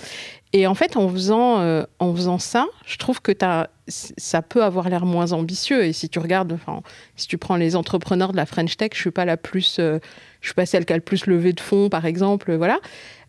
Et 0.53 0.67
en 0.67 0.75
fait, 0.75 0.97
en 0.97 1.09
faisant, 1.09 1.61
euh, 1.61 1.85
en 1.99 2.15
faisant 2.15 2.39
ça, 2.39 2.67
je 2.85 2.99
trouve 2.99 3.23
que 3.23 3.33
as, 3.43 3.71
ça 3.89 4.43
peut 4.43 4.63
avoir 4.63 4.91
l'air 4.91 5.07
moins 5.07 5.33
ambitieux. 5.33 5.85
Et 5.85 5.93
si 5.95 6.11
tu 6.11 6.19
regardes, 6.19 6.53
enfin, 6.53 6.83
si 7.17 7.27
tu 7.27 7.39
prends 7.39 7.57
les 7.57 7.75
entrepreneurs 7.75 8.33
de 8.33 8.37
la 8.37 8.45
French 8.45 8.77
Tech, 8.77 8.91
je 8.93 9.01
suis 9.01 9.11
pas 9.11 9.25
la 9.25 9.39
plus, 9.39 9.79
euh, 9.79 9.99
je 10.43 10.49
suis 10.49 10.55
pas 10.55 10.67
celle 10.67 10.85
qui 10.85 10.93
a 10.93 10.97
le 10.97 11.03
plus 11.03 11.27
levé 11.27 11.55
de 11.55 11.61
fonds, 11.61 11.89
par 11.89 12.05
exemple, 12.05 12.55
voilà. 12.55 12.81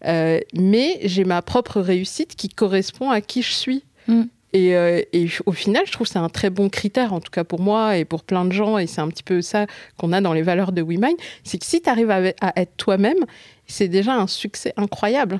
Euh, 0.05 0.39
mais 0.53 0.99
j'ai 1.03 1.23
ma 1.23 1.41
propre 1.41 1.79
réussite 1.79 2.35
qui 2.35 2.49
correspond 2.49 3.09
à 3.09 3.21
qui 3.21 3.41
je 3.41 3.53
suis. 3.53 3.83
Mm. 4.07 4.23
Et, 4.55 4.69
et, 5.13 5.27
au 5.47 5.51
final, 5.51 5.81
je 5.87 5.91
trouve 5.91 6.05
que 6.05 6.13
c'est 6.13 6.19
un 6.19 6.29
très 6.29 6.51
bon 6.51 6.69
critère, 6.69 7.13
en 7.13 7.19
tout 7.19 7.31
cas 7.31 7.43
pour 7.43 7.59
moi 7.59 7.97
et 7.97 8.05
pour 8.05 8.23
plein 8.23 8.45
de 8.45 8.51
gens, 8.51 8.77
et 8.77 8.85
c'est 8.85 9.01
un 9.01 9.07
petit 9.07 9.23
peu 9.23 9.41
ça 9.41 9.65
qu'on 9.97 10.13
a 10.13 10.21
dans 10.21 10.33
les 10.33 10.43
valeurs 10.43 10.71
de 10.71 10.83
WeMind, 10.83 11.15
c'est 11.43 11.57
que 11.57 11.65
si 11.65 11.81
tu 11.81 11.89
arrives 11.89 12.11
à, 12.11 12.21
à 12.39 12.61
être 12.61 12.77
toi-même, 12.77 13.17
c'est 13.65 13.87
déjà 13.87 14.13
un 14.13 14.27
succès 14.27 14.71
incroyable. 14.77 15.39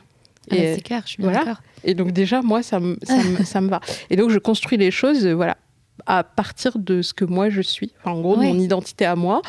Ah 0.52 0.56
c'est 0.56 0.84
clair, 0.84 1.04
je 1.06 1.12
suis 1.12 1.24
d'accord. 1.24 1.62
Et 1.84 1.94
donc 1.94 2.12
déjà, 2.12 2.42
moi, 2.42 2.64
ça 2.64 2.80
me, 2.80 2.98
ça, 3.44 3.62
me, 3.62 3.70
va. 3.70 3.80
Et 4.10 4.16
donc, 4.16 4.30
je 4.30 4.40
construis 4.40 4.78
les 4.78 4.92
choses, 4.92 5.26
euh, 5.26 5.34
voilà, 5.34 5.58
à 6.06 6.24
partir 6.24 6.78
de 6.80 7.02
ce 7.02 7.14
que 7.14 7.26
moi, 7.26 7.50
je 7.50 7.62
suis. 7.62 7.94
en 8.06 8.20
gros, 8.22 8.36
mon 8.36 8.58
identité 8.60 9.06
à 9.06 9.16
moi, 9.16 9.42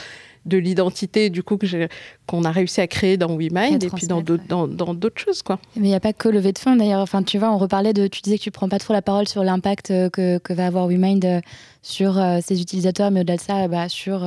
de 0.46 0.58
l'identité, 0.58 1.30
du 1.30 1.42
coup, 1.42 1.56
que 1.56 1.88
qu'on 2.26 2.44
a 2.44 2.50
réussi 2.50 2.80
à 2.80 2.86
créer 2.86 3.16
dans 3.16 3.36
WeMind 3.36 3.82
et, 3.82 3.90
puis 3.90 4.06
dans 4.06 4.20
d'autres, 4.20 4.44
dans, 4.46 4.94
d'autres 4.94 5.20
choses, 5.20 5.42
quoi. 5.42 5.58
Mais 5.76 5.86
il 5.86 5.90
n'y 5.90 5.94
a 5.94 6.00
pas 6.00 6.12
que 6.12 6.28
lever 6.28 6.52
de 6.52 6.58
fonds, 6.58 6.76
d'ailleurs. 6.76 7.00
Enfin, 7.00 7.22
tu 7.22 7.38
vois, 7.38 7.50
on 7.50 7.58
reparlait 7.58 7.92
de... 7.92 8.06
Tu 8.06 8.20
disais 8.22 8.38
que 8.38 8.42
tu 8.42 8.50
prends 8.50 8.68
pas 8.68 8.78
trop 8.78 8.92
la 8.92 9.02
parole 9.02 9.28
sur 9.28 9.44
l'impact 9.44 9.90
euh, 9.90 10.10
que, 10.10 10.38
que 10.38 10.52
va 10.52 10.66
avoir 10.66 10.86
WeMind 10.86 11.24
euh, 11.24 11.40
sur 11.82 12.18
ses 12.42 12.62
utilisateurs, 12.62 13.10
mais 13.10 13.20
au-delà 13.20 13.36
de 13.36 13.42
ça, 13.42 13.68
bah, 13.68 13.90
sur 13.90 14.26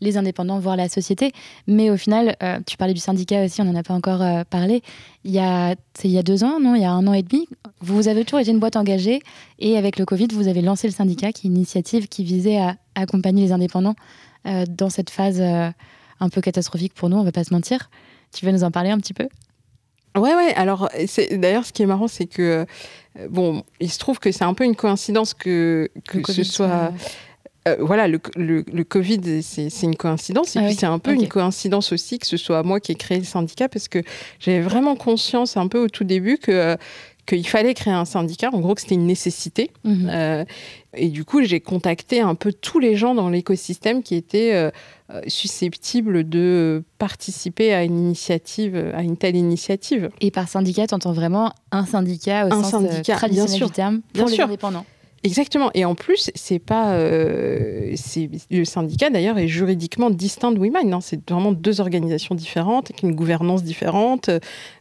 les 0.00 0.16
indépendants, 0.16 0.58
voire 0.58 0.76
la 0.76 0.88
société. 0.88 1.32
Mais 1.66 1.90
au 1.90 1.96
final, 1.96 2.36
euh, 2.42 2.58
tu 2.66 2.76
parlais 2.76 2.94
du 2.94 3.00
syndicat 3.00 3.44
aussi, 3.44 3.60
on 3.60 3.64
n'en 3.64 3.74
a 3.74 3.82
pas 3.82 3.94
encore 3.94 4.22
euh, 4.22 4.42
parlé. 4.48 4.82
Il 5.24 5.30
y, 5.30 5.38
a, 5.38 5.74
il 6.04 6.10
y 6.10 6.18
a 6.18 6.22
deux 6.22 6.44
ans, 6.44 6.60
non 6.60 6.74
Il 6.74 6.82
y 6.82 6.84
a 6.84 6.92
un 6.92 7.06
an 7.06 7.12
et 7.12 7.22
demi, 7.22 7.48
vous 7.80 8.08
avez 8.08 8.24
toujours 8.24 8.40
été 8.40 8.50
une 8.50 8.58
boîte 8.58 8.76
engagée 8.76 9.20
et 9.58 9.76
avec 9.76 9.98
le 9.98 10.06
Covid, 10.06 10.28
vous 10.32 10.48
avez 10.48 10.62
lancé 10.62 10.88
le 10.88 10.94
syndicat, 10.94 11.32
qui 11.32 11.46
est 11.46 11.50
une 11.50 11.56
initiative 11.56 12.08
qui 12.08 12.24
visait 12.24 12.58
à 12.58 12.76
accompagner 12.94 13.42
les 13.42 13.52
indépendants 13.52 13.94
euh, 13.94 14.29
dans 14.44 14.90
cette 14.90 15.10
phase 15.10 15.40
un 15.40 16.28
peu 16.28 16.40
catastrophique 16.40 16.94
pour 16.94 17.08
nous, 17.08 17.16
on 17.16 17.20
ne 17.20 17.24
va 17.24 17.32
pas 17.32 17.44
se 17.44 17.52
mentir. 17.52 17.90
Tu 18.32 18.44
veux 18.46 18.52
nous 18.52 18.64
en 18.64 18.70
parler 18.70 18.90
un 18.90 18.98
petit 18.98 19.14
peu? 19.14 19.28
Ouais, 20.16 20.34
ouais. 20.34 20.54
Alors, 20.54 20.88
d'ailleurs, 21.32 21.64
ce 21.64 21.72
qui 21.72 21.82
est 21.82 21.86
marrant, 21.86 22.08
c'est 22.08 22.26
que, 22.26 22.66
bon, 23.28 23.62
il 23.80 23.90
se 23.90 23.98
trouve 23.98 24.18
que 24.18 24.32
c'est 24.32 24.44
un 24.44 24.54
peu 24.54 24.64
une 24.64 24.76
coïncidence 24.76 25.34
que, 25.34 25.90
que 26.06 26.32
ce 26.32 26.42
soit. 26.42 26.92
Euh, 27.68 27.76
voilà, 27.78 28.08
le, 28.08 28.18
le, 28.36 28.84
Covid, 28.84 29.42
c'est 29.42 29.82
une 29.82 29.96
coïncidence. 29.96 30.56
Et 30.56 30.60
ah 30.60 30.62
puis, 30.62 30.74
c'est 30.74 30.86
un 30.86 30.98
peu 30.98 31.12
une 31.12 31.28
coïncidence 31.28 31.92
aussi 31.92 32.18
que 32.18 32.26
ce 32.26 32.38
soit 32.38 32.62
moi 32.62 32.80
qui 32.80 32.92
ai 32.92 32.94
créé 32.94 33.18
le 33.18 33.24
syndicat, 33.24 33.68
parce 33.68 33.86
que 33.86 34.02
j'avais 34.38 34.60
vraiment 34.60 34.96
conscience 34.96 35.58
un 35.58 35.68
peu 35.68 35.78
au 35.84 35.88
tout 35.88 36.04
début 36.04 36.38
que 36.38 36.50
euh, 36.50 36.76
qu'il 37.30 37.48
fallait 37.48 37.74
créer 37.74 37.94
un 37.94 38.04
syndicat, 38.04 38.50
en 38.52 38.60
gros 38.60 38.74
que 38.74 38.80
c'était 38.80 38.94
une 38.94 39.06
nécessité. 39.06 39.70
Mhm. 39.84 40.10
Euh, 40.10 40.44
et 40.94 41.08
du 41.08 41.24
coup, 41.24 41.42
j'ai 41.42 41.60
contacté 41.60 42.20
un 42.20 42.34
peu 42.34 42.52
tous 42.52 42.78
les 42.80 42.96
gens 42.96 43.14
dans 43.14 43.28
l'écosystème 43.28 44.02
qui 44.02 44.16
étaient 44.16 44.70
susceptibles 45.28 46.28
de 46.28 46.82
participer 46.98 47.72
à 47.72 47.84
une 47.84 47.96
initiative, 47.96 48.92
à 48.94 49.02
une 49.02 49.16
telle 49.16 49.36
initiative. 49.36 50.10
Et 50.20 50.32
par 50.32 50.48
syndicat, 50.48 50.88
tu 50.88 50.94
entends 50.94 51.12
vraiment 51.12 51.52
un 51.70 51.86
syndicat 51.86 52.48
au 52.48 52.50
sens 52.50 52.84
traditionnel 53.04 53.60
du 53.60 53.70
terme 53.70 54.00
pour 54.12 54.28
les 54.28 54.40
indépendants 54.40 54.84
Exactement. 55.22 55.70
Et 55.74 55.84
en 55.84 55.94
plus, 55.94 56.30
c'est 56.34 56.58
pas. 56.58 56.94
Euh, 56.94 57.94
le 58.50 58.64
syndicat, 58.64 59.10
d'ailleurs, 59.10 59.36
est 59.36 59.48
juridiquement 59.48 60.08
distinct 60.08 60.52
de 60.52 60.58
WeMind. 60.58 60.94
Hein. 60.94 61.00
C'est 61.02 61.28
vraiment 61.30 61.52
deux 61.52 61.82
organisations 61.82 62.34
différentes, 62.34 62.90
avec 62.90 63.02
une 63.02 63.14
gouvernance 63.14 63.62
différente. 63.62 64.30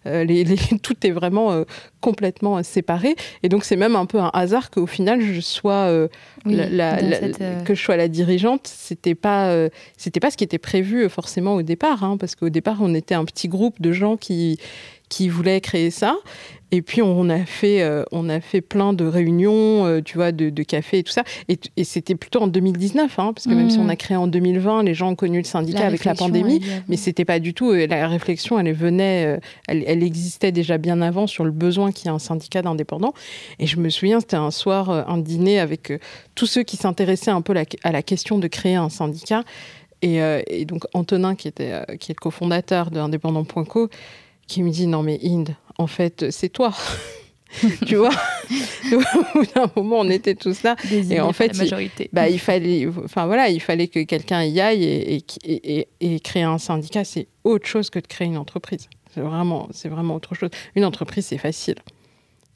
Euh, 0.05 0.23
les, 0.23 0.45
tout 0.81 0.95
est 1.05 1.11
vraiment 1.11 1.51
euh, 1.51 1.65
complètement 1.99 2.63
séparé. 2.63 3.17
Et 3.43 3.49
donc, 3.49 3.65
c'est 3.65 3.75
même 3.75 3.97
un 3.97 4.05
peu 4.05 4.19
un 4.19 4.31
hasard 4.33 4.71
qu'au 4.71 4.87
final, 4.87 5.21
je 5.21 5.41
sois. 5.41 6.07
la, 6.45 6.97
que 7.65 7.75
je 7.75 7.81
sois 7.81 7.97
la 7.97 8.07
dirigeante, 8.07 8.61
c'était 8.65 9.15
pas, 9.15 9.67
c'était 9.97 10.21
pas 10.21 10.31
ce 10.31 10.37
qui 10.37 10.45
était 10.45 10.57
prévu 10.57 11.09
forcément 11.09 11.55
au 11.55 11.63
départ. 11.63 12.05
Hein, 12.05 12.15
parce 12.17 12.35
qu'au 12.35 12.49
départ, 12.49 12.77
on 12.79 12.93
était 12.93 13.15
un 13.15 13.25
petit 13.25 13.49
groupe 13.49 13.81
de 13.81 13.91
gens 13.91 14.15
qui 14.15 14.57
qui 15.09 15.27
voulaient 15.27 15.59
créer 15.59 15.91
ça. 15.91 16.15
Et 16.71 16.81
puis 16.81 17.01
on 17.01 17.29
a 17.29 17.45
fait, 17.45 17.81
euh, 17.81 18.03
on 18.11 18.29
a 18.29 18.39
fait 18.39 18.61
plein 18.61 18.93
de 18.93 19.03
réunions, 19.05 19.85
euh, 19.85 20.01
tu 20.01 20.17
vois, 20.17 20.31
de, 20.31 20.49
de 20.49 20.63
café 20.63 20.99
et 20.99 21.03
tout 21.03 21.11
ça. 21.11 21.23
Et, 21.47 21.57
c'était 21.83 22.15
plutôt 22.15 22.41
en 22.41 22.47
2019, 22.47 23.17
hein, 23.17 23.33
parce 23.33 23.47
que 23.47 23.53
même 23.53 23.69
si 23.69 23.79
on 23.79 23.89
a 23.89 23.93
mmh. 23.93 23.97
créé 23.97 24.17
en 24.17 24.27
2020, 24.27 24.83
les 24.83 24.93
gens 24.93 25.09
ont 25.09 25.15
connu 25.15 25.39
le 25.39 25.43
syndicat 25.43 25.87
avec 25.87 26.05
la 26.05 26.13
pandémie, 26.13 26.61
mais 26.87 26.97
c'était 26.97 27.25
pas 27.25 27.39
du 27.39 27.53
tout. 27.53 27.71
Euh, 27.71 27.87
la 27.87 28.07
réflexion, 28.07 28.59
elle 28.59 28.71
venait, 28.73 29.39
elle, 29.67 29.83
elle, 29.87 30.03
existait 30.03 30.51
déjà 30.51 30.77
bien 30.77 31.01
avant 31.01 31.25
sur 31.25 31.43
le 31.43 31.51
besoin 31.51 31.91
qu'il 31.91 32.05
y 32.05 32.07
ait 32.09 32.15
un 32.15 32.19
syndicat 32.19 32.61
d'indépendants. 32.61 33.13
Et 33.57 33.65
je 33.65 33.77
me 33.77 33.89
souviens, 33.89 34.19
c'était 34.19 34.35
un 34.35 34.51
soir, 34.51 34.89
un 35.09 35.17
dîner 35.17 35.59
avec 35.59 35.91
tous 36.35 36.45
ceux 36.45 36.63
qui 36.63 36.77
s'intéressaient 36.77 37.31
un 37.31 37.41
peu 37.41 37.55
à 37.83 37.91
la 37.91 38.03
question 38.03 38.37
de 38.37 38.47
créer 38.47 38.75
un 38.75 38.89
syndicat. 38.89 39.43
Et, 40.01 40.19
et 40.47 40.65
donc 40.65 40.85
Antonin, 40.93 41.35
qui 41.35 41.47
était, 41.47 41.73
qui 41.99 42.11
est 42.11 42.15
le 42.15 42.21
cofondateur 42.21 42.91
de 42.91 42.99
Indépendant.co, 42.99 43.89
qui 44.47 44.63
me 44.63 44.69
dit 44.69 44.87
non 44.87 45.03
mais 45.03 45.19
Inde, 45.23 45.55
en 45.79 45.87
fait 45.87 46.29
c'est 46.29 46.49
toi. 46.49 46.73
tu 47.85 47.95
vois? 47.95 48.11
Au 48.91 49.39
bout 49.39 49.45
d'un 49.55 49.71
moment, 49.75 49.99
on 49.99 50.09
était 50.09 50.35
tous 50.35 50.63
là. 50.63 50.75
et 50.91 51.19
en 51.19 51.33
fait, 51.33 51.57
majorité. 51.57 52.09
bah, 52.13 52.29
il 52.29 52.39
fallait, 52.39 52.87
enfin 53.03 53.25
voilà, 53.25 53.49
il 53.49 53.59
fallait 53.59 53.87
que 53.87 54.03
quelqu'un 54.03 54.43
y 54.43 54.61
aille 54.61 54.83
et, 54.83 55.23
et, 55.43 55.87
et, 55.99 56.19
créer 56.19 56.43
un 56.43 56.57
syndicat, 56.57 57.03
c'est 57.03 57.27
autre 57.43 57.67
chose 57.67 57.89
que 57.89 57.99
de 57.99 58.07
créer 58.07 58.27
une 58.27 58.37
entreprise. 58.37 58.87
C'est 59.13 59.21
vraiment, 59.21 59.67
c'est 59.71 59.89
vraiment 59.89 60.15
autre 60.15 60.35
chose. 60.35 60.49
Une 60.75 60.85
entreprise, 60.85 61.25
c'est 61.25 61.37
facile. 61.37 61.75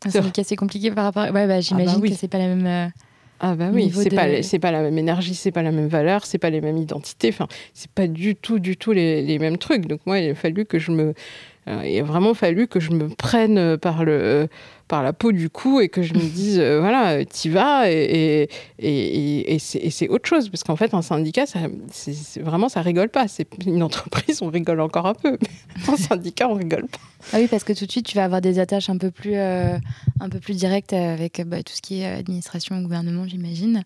Un 0.06 0.10
syndicat, 0.10 0.44
c'est 0.44 0.56
compliqué 0.56 0.92
par 0.92 1.06
rapport. 1.06 1.24
Ouais, 1.34 1.48
bah, 1.48 1.60
j'imagine 1.60 1.96
ah 1.98 2.00
bah 2.00 2.10
que 2.10 2.14
c'est 2.14 2.28
pas 2.28 2.38
la 2.38 2.48
même. 2.48 2.68
Euh, 2.68 2.88
ah 3.40 3.56
bah 3.56 3.72
oui, 3.74 3.92
c'est 3.94 4.10
pas 4.10 4.42
c'est 4.42 4.60
pas 4.60 4.72
la 4.72 4.82
même 4.82 4.98
énergie, 4.98 5.36
c'est 5.36 5.52
pas 5.52 5.64
la 5.64 5.72
même 5.72 5.88
valeur, 5.88 6.26
c'est 6.26 6.38
pas 6.38 6.50
les 6.50 6.62
mêmes 6.62 6.78
identités. 6.78 7.30
Enfin, 7.30 7.48
c'est 7.74 7.92
pas 7.92 8.08
du 8.08 8.36
tout, 8.36 8.60
du 8.60 8.78
tout 8.78 8.92
les, 8.92 9.22
les, 9.22 9.40
mêmes 9.40 9.58
trucs. 9.58 9.86
Donc 9.86 10.00
moi, 10.06 10.20
il 10.20 10.30
a 10.30 10.36
fallu 10.36 10.66
que 10.66 10.80
je 10.80 10.92
me 10.92 11.14
il 11.68 12.00
a 12.00 12.04
vraiment 12.04 12.34
fallu 12.34 12.68
que 12.68 12.80
je 12.80 12.92
me 12.92 13.08
prenne 13.10 13.78
par, 13.78 14.04
le, 14.04 14.48
par 14.88 15.02
la 15.02 15.14
peau 15.14 15.32
du 15.32 15.50
cou 15.50 15.80
et 15.80 15.90
que 15.90 16.02
je 16.02 16.14
me 16.14 16.20
dise, 16.36 16.60
euh, 16.60 16.80
voilà, 16.80 17.24
t'y 17.26 17.50
vas 17.50 17.90
et, 17.90 18.48
et, 18.80 19.56
et, 19.56 19.60
c'est 19.60 20.10
autre 20.10 20.28
chose. 20.28 20.50
Parce 20.50 20.64
qu'en 20.64 20.76
fait, 20.76 20.94
un 20.94 21.02
syndicat, 21.02 21.46
ça, 21.46 21.60
vraiment, 22.42 22.70
ça 22.70 22.82
rigole 22.82 23.10
pas. 23.10 23.28
C'est 23.28 23.48
une 23.66 23.82
entreprise, 23.84 24.42
on 24.42 24.50
rigole 24.50 24.82
encore 24.82 25.08
un 25.08 25.14
peu. 25.14 25.38
Mais 25.42 25.88
un 25.94 25.98
syndicat, 25.98 26.50
on 26.50 26.56
rigole 26.56 26.88
pas. 26.88 27.00
Ah 27.32 27.38
oui, 27.40 27.48
parce 27.48 27.64
que 27.64 27.74
tout 27.74 27.86
de 27.86 27.92
suite, 27.92 28.06
tu 28.06 28.16
vas 28.16 28.26
avoir 28.26 28.42
des 28.42 28.60
attaches 28.60 28.90
un 28.90 28.98
peu 28.98 29.10
plus, 29.10 29.36
euh, 29.36 29.78
un 30.20 30.30
peu 30.30 30.40
plus 30.40 30.58
directes 30.58 30.94
avec 30.94 31.42
bah, 31.46 31.64
tout 31.64 31.74
ce 31.74 31.82
qui 31.82 32.02
est 32.02 32.06
administration, 32.06 32.80
gouvernement, 32.82 33.26
j'imagine. 33.28 33.84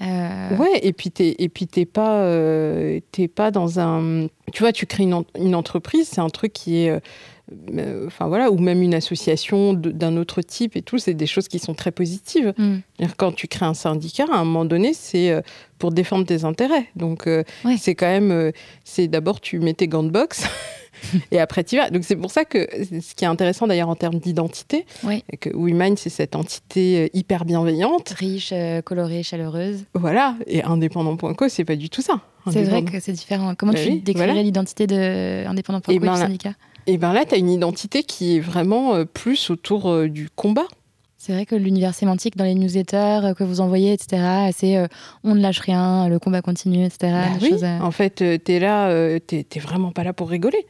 Euh... 0.00 0.56
Ouais, 0.56 0.80
et 0.82 0.92
puis 0.92 1.10
t'es 1.10 1.36
et 1.38 1.48
puis 1.48 1.66
t'es 1.66 1.84
pas 1.84 2.22
euh, 2.22 3.00
pas 3.34 3.50
dans 3.50 3.78
un 3.78 4.26
tu 4.52 4.62
vois 4.62 4.72
tu 4.72 4.86
crées 4.86 5.02
une, 5.02 5.22
une 5.38 5.54
entreprise 5.54 6.08
c'est 6.08 6.20
un 6.20 6.30
truc 6.30 6.54
qui 6.54 6.78
est 6.78 6.90
euh, 6.90 8.06
enfin 8.06 8.26
voilà 8.26 8.50
ou 8.50 8.56
même 8.58 8.82
une 8.82 8.94
association 8.94 9.74
d'un 9.74 10.16
autre 10.16 10.40
type 10.40 10.76
et 10.76 10.82
tout 10.82 10.96
c'est 10.98 11.12
des 11.12 11.26
choses 11.26 11.46
qui 11.46 11.58
sont 11.58 11.74
très 11.74 11.92
positives. 11.92 12.54
Mm. 12.56 12.78
quand 13.18 13.32
tu 13.32 13.48
crées 13.48 13.66
un 13.66 13.74
syndicat 13.74 14.24
à 14.32 14.38
un 14.38 14.44
moment 14.44 14.64
donné 14.64 14.94
c'est 14.94 15.30
euh, 15.30 15.42
pour 15.78 15.92
défendre 15.92 16.24
tes 16.24 16.44
intérêts. 16.44 16.88
Donc 16.96 17.28
c'est 17.78 17.94
quand 17.94 18.06
même 18.06 18.52
c'est 18.84 19.08
d'abord 19.08 19.40
tu 19.40 19.58
mets 19.58 19.74
tes 19.74 19.88
gants 19.88 20.04
de 20.04 20.10
boxe 20.10 20.44
et 21.30 21.40
après 21.40 21.64
tu 21.64 21.76
vas. 21.76 21.90
Donc 21.90 22.04
c'est 22.04 22.16
pour 22.16 22.30
ça 22.30 22.44
que 22.44 22.66
ce 22.80 23.14
qui 23.14 23.24
est 23.24 23.28
intéressant 23.28 23.66
d'ailleurs 23.66 23.88
en 23.88 23.96
termes 23.96 24.18
d'identité, 24.18 24.86
oui. 25.04 25.24
que 25.40 25.50
WeMind 25.50 25.98
c'est 25.98 26.10
cette 26.10 26.36
entité 26.36 27.04
euh, 27.04 27.08
hyper 27.16 27.44
bienveillante, 27.44 28.10
riche, 28.10 28.50
euh, 28.52 28.82
colorée, 28.82 29.22
chaleureuse. 29.22 29.84
Voilà, 29.94 30.36
et 30.46 30.62
indépendant.co 30.62 31.48
c'est 31.48 31.64
pas 31.64 31.76
du 31.76 31.90
tout 31.90 32.02
ça. 32.02 32.20
C'est 32.50 32.64
vrai 32.64 32.82
que 32.82 32.98
c'est 32.98 33.12
différent. 33.12 33.54
Comment 33.56 33.72
tu 33.72 34.00
décrirais 34.00 34.42
l'identité 34.42 34.86
de 34.86 35.46
indépendant.co 35.46 35.98
ben, 35.98 36.16
syndicat? 36.16 36.54
Et 36.88 36.98
bien 36.98 37.12
là, 37.12 37.24
tu 37.24 37.36
as 37.36 37.38
une 37.38 37.50
identité 37.50 38.02
qui 38.02 38.36
est 38.36 38.40
vraiment 38.40 38.94
euh, 38.94 39.04
plus 39.04 39.50
autour 39.50 40.08
du 40.08 40.28
combat. 40.34 40.66
C'est 41.16 41.32
vrai 41.32 41.46
que 41.46 41.54
l'univers 41.54 41.94
sémantique 41.94 42.36
dans 42.36 42.44
les 42.44 42.56
newsletters 42.56 43.34
que 43.38 43.44
vous 43.44 43.60
envoyez, 43.60 43.92
etc., 43.92 44.50
c'est 44.52 44.88
on 45.22 45.36
ne 45.36 45.40
lâche 45.40 45.60
rien, 45.60 46.08
le 46.08 46.18
combat 46.18 46.42
continue, 46.42 46.84
etc. 46.84 47.12
Bah 47.12 47.38
oui. 47.40 47.52
En 47.80 47.92
fait, 47.92 48.16
tu 48.16 48.52
es 48.52 48.58
là, 48.58 49.20
tu 49.20 49.36
n'es 49.36 49.60
vraiment 49.60 49.92
pas 49.92 50.02
là 50.02 50.12
pour 50.12 50.28
rigoler. 50.28 50.66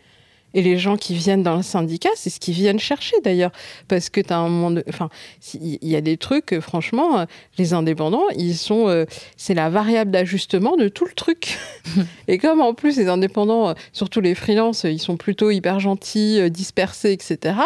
Et 0.55 0.62
les 0.62 0.79
gens 0.79 0.97
qui 0.97 1.15
viennent 1.15 1.43
dans 1.43 1.57
le 1.57 1.62
syndicat, 1.62 2.11
c'est 2.15 2.31
ce 2.31 2.38
qu'ils 2.38 2.55
viennent 2.55 2.79
chercher 2.79 3.17
d'ailleurs. 3.25 3.53
Parce 3.88 4.11
que 4.11 4.21
tu 4.21 4.33
as 4.33 4.38
un 4.38 4.49
monde. 4.49 4.85
Enfin, 4.88 5.09
il 5.55 5.79
y 5.83 5.97
a 5.97 6.01
des 6.01 6.17
trucs, 6.17 6.59
franchement, 6.61 7.21
euh, 7.21 7.25
les 7.59 7.73
indépendants, 7.73 8.29
ils 8.37 8.57
sont. 8.57 8.88
Euh, 8.88 9.05
c'est 9.37 9.55
la 9.55 9.71
variable 9.71 10.11
d'ajustement 10.11 10.77
de 10.77 10.88
tout 10.88 11.05
le 11.05 11.12
truc. 11.12 11.59
et 12.29 12.38
comme 12.38 12.61
en 12.61 12.75
plus, 12.75 12.97
les 12.97 13.09
indépendants, 13.09 13.71
euh, 13.71 13.75
surtout 13.93 14.21
les 14.21 14.35
freelances, 14.35 14.85
ils 14.85 15.01
sont 15.01 15.17
plutôt 15.17 15.51
hyper 15.51 15.81
gentils, 15.81 16.51
dispersés, 16.51 17.12
etc., 17.12 17.57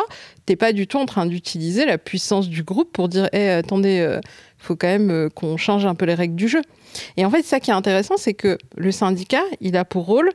t'es 0.47 0.57
pas 0.57 0.73
du 0.73 0.87
tout 0.87 0.99
en 0.99 1.07
train 1.07 1.27
d'utiliser 1.27 1.87
la 1.87 1.99
puissance 1.99 2.49
du 2.49 2.63
groupe 2.63 2.93
pour 2.93 3.09
dire 3.09 3.29
hé, 3.33 3.49
attendez, 3.51 4.19
il 4.21 4.65
faut 4.65 4.77
quand 4.77 4.87
même 4.87 5.29
qu'on 5.35 5.57
change 5.57 5.85
un 5.87 5.97
peu 5.97 6.05
les 6.05 6.15
règles 6.15 6.37
du 6.37 6.47
jeu. 6.47 6.63
Et 7.17 7.25
en 7.25 7.31
fait, 7.31 7.43
ça 7.43 7.59
qui 7.59 7.71
est 7.71 7.75
intéressant, 7.75 8.17
c'est 8.17 8.35
que 8.35 8.57
le 8.77 8.93
syndicat, 8.93 9.43
il 9.61 9.77
a 9.77 9.85
pour 9.85 10.07
rôle 10.07 10.31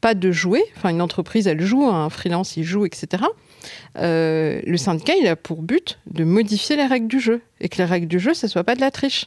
pas 0.00 0.14
de 0.14 0.30
jouer. 0.30 0.62
Enfin, 0.76 0.90
une 0.90 1.02
entreprise, 1.02 1.46
elle 1.46 1.60
joue, 1.60 1.86
un 1.86 2.10
freelance, 2.10 2.56
il 2.56 2.64
joue, 2.64 2.86
etc. 2.86 3.24
Euh, 3.98 4.60
le 4.64 4.76
syndicat, 4.76 5.14
il 5.20 5.26
a 5.26 5.36
pour 5.36 5.62
but 5.62 5.98
de 6.10 6.24
modifier 6.24 6.76
les 6.76 6.86
règles 6.86 7.08
du 7.08 7.20
jeu 7.20 7.40
et 7.60 7.68
que 7.68 7.78
les 7.78 7.84
règles 7.84 8.08
du 8.08 8.18
jeu, 8.18 8.34
ça 8.34 8.48
soit 8.48 8.64
pas 8.64 8.74
de 8.74 8.80
la 8.80 8.90
triche. 8.90 9.26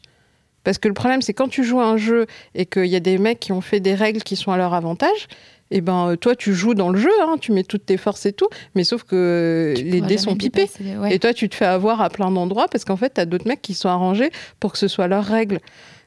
Parce 0.64 0.78
que 0.78 0.88
le 0.88 0.94
problème, 0.94 1.22
c'est 1.22 1.34
quand 1.34 1.48
tu 1.48 1.64
joues 1.64 1.80
à 1.80 1.86
un 1.86 1.98
jeu 1.98 2.28
et 2.54 2.66
qu'il 2.66 2.86
y 2.86 2.96
a 2.96 3.00
des 3.00 3.18
mecs 3.18 3.40
qui 3.40 3.52
ont 3.52 3.62
fait 3.62 3.80
des 3.80 3.96
règles 3.96 4.22
qui 4.22 4.36
sont 4.36 4.52
à 4.52 4.58
leur 4.58 4.74
avantage, 4.74 5.28
et 5.72 5.78
eh 5.78 5.82
ben 5.82 6.18
toi 6.20 6.36
tu 6.36 6.54
joues 6.54 6.74
dans 6.74 6.90
le 6.90 7.00
jeu, 7.00 7.12
hein, 7.22 7.38
tu 7.40 7.54
mets 7.54 7.64
toutes 7.64 7.86
tes 7.86 7.96
forces 7.96 8.26
et 8.26 8.34
tout, 8.34 8.50
mais 8.76 8.84
sauf 8.84 9.04
que 9.04 9.74
les 9.78 10.02
dés 10.02 10.18
sont 10.18 10.36
pipés. 10.36 10.70
Et 11.10 11.18
toi 11.18 11.34
tu 11.34 11.48
te 11.48 11.56
fais 11.56 11.66
avoir 11.66 12.02
à 12.02 12.10
plein 12.10 12.30
d'endroits 12.30 12.68
parce 12.70 12.84
qu'en 12.84 12.98
fait 12.98 13.14
tu 13.14 13.22
as 13.22 13.26
d'autres 13.26 13.48
mecs 13.48 13.62
qui 13.62 13.74
sont 13.74 13.88
arrangés 13.88 14.32
pour 14.60 14.74
que 14.74 14.78
ce 14.78 14.90
soit 14.90 15.08
leurs 15.08 15.24
règles. 15.24 15.60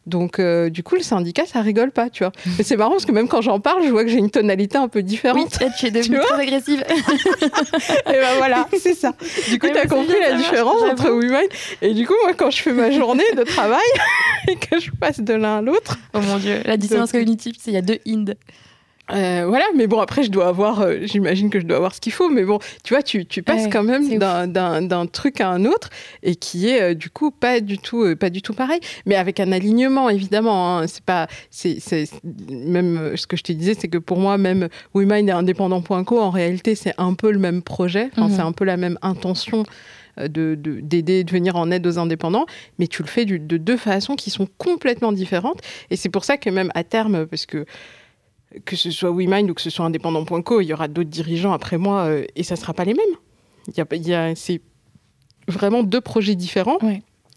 Donc, 0.07 0.39
euh, 0.39 0.69
du 0.69 0.83
coup, 0.83 0.97
le 0.97 1.03
syndicat, 1.03 1.47
ça 1.47 1.63
rigole 1.63 1.91
pas, 1.91 2.11
tu 2.11 2.25
vois. 2.25 2.33
Mais 2.59 2.65
c'est 2.65 2.77
marrant 2.77 2.91
parce 2.93 3.07
que 3.07 3.13
même 3.13 3.29
quand 3.29 3.41
j'en 3.41 3.61
parle, 3.61 3.85
je 3.85 3.91
vois 3.91 4.05
que 4.05 4.11
j'ai 4.11 4.19
une 4.19 4.31
tonalité 4.31 4.77
un 4.77 4.89
peu 4.89 5.03
différente. 5.03 5.59
Oui, 5.61 5.67
tu 5.79 5.87
es 5.87 5.91
devenue 5.91 6.19
très 6.19 6.43
agressive. 6.43 6.85
et 6.91 8.13
ben 8.13 8.37
voilà, 8.37 8.69
c'est 8.79 8.95
ça. 8.95 9.15
Du 9.49 9.59
coup, 9.59 9.69
tu 9.69 9.79
as 9.79 9.87
compris 9.87 10.19
la 10.21 10.35
différence 10.35 10.83
entre 10.83 11.11
Women. 11.11 11.47
Et 11.81 11.95
du 11.95 12.07
coup, 12.07 12.15
moi, 12.25 12.35
quand 12.35 12.51
je 12.51 12.61
fais 12.61 12.73
ma 12.73 12.91
journée 12.91 13.25
de 13.37 13.45
travail 13.45 13.81
et 14.49 14.57
que 14.57 14.79
je 14.79 14.91
passe 14.91 15.21
de 15.21 15.35
l'un 15.35 15.59
à 15.59 15.63
l'autre. 15.63 15.99
Oh 16.13 16.21
mon 16.21 16.37
Dieu, 16.37 16.61
la 16.65 16.77
dissonance 16.77 17.13
cognitive, 17.13 17.55
c'est 17.59 17.71
il 17.71 17.75
y 17.75 17.79
a 17.79 17.83
deux 17.83 17.99
Ind. 18.07 18.35
Euh, 19.13 19.45
voilà, 19.47 19.67
mais 19.77 19.87
bon, 19.87 20.01
après, 20.01 20.23
je 20.23 20.31
dois 20.31 20.47
avoir, 20.49 20.81
euh, 20.81 21.01
j'imagine 21.03 21.51
que 21.51 21.61
je 21.61 21.67
dois 21.67 21.77
avoir 21.77 21.95
ce 21.95 22.01
qu'il 22.01 22.13
faut, 22.13 22.31
mais 22.31 22.45
bon, 22.45 22.59
tu 22.85 22.95
vois, 22.95 23.03
tu, 23.03 23.27
tu 23.27 23.43
passes 23.43 23.69
quand 23.71 23.83
même 23.83 24.19
d'un 24.19 25.07
truc 25.07 25.41
à 25.43 25.51
un 25.51 25.67
autre 25.67 25.91
et 26.23 26.37
qui 26.37 26.69
est 26.69 26.81
euh, 26.81 26.95
du 26.95 27.11
coup 27.11 27.31
pas 27.31 27.61
du 27.61 27.79
tout, 27.79 28.17
pas 28.17 28.31
du 28.31 28.41
tout 28.41 28.55
pareil, 28.55 28.81
mais 29.05 29.17
avec 29.17 29.41
un 29.41 29.53
alignement 29.53 30.09
évidemment. 30.09 30.79
Hein, 30.79 30.87
c'est 30.87 31.05
pas, 31.05 31.29
c'est 31.51 31.79
même 32.49 33.17
ce 33.17 33.27
que 33.27 33.37
je 33.37 33.43
te 33.43 33.53
disais, 33.53 33.75
c'est 33.79 33.89
que 33.89 33.99
pour 33.99 34.19
moi, 34.19 34.39
même 34.39 34.69
WeMind 34.95 35.29
et 35.29 35.33
Indépendant.co, 35.33 36.19
en 36.19 36.31
réalité, 36.31 36.75
c'est 36.75 36.95
un 36.97 37.13
peu 37.13 37.31
le 37.31 37.39
même 37.39 37.61
projet, 37.63 38.11
c'est 38.15 38.23
mhm. 38.23 38.41
un 38.41 38.53
peu 38.53 38.65
la 38.65 38.79
même 38.79 38.99
intention 39.03 39.65
de 40.17 40.55
d'aider, 40.55 41.25
de, 41.25 41.31
venir 41.31 41.57
en 41.57 41.71
aide 41.71 41.87
aux 41.87 41.99
indépendants, 41.99 42.47
mais 42.79 42.87
tu 42.87 43.03
le 43.03 43.09
fais 43.09 43.27
de 43.27 43.57
deux 43.57 43.77
façons 43.77 44.15
qui 44.15 44.31
sont 44.31 44.49
complètement 44.57 45.13
différentes. 45.13 45.61
Et 45.91 45.97
c'est 45.97 46.09
pour 46.09 46.25
ça 46.25 46.39
que 46.39 46.49
même 46.49 46.71
à 46.75 46.85
terme, 46.85 47.27
parce 47.27 47.45
que 47.45 47.67
que 48.65 48.77
ce 48.77 48.91
soit 48.91 49.11
WeMind 49.11 49.51
ou 49.51 49.55
que 49.55 49.61
ce 49.61 49.71
soit 49.71 49.85
indépendant.co, 49.87 50.61
il 50.61 50.67
y 50.67 50.73
aura 50.73 50.89
d'autres 50.89 51.11
dirigeants 51.11 51.53
après 51.53 51.79
moi 51.79 52.05
euh, 52.05 52.25
et 52.37 52.43
ça 52.43 52.55
ne 52.55 52.61
sera 52.61 52.75
pas 52.75 52.85
les 52.85 52.95
mêmes. 52.95 53.05
Il 53.69 54.07
y 54.07 54.15
a, 54.15 54.35
c'est 54.35 54.61
vraiment 55.49 55.83
deux 55.83 56.01
projets 56.01 56.35
différents. 56.35 56.79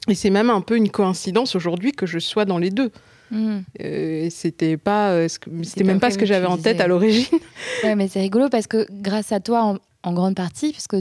Et 0.10 0.16
c'est 0.16 0.30
même 0.30 0.50
un 0.50 0.62
peu 0.62 0.78
une 0.78 0.90
coïncidence 0.90 1.56
aujourd'hui 1.56 1.92
que 1.92 2.06
je 2.06 2.20
sois 2.20 2.46
dans 2.46 2.58
les 2.58 2.70
deux. 2.70 2.92
Mmh. 3.32 3.58
Euh, 3.82 4.28
c'était 4.30 4.78
pas, 4.78 5.12
euh, 5.12 5.28
c'était 5.64 5.84
même 5.84 6.00
pas, 6.00 6.12
ce 6.12 6.18
que 6.18 6.26
j'avais 6.26 6.46
en 6.46 6.58
tête 6.58 6.80
à 6.80 6.88
l'origine. 6.88 7.40
Ouais, 7.84 7.96
mais 7.96 8.08
c'est 8.08 8.22
rigolo 8.22 8.50
parce 8.50 8.68
que 8.68 8.88
grâce 8.90 9.32
à 9.32 9.40
toi, 9.40 9.78
en, 10.04 10.14
grande 10.14 10.36
partie, 10.36 10.72
parce 10.72 10.88
que 10.88 10.98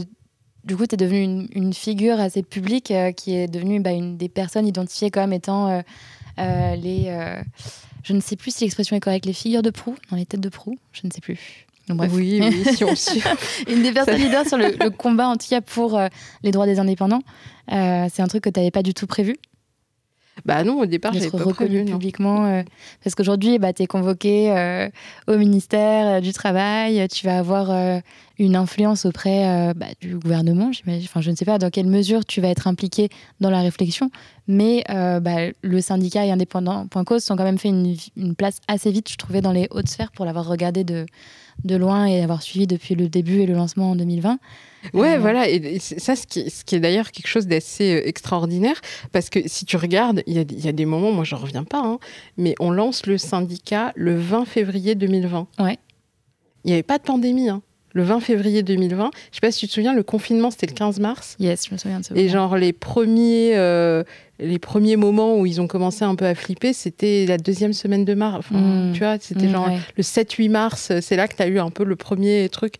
du 0.65 0.77
coup, 0.77 0.87
tu 0.87 0.95
es 0.95 0.97
devenue 0.97 1.49
une, 1.55 1.73
figure 1.73 2.19
assez 2.19 2.43
publique 2.43 2.93
qui 3.17 3.35
est 3.35 3.47
devenue 3.47 3.79
bah, 3.81 3.93
une 3.93 4.17
des 4.17 4.29
personnes 4.29 4.67
identifiées 4.67 5.11
comme 5.11 5.33
étant 5.33 5.83
les 6.37 7.11
je 8.07 8.12
ne 8.12 8.21
sais 8.21 8.37
plus 8.37 8.55
si 8.55 8.62
l'expression 8.62 8.95
est 8.95 9.01
correcte, 9.01 9.27
les 9.27 9.33
figures 9.33 9.62
de 9.62 9.71
proue, 9.71 9.97
dans 10.11 10.16
les 10.16 10.25
têtes 10.25 10.40
de 10.40 10.49
proue, 10.49 10.79
je 10.92 11.01
ne 11.05 11.11
sais 11.11 11.21
plus. 11.21 11.66
bref. 11.88 12.09
Oui, 12.14 12.40
oui, 12.40 12.75
si 12.77 12.85
on 12.85 12.95
Une 13.69 13.83
des 13.83 13.90
personnes 13.90 14.21
leaders 14.21 14.47
sur 14.47 14.57
le, 14.57 14.90
combat, 14.90 15.27
en 15.27 15.37
tout 15.37 15.49
cas 15.51 15.61
pour 15.61 15.99
euh, 15.99 16.07
les 16.45 16.53
droits 16.53 16.66
des 16.66 16.79
indépendants. 16.79 17.23
Euh, 17.73 18.07
c'est 18.12 18.23
un 18.23 18.29
truc 18.29 18.45
que 18.45 18.51
tu 18.51 18.61
n'avais 18.61 18.71
pas 18.71 18.85
du 18.85 18.95
tout 18.95 19.09
prévu 19.09 19.37
bah 20.44 20.64
non, 20.64 20.81
au 20.81 20.87
départ, 20.87 21.12
j'avais 21.14 21.31
pas 21.31 21.38
reconnu 21.38 21.85
publiquement. 21.85 22.46
Euh, 22.46 22.62
parce 23.03 23.14
qu'aujourd'hui, 23.14 23.59
bah, 23.59 23.72
tu 23.72 23.83
es 23.83 23.87
convoqué 23.87 24.53
euh, 24.53 24.88
au 25.27 25.38
ministère 25.38 26.07
euh, 26.07 26.20
du 26.20 26.33
Travail, 26.33 27.07
tu 27.09 27.25
vas 27.27 27.38
avoir 27.38 27.70
une 28.38 28.55
influence 28.55 29.07
auprès 29.07 29.72
bah, 29.75 29.87
du 30.01 30.16
gouvernement. 30.16 30.70
Enfin, 30.87 31.20
je 31.20 31.31
ne 31.31 31.37
sais 31.37 31.44
pas 31.44 31.59
dans 31.59 31.70
quelle 31.70 31.87
mesure 31.87 32.25
tu 32.25 32.40
vas 32.40 32.49
être 32.49 32.66
impliqué 32.68 33.09
dans 33.40 33.51
la 33.51 33.62
réflexion, 33.62 34.11
mais 34.46 34.85
bah, 34.88 35.51
le 35.62 35.81
syndicat 35.81 36.27
et 36.27 36.31
indépendant.cause 36.31 37.25
sont 37.25 37.37
quand 37.37 37.44
même 37.44 37.59
fait 37.59 37.68
une, 37.68 37.96
une, 38.16 38.35
place 38.35 38.61
assez 38.68 38.90
vite, 38.90 39.11
je 39.11 39.16
trouvais, 39.16 39.40
dans 39.40 39.53
les 39.53 39.68
hautes 39.70 39.88
sphères 39.88 40.12
pour 40.12 40.27
l'avoir 40.27 40.46
regardé 40.46 40.85
de, 40.85 41.07
de 41.64 41.77
loin 41.77 42.07
et 42.07 42.22
avoir 42.22 42.42
suivi 42.42 42.66
depuis 42.66 42.94
le 42.94 43.09
début 43.09 43.40
et 43.40 43.46
le 43.46 43.55
lancement 43.55 43.92
en 43.92 43.96
2020. 43.96 44.38
Ouais, 44.94 45.14
euh, 45.14 45.18
voilà. 45.18 45.49
Et 45.49 45.79
ça, 45.79 46.16
ce 46.16 46.27
qui, 46.27 46.51
ce 46.51 46.64
qui 46.64 46.77
est 46.77 46.81
d'ailleurs 46.81 47.11
quelque 47.11 47.29
chose 47.29 47.46
d'assez 47.46 47.94
euh, 47.94 48.09
extraordinaire, 48.09 48.81
parce 49.12 49.31
que 49.31 49.40
si 49.46 49.64
tu 49.64 49.77
regardes, 49.77 50.22
il 50.27 50.35
y 50.35 50.38
a, 50.38 50.44
y 50.49 50.68
a, 50.68 50.72
des 50.72 50.87
moments, 50.87 51.12
moi, 51.12 51.25
je 51.25 51.35
ne 51.35 51.40
reviens 51.40 51.64
pas, 51.64 51.81
hein, 51.81 51.99
mais 52.37 52.55
on 52.61 52.70
lance 52.70 53.07
le 53.07 53.18
syndicat 53.18 53.92
le 53.96 54.16
20 54.16 54.44
février 54.44 54.94
2020. 54.94 55.46
Ouais. 55.59 55.79
Il 56.64 56.68
n'y 56.68 56.72
avait 56.72 56.83
pas 56.83 56.99
de 56.99 57.05
pandémie. 57.05 57.49
Hein. 57.49 57.62
Le 57.96 58.03
20 58.03 58.20
février 58.20 58.62
2020, 58.62 59.11
je 59.31 59.37
sais 59.37 59.40
pas 59.40 59.51
si 59.51 59.61
tu 59.61 59.68
te 59.68 59.72
souviens, 59.72 59.94
le 59.94 60.03
confinement 60.03 60.51
c'était 60.51 60.66
le 60.66 60.75
15 60.75 61.01
mars. 61.01 61.35
Yes, 61.38 61.66
je 61.66 61.72
me 61.72 61.79
souviens 61.79 62.01
de 62.01 62.05
ça. 62.05 62.14
Et 62.14 62.29
genre 62.29 62.59
les 62.59 62.75
premiers, 62.75 63.57
euh, 63.57 64.05
les 64.38 64.59
premiers 64.59 64.96
moments 64.96 65.38
où 65.38 65.46
ils 65.46 65.62
ont 65.62 65.66
commencé 65.66 66.05
un 66.05 66.14
peu 66.14 66.27
à 66.27 66.35
flipper, 66.35 66.75
c'était 66.75 67.25
la 67.27 67.38
deuxième 67.38 67.72
semaine 67.72 68.05
de 68.05 68.12
mars. 68.12 68.37
Enfin, 68.40 68.61
mm. 68.61 68.92
Tu 68.92 68.99
vois, 68.99 69.16
c'était 69.18 69.46
mm, 69.46 69.51
genre 69.51 69.70
le 69.96 70.03
7-8 70.03 70.51
mars, 70.51 70.92
c'est 71.01 71.16
là 71.16 71.27
que 71.27 71.37
tu 71.37 71.42
as 71.42 71.46
eu 71.46 71.59
un 71.59 71.70
peu 71.70 71.85
le 71.85 71.96
premier 71.96 72.51
truc. 72.51 72.75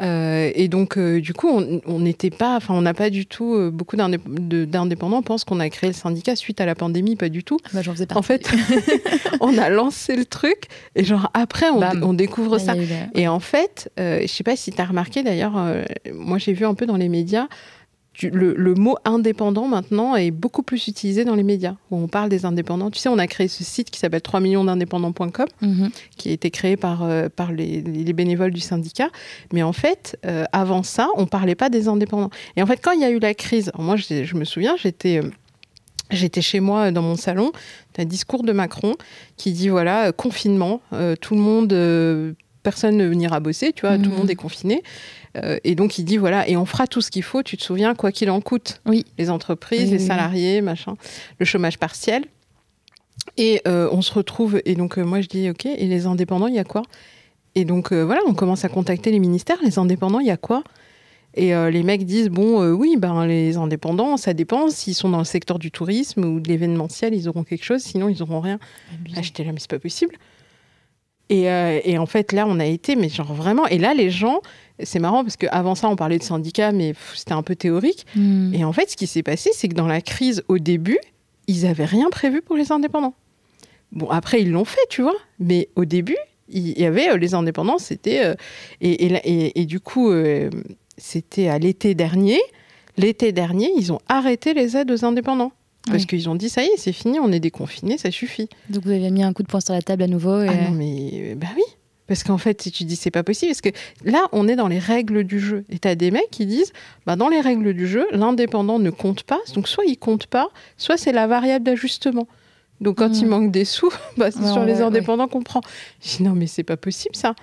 Euh, 0.00 0.50
et 0.54 0.68
donc, 0.68 0.96
euh, 0.96 1.20
du 1.20 1.32
coup, 1.32 1.48
on 1.48 1.98
n'était 1.98 2.30
pas, 2.30 2.56
enfin, 2.56 2.74
on 2.74 2.82
n'a 2.82 2.94
pas 2.94 3.10
du 3.10 3.26
tout, 3.26 3.54
euh, 3.54 3.70
beaucoup 3.70 3.96
d'indépendants 3.96 5.22
pensent 5.22 5.44
qu'on 5.44 5.60
a 5.60 5.68
créé 5.70 5.90
le 5.90 5.94
syndicat 5.94 6.36
suite 6.36 6.60
à 6.60 6.66
la 6.66 6.74
pandémie, 6.74 7.16
pas 7.16 7.28
du 7.28 7.42
tout. 7.42 7.58
Bah, 7.72 7.82
faisais 7.82 8.06
en 8.14 8.22
fait, 8.22 8.48
on 9.40 9.58
a 9.58 9.68
lancé 9.70 10.14
le 10.14 10.24
truc 10.24 10.64
et 10.94 11.04
genre 11.04 11.30
après, 11.34 11.66
on, 11.70 12.14
découvre 12.14 12.58
ça. 12.58 12.74
Et 13.14 13.28
en 13.28 13.40
fait, 13.40 13.90
je 13.96 14.26
sais 14.26 14.44
pas 14.44 14.56
si 14.56 14.72
tu 14.72 14.80
as 14.80 14.84
remarqué 14.84 15.22
d'ailleurs, 15.22 15.54
moi 16.12 16.38
j'ai 16.38 16.52
vu 16.52 16.64
un 16.64 16.74
peu 16.74 16.86
dans 16.86 16.96
les 16.96 17.08
médias, 17.08 17.48
le, 18.22 18.74
mot 18.74 18.96
indépendant 19.04 19.68
maintenant 19.68 20.16
est 20.16 20.30
beaucoup 20.30 20.62
plus 20.62 20.88
utilisé 20.88 21.24
dans 21.24 21.34
les 21.34 21.42
médias, 21.42 21.74
où 21.90 21.96
on 21.96 22.08
parle 22.08 22.28
des 22.28 22.44
indépendants. 22.44 22.90
Tu 22.90 22.98
sais, 22.98 23.08
on 23.08 23.18
a 23.18 23.26
créé 23.26 23.48
ce 23.48 23.64
site 23.64 23.90
qui 23.90 23.98
s'appelle 23.98 24.22
3 24.22 24.40
millions 24.40 24.64
d'indépendants.com, 24.64 25.46
mhm. 25.62 25.90
qui 26.16 26.30
a 26.30 26.32
été 26.32 26.50
créé 26.50 26.76
par, 26.76 27.04
euh, 27.04 27.28
par 27.28 27.52
les, 27.52 27.82
bénévoles 28.12 28.52
du 28.52 28.60
syndicat. 28.60 29.08
Mais 29.52 29.62
en 29.62 29.72
fait, 29.72 30.18
euh, 30.26 30.44
avant 30.52 30.82
ça, 30.82 31.08
on 31.16 31.22
ne 31.22 31.26
parlait 31.26 31.54
pas 31.54 31.68
des 31.68 31.88
indépendants. 31.88 32.30
Et 32.56 32.62
en 32.62 32.66
fait, 32.66 32.80
quand 32.82 32.92
il 32.92 33.00
y 33.00 33.04
a 33.04 33.10
eu 33.10 33.20
la 33.20 33.34
crise, 33.34 33.70
moi 33.78 33.96
je, 33.96 34.34
me 34.34 34.44
souviens, 34.44 34.76
j'étais... 34.76 35.18
Euh, 35.22 35.30
j'étais 36.10 36.40
chez 36.40 36.60
moi 36.60 36.90
dans 36.90 37.02
mon 37.02 37.16
salon, 37.16 37.52
un 37.98 38.06
discours 38.06 38.42
de 38.42 38.52
Macron 38.52 38.94
qui 39.36 39.52
dit 39.52 39.68
voilà, 39.68 40.10
confinement, 40.10 40.80
tout 41.20 41.34
le 41.34 41.40
monde, 41.40 42.34
personne 42.62 42.96
ne 42.96 43.06
venira 43.06 43.40
bosser, 43.40 43.74
tu 43.74 43.82
vois, 43.82 43.98
tout 43.98 44.04
le 44.04 44.08
mhm. 44.08 44.16
monde 44.16 44.30
est 44.30 44.34
confiné. 44.34 44.82
Euh, 45.36 45.58
et 45.64 45.74
donc 45.74 45.98
il 45.98 46.04
dit 46.04 46.16
voilà, 46.16 46.48
et 46.48 46.56
on 46.56 46.64
fera 46.64 46.86
tout 46.86 47.00
ce 47.00 47.10
qu'il 47.10 47.22
faut, 47.22 47.42
tu 47.42 47.56
te 47.56 47.62
souviens, 47.62 47.94
quoi 47.94 48.12
qu'il 48.12 48.30
en 48.30 48.40
coûte. 48.40 48.80
Oui. 48.86 49.04
Les 49.18 49.30
entreprises, 49.30 49.90
les 49.90 49.98
salariés, 49.98 50.60
machin, 50.60 50.94
le 51.38 51.44
chômage 51.44 51.78
partiel. 51.78 52.24
Et 53.36 53.60
euh, 53.68 53.88
on 53.92 54.02
se 54.02 54.12
retrouve, 54.12 54.60
et 54.64 54.74
donc 54.74 54.98
euh, 54.98 55.04
moi 55.04 55.20
je 55.20 55.28
dis 55.28 55.50
ok, 55.50 55.66
et 55.66 55.86
les 55.86 56.06
indépendants, 56.06 56.46
il 56.46 56.54
y 56.54 56.58
a 56.58 56.64
quoi? 56.64 56.82
Et 57.54 57.64
donc 57.64 57.92
voilà, 57.92 58.20
on 58.26 58.34
commence 58.34 58.64
à 58.64 58.68
contacter 58.68 59.10
les 59.10 59.18
ministères, 59.18 59.58
les 59.64 59.78
indépendants, 59.78 60.20
il 60.20 60.26
y 60.26 60.30
a 60.30 60.36
quoi? 60.36 60.62
Et 61.34 61.52
les 61.70 61.82
mecs 61.82 62.04
disent 62.04 62.30
bon, 62.30 62.64
oui, 62.72 62.96
ben 62.96 63.26
les 63.26 63.56
indépendants, 63.56 64.16
ça 64.16 64.32
dépend. 64.32 64.70
S'ils 64.70 64.94
sont 64.94 65.08
dans 65.08 65.18
le 65.18 65.24
secteur 65.24 65.58
du 65.58 65.70
tourisme 65.70 66.24
ou 66.24 66.40
de 66.40 66.48
l'événementiel, 66.48 67.14
ils 67.14 67.28
auront 67.28 67.44
quelque 67.44 67.64
chose. 67.64 67.82
Sinon, 67.82 68.08
ils 68.08 68.18
n'auront 68.20 68.40
rien. 68.40 68.58
Acheter 69.16 69.44
là, 69.44 69.52
mais 69.52 69.58
c'est 69.60 69.70
pas 69.70 69.78
possible. 69.78 70.16
Et, 71.30 71.44
et, 71.44 71.98
en 71.98 72.06
fait, 72.06 72.32
là, 72.32 72.46
on 72.46 72.60
a 72.60 72.64
été, 72.64 72.96
mais 72.96 73.08
genre 73.08 73.34
vraiment. 73.34 73.66
Et 73.66 73.78
là, 73.78 73.92
les 73.92 74.10
gens, 74.10 74.40
c'est 74.82 74.98
marrant 74.98 75.22
parce 75.22 75.36
qu'avant 75.36 75.74
ça, 75.74 75.88
on 75.88 75.96
parlait 75.96 76.18
de 76.18 76.22
syndicats, 76.22 76.72
mais 76.72 76.94
c'était 77.14 77.32
un 77.32 77.42
peu 77.42 77.56
théorique. 77.56 78.06
Hmm. 78.14 78.52
Et 78.54 78.64
en 78.64 78.72
fait, 78.72 78.90
ce 78.90 78.96
qui 78.96 79.06
s'est 79.06 79.22
passé, 79.22 79.50
c'est 79.52 79.68
que 79.68 79.74
dans 79.74 79.86
la 79.86 80.00
crise, 80.00 80.42
au 80.48 80.58
début, 80.58 80.98
ils 81.46 81.62
n'avaient 81.62 81.84
rien 81.84 82.10
prévu 82.10 82.42
pour 82.42 82.56
les 82.56 82.72
indépendants. 82.72 83.14
Bon, 83.92 84.08
après, 84.10 84.42
ils 84.42 84.50
l'ont 84.50 84.64
fait, 84.64 84.86
tu 84.90 85.02
vois. 85.02 85.16
Mais 85.38 85.68
au 85.76 85.84
début, 85.84 86.16
il 86.48 86.78
y 86.78 86.84
avait 86.84 87.10
euh, 87.10 87.16
les 87.16 87.34
indépendants, 87.34 87.78
c'était. 87.78 88.24
Euh, 88.24 88.34
et, 88.80 89.60
et, 89.60 89.66
du 89.66 89.80
coup, 89.80 90.10
euh, 90.10 90.50
c'était 90.96 91.48
à 91.48 91.58
l'été 91.58 91.94
dernier. 91.94 92.38
L'été 92.96 93.32
dernier, 93.32 93.70
ils 93.76 93.92
ont 93.92 94.00
arrêté 94.08 94.54
les 94.54 94.76
aides 94.76 94.90
aux 94.90 95.04
indépendants. 95.04 95.52
Parce 95.86 96.04
qu'ils 96.04 96.28
ont 96.28 96.34
dit, 96.34 96.50
ça 96.50 96.62
y 96.62 96.66
est, 96.66 96.76
c'est 96.76 96.92
fini, 96.92 97.18
on 97.18 97.32
est 97.32 97.40
déconfinés, 97.40 97.96
ça 97.96 98.10
suffit. 98.10 98.48
Donc 98.68 98.84
vous 98.84 98.90
avez 98.90 99.10
mis 99.10 99.22
un 99.22 99.32
coup 99.32 99.42
de 99.42 99.48
poing 99.48 99.60
sur 99.60 99.72
la 99.72 99.80
table 99.80 100.02
à 100.02 100.06
nouveau. 100.06 100.42
Et... 100.42 100.48
Ah 100.48 100.68
non, 100.68 100.72
mais 100.72 101.34
bah 101.34 101.46
oui. 101.56 101.62
Parce 102.08 102.24
qu'en 102.24 102.38
fait, 102.38 102.60
si 102.62 102.72
tu 102.72 102.84
dis 102.84 102.96
c'est 102.96 103.10
pas 103.10 103.22
possible, 103.22 103.52
parce 103.52 103.60
que 103.60 103.68
là, 104.02 104.26
on 104.32 104.48
est 104.48 104.56
dans 104.56 104.66
les 104.66 104.78
règles 104.78 105.24
du 105.24 105.38
jeu. 105.38 105.64
Et 105.68 105.78
tu 105.78 105.86
as 105.86 105.94
des 105.94 106.10
mecs 106.10 106.30
qui 106.30 106.46
disent, 106.46 106.72
bah, 107.06 107.14
dans 107.14 107.28
les 107.28 107.40
règles 107.40 107.74
du 107.74 107.86
jeu, 107.86 108.06
l'indépendant 108.10 108.78
ne 108.78 108.90
compte 108.90 109.22
pas. 109.22 109.38
Donc, 109.54 109.68
soit 109.68 109.84
il 109.84 109.96
compte 109.96 110.26
pas, 110.26 110.48
soit 110.78 110.96
c'est 110.96 111.12
la 111.12 111.26
variable 111.26 111.64
d'ajustement. 111.64 112.26
Donc, 112.80 112.98
quand 112.98 113.12
il 113.20 113.26
hmm. 113.26 113.28
manque 113.28 113.50
des 113.52 113.64
sous, 113.64 113.92
bah, 114.16 114.30
c'est 114.30 114.46
sur 114.46 114.64
les 114.64 114.80
indépendants 114.80 115.28
qu'on 115.28 115.42
prend. 115.42 115.60
Je 116.02 116.16
dis, 116.16 116.22
non, 116.22 116.32
mais 116.32 116.46
c'est 116.46 116.64
pas 116.64 116.76
possible 116.76 117.14
ça. 117.14 117.34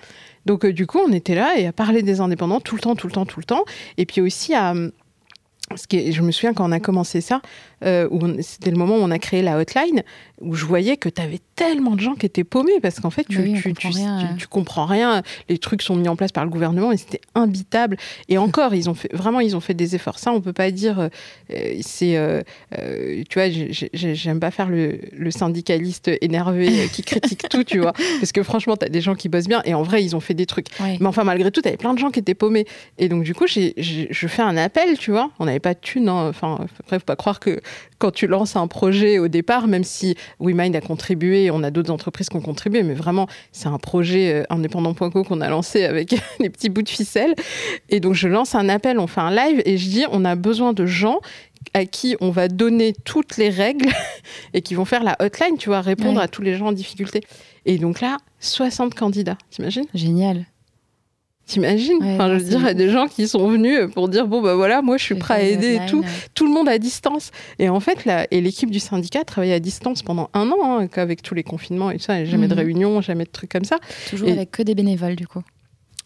Donc, 0.46 0.64
euh, 0.64 0.72
du 0.72 0.86
coup, 0.86 0.98
on 0.98 1.12
était 1.12 1.34
là 1.34 1.58
et 1.58 1.66
à 1.66 1.72
parler 1.72 2.02
des 2.02 2.20
indépendants 2.20 2.60
tout 2.60 2.74
le 2.74 2.80
temps, 2.80 2.96
tout 2.96 3.06
le 3.06 3.12
temps, 3.12 3.26
tout 3.26 3.40
le 3.40 3.44
temps. 3.44 3.64
Et 3.96 4.06
puis 4.06 4.20
aussi 4.20 4.54
à. 4.54 4.74
Ce 5.74 5.88
qui 5.88 6.12
je 6.12 6.22
me 6.22 6.30
souviens 6.30 6.54
quand 6.54 6.68
on 6.68 6.70
a 6.70 6.78
commencé 6.78 7.20
ça, 7.20 7.42
euh, 7.84 8.08
c'était 8.40 8.70
le 8.70 8.76
moment 8.76 8.96
où 8.96 9.00
on 9.00 9.10
a 9.10 9.18
créé 9.18 9.42
la 9.42 9.58
hotline, 9.58 10.02
où 10.40 10.54
je 10.54 10.64
voyais 10.64 10.96
que 10.96 11.08
tu 11.08 11.20
avais 11.20 11.40
tellement 11.54 11.94
de 11.94 12.00
gens 12.00 12.14
qui 12.14 12.26
étaient 12.26 12.44
paumés 12.44 12.80
parce 12.80 13.00
qu'en 13.00 13.10
fait, 13.10 13.24
tu, 13.24 13.54
tu, 13.54 13.62
comprends 13.62 13.90
rien, 13.90 14.34
tu, 14.38 14.46
comprends 14.46 14.86
rien. 14.86 15.22
Les 15.48 15.58
trucs 15.58 15.82
sont 15.82 15.96
mis 15.96 16.08
en 16.08 16.16
place 16.16 16.32
par 16.32 16.44
le 16.44 16.50
gouvernement 16.50 16.92
et 16.92 16.96
c'était 16.96 17.20
imbitable. 17.34 17.96
Et 18.28 18.38
encore, 18.38 18.74
ils 18.74 18.88
ont 18.90 18.94
fait 18.94 19.14
vraiment, 19.14 19.40
ils 19.40 19.56
ont 19.56 19.60
fait 19.60 19.74
des 19.74 19.94
efforts. 19.94 20.18
Ça, 20.18 20.32
on 20.32 20.40
peut 20.40 20.52
pas 20.52 20.70
dire. 20.70 21.00
Euh, 21.00 21.08
c'est, 21.80 22.16
euh, 22.16 22.42
tu 23.28 23.38
vois, 23.38 23.48
j'aime 23.92 24.40
pas 24.40 24.50
faire 24.50 24.68
le, 24.68 24.98
syndicaliste 25.30 26.10
énervé 26.20 26.88
qui 26.92 27.02
critique 27.02 27.48
tout, 27.48 27.64
tu 27.64 27.78
vois, 27.78 27.92
parce 28.20 28.32
que 28.32 28.42
franchement, 28.42 28.76
tu 28.76 28.86
as 28.86 28.88
des 28.88 29.00
gens 29.00 29.14
qui 29.14 29.28
bossent 29.28 29.48
bien 29.48 29.60
et 29.64 29.74
en 29.74 29.82
vrai, 29.82 30.02
ils 30.02 30.14
ont 30.16 30.20
fait 30.20 30.34
des 30.34 30.46
trucs. 30.46 30.68
Mais 30.80 31.06
enfin, 31.06 31.24
malgré 31.24 31.50
tout, 31.50 31.60
tu 31.60 31.68
avais 31.68 31.76
plein 31.76 31.94
de 31.94 31.98
gens 31.98 32.10
qui 32.10 32.20
étaient 32.20 32.34
paumés. 32.34 32.66
Et 32.98 33.08
donc, 33.08 33.22
du 33.22 33.34
coup, 33.34 33.46
je 33.46 34.26
fais 34.28 34.42
un 34.42 34.56
appel, 34.56 34.98
tu 34.98 35.10
vois. 35.10 35.30
On 35.38 35.46
n'avait 35.46 35.60
pas 35.60 35.74
de 35.74 35.80
thunes. 35.80 36.08
Hein. 36.08 36.28
Enfin, 36.28 36.66
bref, 36.86 37.00
faut 37.00 37.04
pas 37.04 37.16
croire 37.16 37.40
que 37.40 37.60
quand 37.98 38.10
tu 38.10 38.26
lances 38.26 38.56
un 38.56 38.66
projet 38.66 39.18
au 39.18 39.28
départ, 39.28 39.68
même 39.68 39.84
si 39.84 40.16
WeMind 40.40 40.74
a 40.76 40.80
contribué, 40.80 41.50
on 41.50 41.62
a 41.62 41.70
d'autres 41.70 41.92
entreprises 41.92 42.28
qui 42.28 42.36
ont 42.36 42.42
contribué, 42.42 42.82
mais 42.82 42.94
vraiment, 42.94 43.26
c'est 43.52 43.68
un 43.68 43.78
projet 43.78 44.32
euh, 44.32 44.42
indépendant.co 44.50 45.24
qu'on 45.24 45.40
a 45.40 45.48
lancé 45.48 45.84
avec 45.84 46.14
les 46.40 46.50
petits 46.50 46.68
bouts 46.68 46.82
de 46.82 46.88
ficelle. 46.88 47.34
Et 47.88 48.00
donc, 48.00 48.14
je 48.14 48.28
lance 48.28 48.54
un 48.54 48.68
appel, 48.68 48.98
on 48.98 49.06
fait 49.06 49.20
un 49.20 49.30
live 49.30 49.62
et 49.64 49.78
je 49.78 49.88
dis, 49.88 50.04
on 50.10 50.24
a 50.24 50.34
besoin 50.34 50.72
de 50.72 50.86
gens 50.86 51.20
à 51.74 51.84
qui 51.84 52.16
on 52.20 52.30
va 52.30 52.48
donner 52.48 52.94
toutes 53.04 53.36
les 53.36 53.48
règles 53.48 53.90
et 54.54 54.62
qui 54.62 54.74
vont 54.74 54.84
faire 54.84 55.02
la 55.02 55.16
hotline, 55.20 55.56
tu 55.58 55.68
vois, 55.68 55.80
répondre 55.80 56.20
à 56.20 56.28
tous 56.28 56.42
les 56.42 56.56
gens 56.56 56.66
en 56.66 56.72
difficulté. 56.72 57.22
Et 57.64 57.78
donc 57.78 58.00
là, 58.00 58.18
60 58.40 58.94
candidats, 58.94 59.38
t'imagines? 59.50 59.86
Génial. 59.94 60.46
T'imagines 61.46 61.98
Enfin, 62.02 62.28
je 62.28 62.42
veux 62.42 62.48
dire, 62.50 62.58
il 62.60 62.66
y 62.66 62.70
a 62.70 62.74
des 62.74 62.90
gens 62.90 63.06
qui 63.06 63.28
sont 63.28 63.48
venus 63.48 63.88
pour 63.94 64.08
dire 64.08 64.26
bon, 64.26 64.42
bah 64.42 64.56
voilà, 64.56 64.82
moi 64.82 64.96
je 64.96 65.04
suis 65.04 65.14
prêt 65.14 65.34
à 65.34 65.42
aider 65.42 65.76
et 65.76 65.86
tout. 65.88 66.04
Tout 66.34 66.44
le 66.46 66.52
monde 66.52 66.68
à 66.68 66.78
distance. 66.78 67.30
Et 67.60 67.68
en 67.68 67.78
fait, 67.78 68.04
là, 68.04 68.26
et 68.32 68.40
l'équipe 68.40 68.70
du 68.70 68.80
syndicat 68.80 69.20
a 69.20 69.24
travaillé 69.24 69.52
à 69.52 69.60
distance 69.60 70.02
pendant 70.02 70.28
un 70.34 70.50
an, 70.50 70.80
hein, 70.80 70.88
avec 70.96 71.22
tous 71.22 71.34
les 71.34 71.44
confinements 71.44 71.90
et 71.90 71.98
tout 71.98 72.04
ça. 72.04 72.24
Jamais 72.24 72.48
de 72.48 72.54
mhm. 72.54 72.60
réunion, 72.60 73.00
jamais 73.00 73.24
de 73.24 73.30
trucs 73.30 73.52
comme 73.52 73.64
ça. 73.64 73.78
Toujours 74.10 74.28
avec 74.28 74.50
que 74.50 74.62
des 74.62 74.74
bénévoles, 74.74 75.14
du 75.14 75.28
coup. 75.28 75.42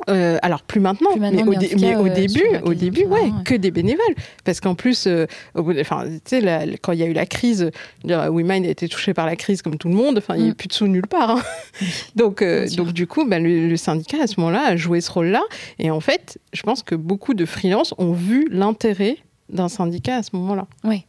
Euh, 0.09 0.39
alors 0.43 0.63
plus 0.63 0.81
maintenant, 0.81 1.11
mais, 1.19 1.43
au, 1.43 1.53
euh, 1.53 1.57
début, 1.57 2.57
au 2.65 2.75
début, 2.75 3.05
ouais, 3.05 3.31
que 3.45 3.55
des 3.55 3.71
bénévoles, 3.71 4.15
parce 4.45 4.61
qu'en 4.61 4.75
plus, 4.75 5.07
euh, 5.07 5.27
enfin, 5.55 6.05
tu 6.25 6.41
sais, 6.41 6.79
quand 6.83 6.93
il 6.93 6.99
y 6.99 7.03
a 7.03 7.07
eu 7.07 7.13
la 7.13 7.27
crise, 7.27 7.71
WeMind 8.05 8.67
a 8.67 8.71
été 8.71 8.89
touché 8.89 9.15
par 9.15 9.27
la 9.27 9.37
crise 9.37 9.63
comme 9.63 9.77
tout 9.77 9.89
le 9.89 9.95
monde. 9.95 10.19
Enfin, 10.19 10.37
il 10.37 10.43
n'y 10.43 10.49
a 10.49 10.53
mm. 10.53 10.57
plus 10.57 10.69
de 10.69 10.73
sous 10.73 10.87
nulle 10.87 11.07
part. 11.07 11.31
Hein. 11.31 11.43
donc, 12.17 12.45
donc 12.77 12.93
du 12.93 13.07
coup, 13.07 13.27
ben, 13.27 13.43
le, 13.43 13.77
syndicat 13.77 14.23
à 14.23 14.27
ce 14.27 14.41
moment-là 14.41 14.67
a 14.67 14.77
joué 14.77 15.01
ce 15.01 15.11
rôle-là. 15.11 15.43
Et 15.79 15.91
en 15.91 16.01
fait, 16.01 16.39
je 16.53 16.63
pense 16.63 16.83
que 16.83 16.95
beaucoup 16.95 17.35
de 17.35 17.45
freelances 17.45 17.95
ont 17.99 18.13
vu 18.13 18.49
l'intérêt 18.51 19.19
d'un 19.49 19.69
syndicat 19.69 20.17
à 20.17 20.23
ce 20.23 20.31
moment-là. 20.35 20.67
Oui. 20.85 21.05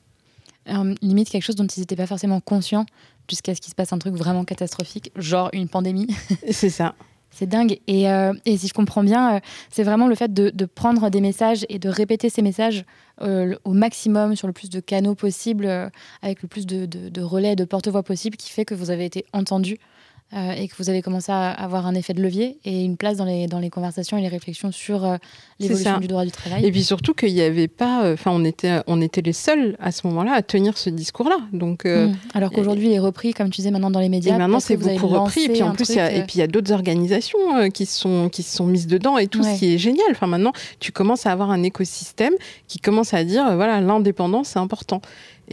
limite 1.01 1.29
quelque 1.29 1.43
chose 1.43 1.55
dont 1.55 1.67
ils 1.67 1.79
n'étaient 1.79 1.95
pas 1.95 2.07
forcément 2.07 2.39
conscients 2.39 2.85
jusqu'à 3.29 3.55
ce 3.55 3.61
qu'il 3.61 3.69
se 3.71 3.75
passe 3.75 3.93
un 3.93 3.97
truc 3.97 4.15
vraiment 4.15 4.43
catastrophique, 4.43 5.11
genre 5.15 5.49
une 5.53 5.69
pandémie. 5.69 6.07
C'est 6.51 6.69
ça. 6.69 6.95
C'est 7.31 7.47
dingue. 7.47 7.79
Et, 7.87 8.09
euh, 8.09 8.33
et, 8.45 8.57
si 8.57 8.67
je 8.67 8.73
comprends 8.73 9.03
bien, 9.03 9.35
euh, 9.35 9.39
c'est 9.69 9.83
vraiment 9.83 10.07
le 10.07 10.15
fait 10.15 10.33
de, 10.33 10.65
prendre 10.65 11.09
des 11.09 11.21
messages 11.21 11.65
et 11.69 11.79
de 11.79 11.89
répéter 11.89 12.29
ces 12.29 12.41
messages 12.41 12.85
euh, 13.21 13.55
au 13.63 13.73
maximum 13.73 14.35
sur 14.35 14.47
le 14.47 14.53
plus 14.53 14.69
de 14.69 14.79
canaux 14.79 15.15
possible, 15.15 15.67
avec 16.21 16.41
le 16.41 16.47
plus 16.47 16.65
de 16.67 17.21
relais, 17.21 17.55
de 17.55 17.63
porte-voix 17.63 18.03
possible, 18.03 18.37
qui 18.37 18.51
fait 18.51 18.65
que 18.65 18.75
vous 18.75 18.91
avez 18.91 19.05
été 19.05 19.25
entendu 19.33 19.77
euh, 20.33 20.53
et 20.53 20.67
que 20.69 20.75
vous 20.77 20.89
avez 20.89 21.01
commencé 21.01 21.31
à 21.31 21.51
avoir 21.51 21.85
un 21.85 21.93
effet 21.93 22.13
de 22.13 22.21
levier 22.21 22.57
et 22.63 22.83
une 22.83 22.95
place 22.95 23.17
dans 23.17 23.25
les, 23.25 23.47
dans 23.47 23.59
les 23.59 23.69
conversations 23.69 24.17
et 24.17 24.21
les 24.21 24.29
réflexions 24.29 24.71
sur 24.71 25.03
euh, 25.03 25.17
l'évolution 25.59 25.99
du 25.99 26.07
droit 26.07 26.23
du 26.23 26.31
travail. 26.31 26.65
Et 26.65 26.71
puis 26.71 26.83
surtout 26.83 27.13
qu'il 27.13 27.33
n'y 27.33 27.41
avait 27.41 27.67
pas, 27.67 28.05
euh, 28.05 28.13
enfin 28.13 28.31
on 28.33 28.45
était, 28.45 28.79
on 28.87 29.01
était 29.01 29.21
les 29.21 29.33
seuls 29.33 29.75
à 29.79 29.91
ce 29.91 30.07
moment-là 30.07 30.31
à 30.31 30.41
tenir 30.41 30.77
ce 30.77 30.89
discours-là. 30.89 31.37
Donc 31.51 31.85
mmh. 31.85 32.13
alors 32.33 32.51
qu'aujourd'hui 32.51 32.87
il 32.87 32.93
est 32.93 32.99
repris, 32.99 33.33
comme 33.33 33.49
tu 33.49 33.57
disais, 33.57 33.71
maintenant 33.71 33.91
dans 33.91 33.99
les 33.99 34.09
médias. 34.09 34.35
Et 34.35 34.37
maintenant 34.37 34.61
c'est 34.61 34.77
beaucoup 34.77 35.07
repris. 35.07 35.43
Et 35.43 35.49
puis 35.49 35.63
en 35.63 35.73
plus, 35.73 35.89
il 35.89 35.95
y 35.95 35.99
a, 35.99 36.11
et 36.11 36.23
puis 36.23 36.35
il 36.35 36.39
y 36.39 36.43
a 36.43 36.47
d'autres 36.47 36.71
organisations 36.71 37.69
qui 37.73 37.85
sont 37.85 38.29
qui 38.29 38.43
se 38.43 38.55
sont 38.55 38.65
mises 38.65 38.87
dedans 38.87 39.17
et 39.17 39.27
tout, 39.27 39.43
ce 39.43 39.59
qui 39.59 39.73
est 39.73 39.77
génial. 39.77 40.07
Enfin 40.11 40.27
maintenant, 40.27 40.53
tu 40.79 40.91
commences 40.91 41.25
à 41.25 41.31
avoir 41.31 41.51
un 41.51 41.63
écosystème 41.63 42.33
qui 42.67 42.79
commence 42.79 43.13
à 43.13 43.23
dire 43.23 43.55
voilà 43.55 43.81
l'indépendance 43.81 44.49
c'est 44.49 44.59
important. 44.59 45.01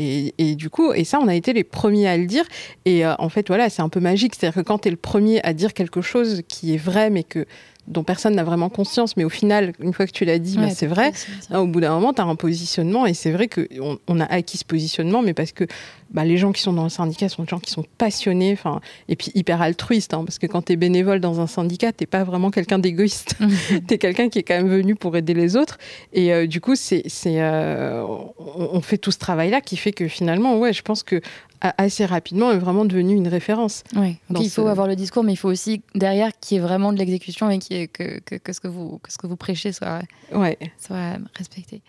Et, 0.01 0.55
du 0.55 0.71
coup, 0.71 0.93
et 0.93 1.03
ça, 1.03 1.19
on 1.21 1.27
a 1.27 1.35
été 1.35 1.53
les 1.53 1.65
premiers 1.65 2.07
à 2.07 2.17
le 2.17 2.27
dire. 2.27 2.45
Et 2.85 3.05
euh, 3.05 3.15
en 3.19 3.29
fait, 3.29 3.49
voilà, 3.49 3.69
c'est 3.69 3.83
un 3.83 3.89
peu 3.89 4.01
magique. 4.01 4.35
C'est-à-dire 4.35 4.63
que 4.63 4.67
quand 4.67 4.79
tu 4.79 4.89
es 4.89 4.91
le 4.91 4.97
premier 4.97 5.41
à 5.43 5.53
dire 5.53 5.75
quelque 5.75 6.01
chose 6.01 6.43
qui 6.49 6.75
est 6.75 6.79
vrai, 6.79 7.11
mais 7.11 7.25
que 7.25 7.47
dont 7.89 8.05
personne 8.05 8.35
n'a 8.35 8.45
vraiment 8.45 8.69
conscience, 8.69 9.17
mais 9.17 9.25
au 9.25 9.31
final, 9.31 9.73
une 9.81 9.93
fois 9.93 10.07
que 10.07 10.13
tu 10.13 10.25
l'as 10.25 10.39
dit, 10.39 10.59
bah, 10.59 10.71
c'est 10.71 10.87
vrai. 10.87 11.13
au 11.53 11.67
bout 11.67 11.81
d'un 11.81 11.95
moment, 11.95 12.13
tu 12.13 12.21
as 12.21 12.25
un 12.25 12.37
positionnement, 12.37 13.07
et 13.07 13.15
c'est 13.15 13.31
vrai 13.31 13.49
qu'on 13.49 13.99
on 14.07 14.21
a 14.21 14.25
acquis 14.27 14.59
ce 14.59 14.65
positionnement, 14.65 15.23
mais 15.23 15.33
parce 15.33 15.53
que 15.53 15.65
bah, 16.11 16.25
les 16.25 16.39
gens 16.39 16.53
qui 16.53 16.63
sont 16.63 16.73
dans 16.73 16.85
le 16.85 16.89
syndicat 16.89 17.29
sont 17.29 17.43
des 17.43 17.49
gens 17.49 17.59
qui 17.59 17.71
sont 17.71 17.85
passionnés, 17.99 18.53
enfin, 18.53 18.81
et 19.09 19.17
puis 19.17 19.31
hyper 19.35 19.61
altruistes, 19.61 20.15
hein, 20.15 20.25
parce 20.25 20.39
que 20.39 20.47
quand 20.47 20.63
tu 20.63 20.73
es 20.73 20.77
bénévole 20.77 21.21
dans 21.21 21.41
un 21.41 21.47
syndicat, 21.47 21.93
t'es 21.93 22.07
pas 22.07 22.25
vraiment 22.25 22.51
quelqu'un 22.51 22.79
d'égoïste. 22.79 23.37
tu 23.89 23.95
es 23.95 23.99
quelqu'un 23.99 24.29
qui 24.29 24.39
est 24.39 24.43
quand 24.43 24.57
même 24.57 24.69
venu 24.69 24.95
pour 24.95 25.17
aider 25.17 25.35
les 25.35 25.57
autres. 25.57 25.79
Et 26.13 26.33
euh, 26.33 26.47
du 26.47 26.61
coup, 26.61 26.77
c'est, 26.77 27.03
c'est, 27.07 27.43
euh, 27.43 28.05
on, 28.39 28.81
fait 28.81 28.99
tout 28.99 29.11
ce 29.11 29.19
travail-là 29.19 29.61
qui 29.61 29.77
fait 29.77 29.93
que 29.93 30.09
finalement, 30.09 30.59
ouais, 30.59 30.73
je 30.73 30.83
pense 30.83 31.03
que 31.03 31.21
assez 31.61 32.07
rapidement 32.07 32.53
est 32.53 32.59
vraiment 32.59 32.85
devenu 32.85 33.15
une 33.15 33.29
référence. 33.29 33.83
Oui. 33.97 34.17
il 34.39 34.49
faut 34.49 34.69
avoir 34.69 34.87
le 34.87 34.95
discours, 34.97 35.25
mais 35.25 35.33
il 35.33 35.37
faut 35.37 35.49
aussi 35.49 35.83
derrière 35.95 36.31
qu'il 36.41 36.57
y 36.57 36.59
ait 36.59 36.63
vraiment 36.63 36.93
de 36.93 36.99
l'exécution 36.99 37.51
et 37.51 37.59
que, 37.59 38.19
que, 38.19 38.37
que, 38.37 38.53
ce 38.53 38.61
que, 38.61 38.69
vous, 38.69 38.99
que 38.99 39.13
ce 39.13 39.19
que 39.19 39.27
vous 39.27 39.37
prêchez 39.37 39.73
soit, 39.73 40.03
ouais. 40.33 40.57
soit 40.79 41.19
respecté 41.35 41.83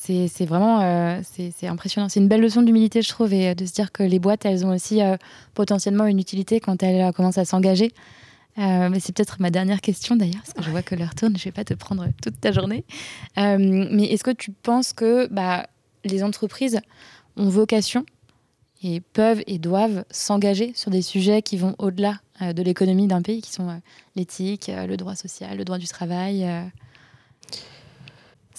c'est 0.00 0.46
vraiment 0.46 0.80
euh, 0.80 1.20
c'est 1.22 1.66
impressionnant. 1.66 2.08
C'est 2.08 2.20
une 2.20 2.28
belle 2.28 2.40
leçon 2.40 2.62
d'humilité, 2.62 3.02
je 3.02 3.08
trouve, 3.08 3.34
et 3.34 3.50
euh, 3.50 3.54
de 3.54 3.66
se 3.66 3.72
dire 3.72 3.92
que 3.92 4.02
les 4.02 4.18
boîtes, 4.18 4.46
elles 4.46 4.64
ont 4.64 4.74
aussi 4.74 5.02
euh, 5.02 5.16
potentiellement 5.54 6.06
une 6.06 6.18
utilité 6.18 6.58
quand 6.58 6.82
elles 6.82 7.12
commencent 7.12 7.38
à 7.38 7.44
s'engager. 7.44 7.92
mais 8.56 8.98
c'est 9.00 9.14
peut-être 9.14 9.36
ma 9.40 9.50
dernière 9.50 9.80
question 9.80 10.16
d'ailleurs, 10.16 10.42
parce 10.42 10.54
que 10.54 10.62
je 10.62 10.70
vois 10.70 10.82
que 10.82 10.94
l'heure 10.94 11.14
tourne, 11.14 11.36
je 11.36 11.42
ne 11.42 11.44
vais 11.44 11.52
pas 11.52 11.64
te 11.64 11.74
prendre 11.74 12.06
toute 12.22 12.40
ta 12.40 12.50
journée. 12.52 12.84
mais 13.36 14.04
est-ce 14.06 14.24
que 14.24 14.30
tu 14.30 14.52
penses 14.52 14.92
que 14.92 15.28
bah, 15.30 15.66
les 16.04 16.22
entreprises 16.22 16.80
ont 17.36 17.48
vocation 17.48 18.04
et 18.82 19.00
peuvent 19.00 19.42
et 19.46 19.58
doivent 19.58 20.04
s'engager 20.10 20.72
sur 20.74 20.90
des 20.90 21.02
sujets 21.02 21.42
qui 21.42 21.58
vont 21.58 21.74
au-delà 21.78 22.20
de 22.40 22.62
l'économie 22.62 23.06
d'un 23.06 23.22
pays, 23.22 23.42
qui 23.42 23.52
sont 23.52 23.80
l'éthique, 24.16 24.70
le 24.74 24.96
droit 24.96 25.14
social, 25.14 25.56
le 25.56 25.64
droit 25.64 25.78
du 25.78 25.86
travail 25.86 26.46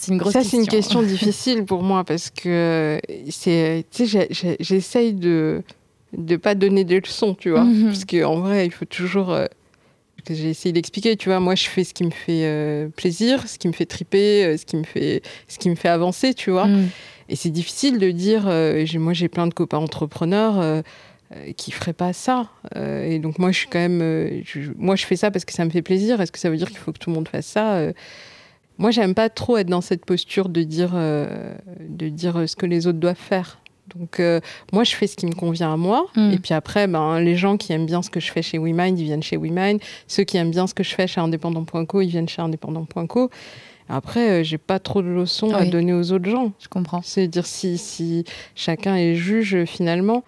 c'est 0.01 0.11
une 0.11 0.17
grosse 0.17 0.33
Ça, 0.33 0.43
c'est 0.43 0.57
une 0.57 0.67
question 0.67 1.03
difficile 1.15 1.63
pour 1.63 1.83
moi 1.83 2.03
parce 2.03 2.31
que 2.31 2.99
c'est, 3.29 3.85
j'essaye 4.59 5.13
de 5.13 5.61
ne 6.17 6.35
pas 6.37 6.55
donner 6.55 6.83
des 6.83 6.99
leçons, 6.99 7.35
tu 7.35 7.51
vois. 7.51 7.63
Mhm. 7.63 7.85
Parce 7.85 8.05
qu'en 8.05 8.39
vrai, 8.39 8.65
il 8.65 8.71
faut 8.71 8.85
toujours. 8.85 9.31
Euh, 9.31 9.45
j'ai 10.27 10.49
essayé 10.49 10.73
d'expliquer, 10.73 11.15
tu 11.17 11.29
vois. 11.29 11.39
Moi, 11.39 11.53
je 11.53 11.65
fais 11.65 11.83
ce 11.83 11.93
qui 11.93 12.03
me 12.03 12.09
fait 12.09 12.45
euh, 12.45 12.87
plaisir, 12.89 13.47
ce 13.47 13.59
qui 13.59 13.67
me 13.67 13.73
fait 13.73 13.85
triper, 13.85 14.43
euh, 14.43 14.57
ce, 14.57 14.65
qui 14.65 14.75
me 14.75 14.83
fait, 14.83 15.21
ce 15.47 15.59
qui 15.59 15.69
me 15.69 15.75
fait 15.75 15.89
avancer, 15.89 16.33
tu 16.33 16.49
vois. 16.49 16.65
Mhm. 16.65 16.89
Et 17.29 17.35
c'est 17.35 17.49
difficile 17.51 17.99
de 17.99 18.09
dire. 18.09 18.45
moi, 18.99 19.13
j'ai 19.13 19.29
plein 19.29 19.45
de 19.45 19.53
copains 19.53 19.77
entrepreneurs 19.77 20.83
qui 21.55 21.71
feraient 21.71 21.93
pas 21.93 22.11
ça. 22.11 22.49
et 22.75 23.19
donc 23.19 23.39
moi, 23.39 23.51
je 23.51 23.59
suis 23.59 23.67
quand 23.67 23.79
même, 23.79 24.43
moi, 24.77 24.97
je 24.97 25.05
fais 25.05 25.15
ça 25.15 25.31
parce 25.31 25.45
que 25.45 25.53
ça 25.53 25.63
me 25.63 25.69
fait 25.69 25.83
plaisir. 25.83 26.19
Est-ce 26.19 26.33
que 26.33 26.39
ça 26.39 26.49
veut 26.49 26.57
dire 26.57 26.67
qu'il 26.67 26.79
faut 26.79 26.91
que 26.91 26.97
tout 26.99 27.09
le 27.09 27.15
monde 27.15 27.29
fasse 27.29 27.45
ça 27.45 27.79
moi, 28.81 28.89
j'aime 28.89 29.13
pas 29.13 29.29
trop 29.29 29.57
être 29.57 29.69
dans 29.69 29.79
cette 29.79 30.05
posture 30.05 30.49
de 30.49 30.63
dire, 30.63 30.93
euh, 30.95 31.53
de 31.87 32.09
dire 32.09 32.49
ce 32.49 32.55
que 32.55 32.65
les 32.65 32.87
autres 32.87 32.97
doivent 32.97 33.15
faire. 33.15 33.59
Donc, 33.95 34.19
euh, 34.19 34.39
moi, 34.73 34.83
je 34.83 34.95
fais 34.95 35.05
ce 35.05 35.15
qui 35.15 35.27
me 35.27 35.35
convient 35.35 35.71
à 35.71 35.77
moi. 35.77 36.07
Mm. 36.15 36.31
Et 36.31 36.39
puis 36.39 36.55
après, 36.55 36.87
ben, 36.87 37.19
les 37.19 37.35
gens 37.35 37.57
qui 37.57 37.73
aiment 37.73 37.85
bien 37.85 38.01
ce 38.01 38.09
que 38.09 38.19
je 38.19 38.31
fais 38.31 38.41
chez 38.41 38.57
WeMind, 38.57 38.99
ils 38.99 39.03
viennent 39.03 39.21
chez 39.21 39.37
WeMind. 39.37 39.79
Ceux 40.07 40.23
qui 40.23 40.37
aiment 40.37 40.49
bien 40.49 40.65
ce 40.65 40.73
que 40.73 40.83
je 40.83 40.95
fais 40.95 41.05
chez 41.05 41.21
Indépendant.co, 41.21 42.01
ils 42.01 42.07
viennent 42.07 42.27
chez 42.27 42.41
Indépendant.co. 42.41 43.29
Après, 43.87 44.31
euh, 44.31 44.43
j'ai 44.43 44.57
pas 44.57 44.79
trop 44.79 45.03
de 45.03 45.09
leçons 45.09 45.53
à 45.53 45.63
donner 45.63 45.93
aux 45.93 46.11
autres 46.11 46.29
gens. 46.29 46.51
Je 46.59 46.67
comprends. 46.67 47.03
C'est 47.03 47.27
dire 47.27 47.45
si, 47.45 47.77
si 47.77 48.23
chacun 48.55 48.95
est 48.95 49.13
juge 49.13 49.63
finalement. 49.65 50.23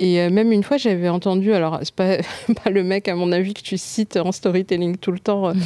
Et 0.00 0.28
même 0.28 0.52
une 0.52 0.62
fois, 0.62 0.76
j'avais 0.76 1.08
entendu, 1.08 1.54
alors 1.54 1.78
c'est 1.82 1.94
pas, 1.94 2.18
pas 2.64 2.70
le 2.70 2.82
mec, 2.82 3.08
à 3.08 3.14
mon 3.14 3.32
avis, 3.32 3.54
que 3.54 3.62
tu 3.62 3.78
cites 3.78 4.16
en 4.16 4.32
storytelling 4.32 4.96
tout 4.98 5.12
le 5.12 5.20
temps, 5.20 5.54
mm 5.54 5.60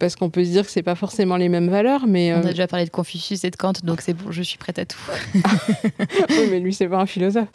parce 0.00 0.16
qu'on 0.16 0.30
peut 0.30 0.44
se 0.44 0.50
dire 0.50 0.64
que 0.64 0.70
c'est 0.72 0.82
pas 0.82 0.96
forcément 0.96 1.36
les 1.36 1.48
mêmes 1.48 1.68
valeurs, 1.68 2.06
mais 2.08 2.32
on 2.32 2.38
a 2.38 2.46
euh, 2.46 2.50
déjà 2.50 2.66
parlé 2.66 2.86
de 2.86 2.90
Confucius 2.90 3.44
et 3.44 3.50
de 3.50 3.56
Kant, 3.56 3.74
donc 3.84 4.00
c'est 4.00 4.14
bon, 4.14 4.32
je 4.32 4.42
suis 4.42 4.58
prête 4.58 4.78
à 4.78 4.86
tout. 4.86 4.98
oui, 5.34 6.48
mais 6.50 6.58
lui 6.58 6.74
c'est 6.74 6.88
pas 6.88 6.98
un 6.98 7.06
philosophe. 7.06 7.48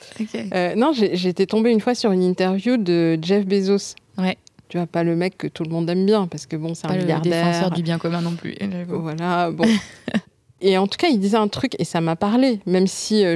Euh, 0.53 0.75
non, 0.75 0.93
j'étais 0.93 1.47
tombée 1.47 1.71
une 1.71 1.81
fois 1.81 1.95
sur 1.95 2.11
une 2.11 2.21
interview 2.21 2.77
de 2.77 3.19
Jeff 3.21 3.45
Bezos. 3.45 3.95
Ouais. 4.17 4.37
Tu 4.69 4.77
vois, 4.77 4.87
pas 4.87 5.03
le 5.03 5.15
mec 5.15 5.37
que 5.37 5.47
tout 5.47 5.63
le 5.63 5.69
monde 5.69 5.89
aime 5.89 6.05
bien, 6.05 6.27
parce 6.27 6.45
que 6.45 6.55
bon, 6.55 6.75
c'est 6.75 6.87
un 6.87 6.95
milliardaire. 6.95 7.45
Défenseur 7.45 7.71
du 7.71 7.83
bien 7.83 7.97
commun 7.97 8.21
non 8.21 8.35
plus. 8.35 8.55
Voilà, 8.87 9.51
bon. 9.51 9.65
Et 10.61 10.77
en 10.77 10.87
tout 10.87 10.97
cas, 10.97 11.07
il 11.09 11.19
disait 11.19 11.37
un 11.37 11.49
truc, 11.49 11.75
et 11.77 11.83
ça 11.83 11.99
m'a 11.99 12.15
parlé, 12.15 12.61
même 12.65 12.87
si 12.87 13.25
euh, 13.25 13.35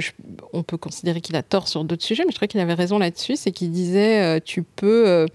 on 0.53 0.63
peut 0.63 0.77
considérer 0.77 1.19
qu'il 1.19 1.35
a 1.35 1.43
tort 1.43 1.67
sur 1.67 1.83
d'autres 1.83 2.03
sujets, 2.03 2.23
mais 2.25 2.31
je 2.31 2.37
crois 2.37 2.47
qu'il 2.47 2.61
avait 2.61 2.73
raison 2.73 2.97
là-dessus, 2.97 3.35
c'est 3.35 3.51
qu'il 3.51 3.71
disait, 3.71 4.39
tu 4.41 4.63
peux 4.63 5.27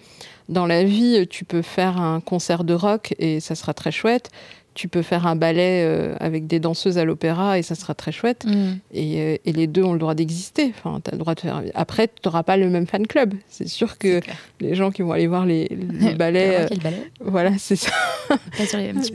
dans 0.49 0.66
la 0.66 0.84
vie, 0.84 1.26
tu 1.28 1.45
peux 1.45 1.62
faire 1.62 2.01
un 2.01 2.20
concert 2.20 2.64
de 2.64 2.74
rock 2.74 3.14
et 3.18 3.40
ça 3.40 3.55
sera 3.55 3.74
très 3.74 3.90
chouette 3.90 4.30
tu 4.74 4.88
peux 4.88 5.03
faire 5.03 5.26
un 5.26 5.36
ballet 5.36 5.84
euh, 5.84 6.16
avec 6.18 6.47
des 6.47 6.59
danseuses 6.59 6.99
à 6.99 7.05
l'opéra 7.05 7.59
et 7.59 7.62
ça 7.62 7.74
sera 7.74 7.95
très 7.95 8.12
chouette. 8.12 8.45
Mm. 8.45 8.72
Et, 8.92 9.20
euh, 9.20 9.36
et, 9.45 9.53
les 9.53 9.66
deux 9.66 9.84
ont 9.84 9.92
le 9.92 9.99
droit 9.99 10.14
d'exister. 10.14 10.74
Enfin, 10.76 11.01
as 11.07 11.12
le 11.12 11.18
droit 11.18 11.34
de 11.34 11.40
faire. 11.40 11.62
Après, 11.74 12.09
tu 12.09 12.14
n'auras 12.24 12.42
pas 12.42 12.57
le 12.57 12.68
même 12.68 12.86
fan 12.86 13.07
club. 13.07 13.34
C'est 13.49 13.68
sûr 13.68 13.99
que 13.99 14.20
les 14.61 14.74
gens 14.74 14.90
qui 14.90 15.03
vont 15.03 15.12
aller 15.12 15.28
voir 15.28 15.47
les, 15.47 15.68
ballets, 16.18 16.66
euh, 16.72 16.76
ballet 16.82 17.11
voilà, 17.20 17.53
c'est 17.59 17.76
ça. 17.76 17.92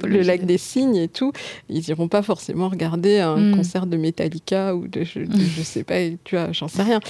le 0.03 0.21
lac 0.21 0.45
des 0.45 0.57
cygnes 0.57 0.95
et 0.95 1.09
tout, 1.09 1.33
ils 1.67 1.87
iront 1.89 2.07
pas 2.07 2.21
forcément 2.21 2.69
regarder 2.69 3.19
un 3.19 3.37
mm. 3.37 3.55
concert 3.55 3.85
de 3.85 3.97
Metallica 3.97 4.75
ou 4.75 4.87
de, 4.87 5.03
je, 5.03 5.19
je 5.57 5.61
sais 5.61 5.83
pas, 5.83 5.95
tu 6.23 6.35
vois, 6.35 6.51
j'en 6.53 6.69
sais 6.69 6.83
rien. 6.83 7.01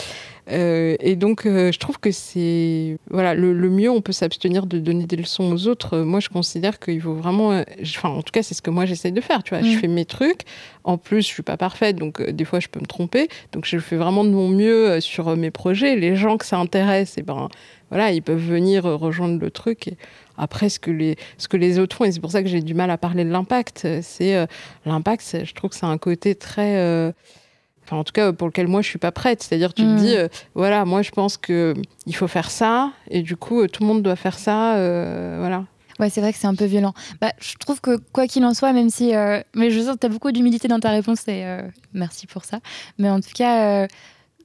Et 0.50 1.16
donc, 1.16 1.44
je 1.46 1.78
trouve 1.78 2.00
que 2.00 2.12
c'est 2.12 2.98
voilà 3.10 3.34
le, 3.34 3.54
le, 3.54 3.70
mieux. 3.70 3.90
On 3.90 4.02
peut 4.02 4.12
s'abstenir 4.12 4.66
de 4.66 4.80
donner 4.80 5.06
des 5.06 5.16
leçons 5.16 5.52
aux 5.52 5.68
autres. 5.68 6.00
Moi, 6.00 6.20
je 6.20 6.30
considère 6.30 6.80
qu'il 6.80 7.02
faut 7.02 7.14
vraiment, 7.14 7.64
enfin, 7.82 8.10
en 8.10 8.22
tout 8.22 8.32
cas 8.32 8.44
c'est 8.44 8.56
ce 8.56 8.62
que 8.62 8.70
moi 8.70 8.86
j'essaie 8.86 9.12
de 9.12 9.22
faire. 9.22 9.44
Tu 9.44 9.54
vois, 9.54 9.64
je 9.64 9.76
mm. 9.76 9.80
fais 9.80 9.88
mes 9.88 10.06
trucs. 10.06 10.42
En 10.84 10.98
plus, 10.98 11.22
je 11.22 11.28
suis 11.28 11.44
pas 11.44 11.58
parfaite, 11.58 11.98
donc 11.98 12.20
euh, 12.20 12.32
des 12.32 12.46
fois 12.46 12.60
je 12.60 12.68
peux 12.68 12.80
me 12.80 12.86
tromper. 12.86 13.28
Donc 13.52 13.66
je 13.66 13.78
fais 13.78 13.96
vraiment 13.96 14.24
de 14.24 14.30
mon 14.30 14.48
mieux 14.48 14.90
euh, 14.90 15.00
sur 15.02 15.28
euh, 15.28 15.36
mes 15.36 15.52
projets. 15.52 15.96
Les 15.96 16.16
gens 16.16 16.38
que 16.38 16.46
ça 16.46 16.58
intéresse, 16.58 17.18
et 17.18 17.22
eh 17.22 17.24
ben 17.24 17.50
voilà, 17.90 18.12
ils 18.12 18.22
peuvent 18.22 18.44
venir 18.44 18.84
rejoindre 18.86 19.40
le 19.40 19.52
truc. 19.52 19.88
Et 19.88 19.98
après, 20.38 20.70
ce 20.70 20.80
que 20.80 20.92
les, 20.92 21.16
ce 21.38 21.48
que 21.48 21.58
les 21.58 21.80
autres 21.80 21.96
font, 21.96 22.06
et 22.06 22.12
c'est 22.12 22.20
pour 22.20 22.32
ça 22.32 22.42
que 22.42 22.50
j'ai 22.50 22.62
du 22.62 22.74
mal 22.74 22.90
à 22.92 22.98
parler 22.98 23.24
de 23.24 23.30
l'impact, 23.30 23.88
c'est 24.02 24.48
l'impact. 24.86 25.44
Je 25.44 25.54
trouve 25.54 25.72
que 25.72 25.76
c'est 25.76 25.86
un 25.86 25.98
côté 25.98 26.36
très 26.36 27.14
Enfin, 27.90 27.98
en 27.98 28.04
tout 28.04 28.14
cas 28.14 28.32
pour 28.34 28.48
lequel 28.48 28.68
moi 28.68 28.84
je 28.84 28.88
suis 28.88 29.00
pas 29.00 29.12
prête. 29.12 29.42
C'est-à-dire 29.42 29.74
tu 29.74 29.82
te 29.82 29.88
mm. 29.88 29.96
dis, 29.96 30.16
voilà, 30.54 30.86
moi 30.86 31.02
je 31.02 31.10
pense 31.10 31.38
que 31.38 31.74
il 32.06 32.16
faut 32.16 32.28
faire 32.28 32.52
ça, 32.52 32.92
et 33.10 33.24
du 33.24 33.36
coup 33.36 33.66
tout 33.68 33.82
le 33.82 33.88
monde 33.88 34.04
doit 34.04 34.16
faire 34.16 34.38
ça, 34.38 34.74
voilà. 35.40 35.64
Ouais, 36.00 36.10
c'est 36.10 36.22
vrai 36.22 36.32
que 36.32 36.40
c'est 36.40 36.48
un 36.48 36.56
peu 36.56 36.66
violent. 36.66 36.94
Bah, 37.20 37.34
je 37.40 37.56
trouve 37.56 37.82
que 37.82 37.98
quoi 38.14 38.26
qu'il 38.26 38.46
en 38.46 38.54
soit, 38.54 38.72
même 38.72 38.90
si. 38.90 39.14
Euh, 39.14 39.42
mais 39.54 39.70
je 39.70 39.82
sens 39.82 39.96
que 39.96 40.00
tu 40.00 40.06
as 40.06 40.10
beaucoup 40.10 40.32
d'humilité 40.32 40.68
dans 40.70 40.80
ta 40.80 40.92
réponse 40.92 41.28
et 41.28 41.44
euh, 41.46 41.62
merci 41.94 42.26
pour 42.26 42.46
ça. 42.46 42.60
Mais 42.98 43.10
en 43.10 43.20
tout 43.20 43.32
cas, 43.36 43.84
euh, 43.84 43.88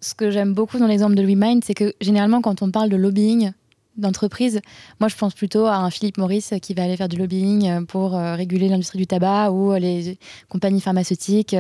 ce 0.01 0.15
que 0.15 0.31
j'aime 0.31 0.53
beaucoup 0.53 0.79
dans 0.79 0.89
l'exemple 0.89 1.15
de 1.15 1.23
Louis 1.23 1.37
Mind, 1.37 1.63
c'est 1.65 1.75
que 1.75 1.95
généralement, 2.01 2.41
quand 2.41 2.63
on 2.63 2.71
parle 2.73 2.89
de 2.89 2.97
lobbying 2.97 3.53
d'entreprise, 3.97 4.61
moi 5.01 5.09
je 5.09 5.17
pense 5.17 5.35
plutôt 5.35 5.67
à 5.67 5.77
un 5.77 5.91
Philippe 5.91 6.19
Maurice 6.19 6.55
qui 6.61 6.75
va 6.75 6.85
aller 6.85 6.97
faire 6.97 7.09
du 7.09 7.17
lobbying 7.17 7.87
pour 7.87 8.13
réguler 8.13 8.69
l'industrie 8.69 8.99
du 8.99 9.07
tabac 9.07 9.51
ou 9.51 9.73
les 9.75 10.19
compagnies 10.49 10.81
pharmaceutiques. 10.81 11.55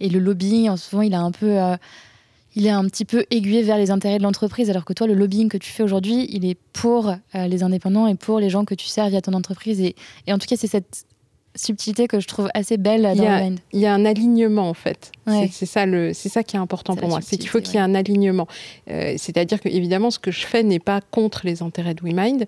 et 0.00 0.08
le 0.08 0.18
lobbying, 0.18 0.76
souvent, 0.76 1.02
il 1.02 1.14
a 1.14 1.20
un 1.20 1.30
peu 1.30 1.76
il 2.56 2.66
est 2.66 2.70
un 2.70 2.84
petit 2.84 3.04
peu 3.04 3.24
aiguillé 3.30 3.62
vers 3.62 3.78
les 3.78 3.90
intérêts 3.90 4.18
de 4.18 4.22
l'entreprise, 4.22 4.70
alors 4.70 4.84
que 4.84 4.92
toi, 4.92 5.06
le 5.06 5.14
lobbying 5.14 5.48
que 5.48 5.58
tu 5.58 5.70
fais 5.70 5.82
aujourd'hui, 5.82 6.26
il 6.30 6.44
est 6.44 6.56
pour 6.72 7.08
euh, 7.08 7.46
les 7.46 7.62
indépendants 7.62 8.06
et 8.06 8.14
pour 8.14 8.38
les 8.38 8.50
gens 8.50 8.64
que 8.64 8.74
tu 8.74 8.86
sers 8.86 9.08
via 9.08 9.20
ton 9.20 9.32
entreprise. 9.32 9.80
Et, 9.80 9.94
en 10.28 10.38
tout 10.38 10.46
cas, 10.46 10.56
c'est 10.56 10.68
cette 10.68 11.04
subtilité 11.54 12.08
que 12.08 12.20
je 12.20 12.26
trouve 12.26 12.48
assez 12.54 12.76
belle 12.76 13.02
dans 13.02 13.14
le 13.14 13.56
Il 13.72 13.80
y 13.80 13.86
a 13.86 13.94
un 13.94 14.04
alignement, 14.04 14.68
en 14.68 14.74
fait. 14.74 15.12
C'est 15.26 15.66
ça, 15.66 15.84
ça 16.12 16.42
qui 16.42 16.56
est 16.56 16.58
important 16.58 16.96
pour 16.96 17.08
moi. 17.08 17.20
C'est 17.22 17.36
qu'il 17.36 17.48
faut 17.48 17.60
qu'il 17.60 17.74
y 17.74 17.76
ait 17.78 17.80
un 17.80 17.94
alignement. 17.94 18.48
Euh, 18.90 19.14
c'est-à-dire 19.16 19.60
que, 19.60 19.68
évidemment, 19.68 20.10
ce 20.10 20.18
que 20.18 20.30
je 20.30 20.46
fais 20.46 20.62
n'est 20.62 20.78
pas 20.78 21.00
contre 21.10 21.42
les 21.44 21.62
intérêts 21.62 21.94
de 21.94 22.02
WeMind, 22.02 22.46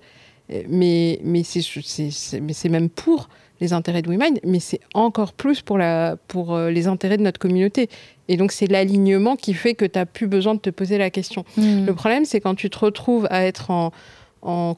euh, 0.53 0.63
mais, 0.69 1.21
mais 1.23 1.43
c'est 1.45 2.69
même 2.69 2.89
pour 2.89 3.29
les 3.61 3.73
intérêts 3.73 4.03
de 4.03 4.09
WeMind, 4.11 4.39
mais 4.45 4.61
c'est 4.61 4.81
encore 4.93 5.33
plus 5.33 5.63
pour, 5.63 5.79
la, 5.79 6.17
pour 6.29 6.59
les 6.59 6.89
intérêts 6.89 7.17
de 7.17 7.23
notre 7.23 7.39
communauté. 7.39 7.89
Et 8.29 8.37
donc, 8.37 8.53
c'est 8.53 8.67
l'alignement 8.67 9.37
qui 9.37 9.55
fait 9.55 9.75
que 9.75 9.85
tu 9.85 9.99
n'as 9.99 10.07
plus 10.07 10.27
besoin 10.27 10.55
de 10.55 10.61
te 10.61 10.71
poser 10.71 10.99
la 10.99 11.11
question. 11.11 11.45
Hmm. 11.57 11.87
Le 11.87 11.95
problème, 11.95 12.25
c'est 12.25 12.41
quand 12.41 12.55
tu 12.55 12.71
te 12.71 12.79
retrouves 12.79 13.27
à 13.31 13.45
être 13.45 13.71
en, 13.71 13.93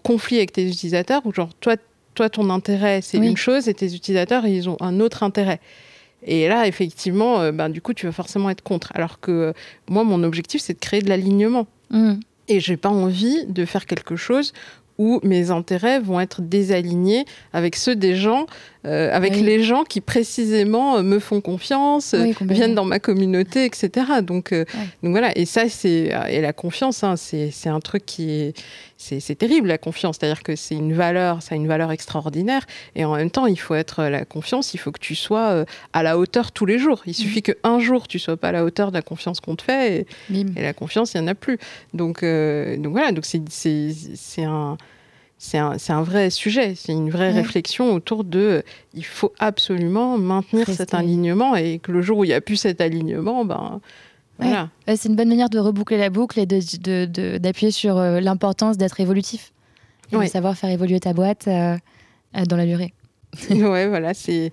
conflit 0.02 0.38
avec 0.38 0.52
tes 0.52 0.66
utilisateurs, 0.66 1.20
ou 1.26 1.32
genre, 1.32 1.50
toi, 1.60 1.76
toi 2.18 2.28
ton 2.28 2.50
intérêt, 2.50 3.00
c'est 3.00 3.18
une 3.18 3.36
chose, 3.36 3.68
et 3.68 3.74
tes 3.74 3.94
utilisateurs, 3.94 4.44
ils 4.44 4.68
ont 4.68 4.76
un 4.80 4.98
autre 4.98 5.22
intérêt. 5.22 5.60
Et 6.24 6.48
là, 6.48 6.66
effectivement, 6.66 7.40
euh, 7.40 7.52
ben, 7.52 7.68
du 7.68 7.80
coup, 7.80 7.94
tu 7.94 8.06
vas 8.06 8.12
forcément 8.12 8.50
être 8.50 8.62
contre. 8.62 8.90
Alors 8.96 9.20
que 9.20 9.30
euh, 9.30 9.52
moi, 9.88 10.02
mon 10.02 10.24
objectif, 10.24 10.60
c'est 10.60 10.74
de 10.74 10.80
créer 10.80 11.00
de 11.00 11.08
l'alignement. 11.08 11.68
Hmm. 11.90 12.14
Et 12.48 12.58
j'ai 12.58 12.76
pas 12.76 12.88
envie 12.88 13.46
de 13.46 13.64
faire 13.64 13.86
quelque 13.86 14.16
chose 14.16 14.52
où 14.98 15.20
mes 15.22 15.52
intérêts 15.52 16.00
vont 16.00 16.18
être 16.18 16.42
désalignés 16.42 17.24
avec 17.52 17.76
ceux 17.76 17.94
des 17.94 18.16
gens, 18.16 18.46
euh, 18.86 19.10
avec 19.12 19.36
les 19.36 19.62
gens 19.62 19.84
qui 19.84 20.00
précisément 20.00 20.96
euh, 20.96 21.02
me 21.02 21.18
font 21.18 21.40
confiance, 21.40 22.14
euh, 22.14 22.32
viennent 22.42 22.74
dans 22.74 22.84
ma 22.84 22.98
communauté, 22.98 23.64
etc. 23.64 24.20
Donc, 24.22 24.52
donc 24.52 25.10
voilà, 25.10 25.36
et 25.36 25.46
ça, 25.46 25.68
c'est 25.68 26.12
et 26.30 26.40
la 26.40 26.52
confiance, 26.52 27.02
hein, 27.04 27.16
c'est 27.16 27.68
un 27.68 27.80
truc 27.80 28.06
qui 28.06 28.30
est 28.30 28.54
c'est 28.98 29.36
terrible 29.36 29.68
la 29.68 29.78
confiance. 29.78 30.16
C'est-à-dire 30.18 30.42
que 30.42 30.56
c'est 30.56 30.74
une 30.74 30.92
valeur, 30.92 31.40
ça 31.40 31.54
a 31.54 31.56
une 31.56 31.68
valeur 31.68 31.92
extraordinaire. 31.92 32.66
Et 32.96 33.04
en 33.04 33.14
même 33.14 33.30
temps, 33.30 33.46
il 33.46 33.58
faut 33.58 33.74
être 33.74 34.04
la 34.04 34.24
confiance, 34.24 34.74
il 34.74 34.78
faut 34.78 34.90
que 34.90 34.98
tu 34.98 35.14
sois 35.14 35.50
euh, 35.50 35.64
à 35.92 36.02
la 36.02 36.18
hauteur 36.18 36.52
tous 36.52 36.66
les 36.66 36.78
jours. 36.78 37.02
Il 37.06 37.14
suffit 37.14 37.38
mm. 37.38 37.54
qu'un 37.54 37.78
jour 37.78 38.08
tu 38.08 38.18
sois 38.18 38.36
pas 38.36 38.48
à 38.48 38.52
la 38.52 38.64
hauteur 38.64 38.90
de 38.90 38.96
la 38.96 39.02
confiance 39.02 39.40
qu'on 39.40 39.56
te 39.56 39.62
fait 39.62 40.06
et, 40.30 40.44
la 40.60 40.72
confiance, 40.72 41.14
il 41.14 41.20
n'y 41.20 41.24
en 41.24 41.28
a 41.28 41.34
plus. 41.34 41.58
Donc, 41.94 42.22
donc 42.22 42.92
voilà, 42.92 43.12
donc 43.12 43.24
c'est 43.24 44.44
un 44.44 44.76
c'est 45.38 45.58
un, 45.58 45.76
un, 45.88 46.02
vrai 46.02 46.30
sujet, 46.30 46.74
c'est 46.74 46.92
une 46.92 47.10
vraie 47.10 47.30
réflexion 47.30 47.94
autour 47.94 48.24
de 48.24 48.64
il 48.92 49.04
faut 49.04 49.32
absolument 49.38 50.18
maintenir 50.18 50.66
cet 50.66 50.94
alignement 50.94 51.54
et 51.54 51.78
que 51.78 51.92
le 51.92 52.02
jour 52.02 52.18
où 52.18 52.24
il 52.24 52.28
n'y 52.28 52.34
a 52.34 52.40
plus 52.40 52.56
cet 52.56 52.80
alignement, 52.80 53.44
ben 53.44 53.80
voilà. 54.38 54.68
c'est 54.86 55.08
une 55.08 55.16
bonne 55.16 55.28
manière 55.28 55.50
de 55.50 55.58
reboucler 55.58 55.96
la 55.96 56.10
boucle 56.10 56.38
et 56.38 56.46
d'appuyer 56.46 56.78
de, 57.08 57.38
de, 57.38 57.70
sur 57.70 57.98
euh, 57.98 58.20
l'importance 58.20 58.76
d'être 58.76 59.00
évolutif 59.00 59.52
et 60.12 60.16
de 60.16 60.26
savoir 60.26 60.56
faire 60.56 60.70
évoluer 60.70 61.00
ta 61.00 61.12
boîte 61.12 61.48
euh, 61.48 61.76
euh, 62.36 62.44
dans 62.44 62.56
la 62.56 62.66
durée. 62.66 62.94
ouais, 63.50 63.88
voilà, 63.88 64.14
c'est 64.14 64.52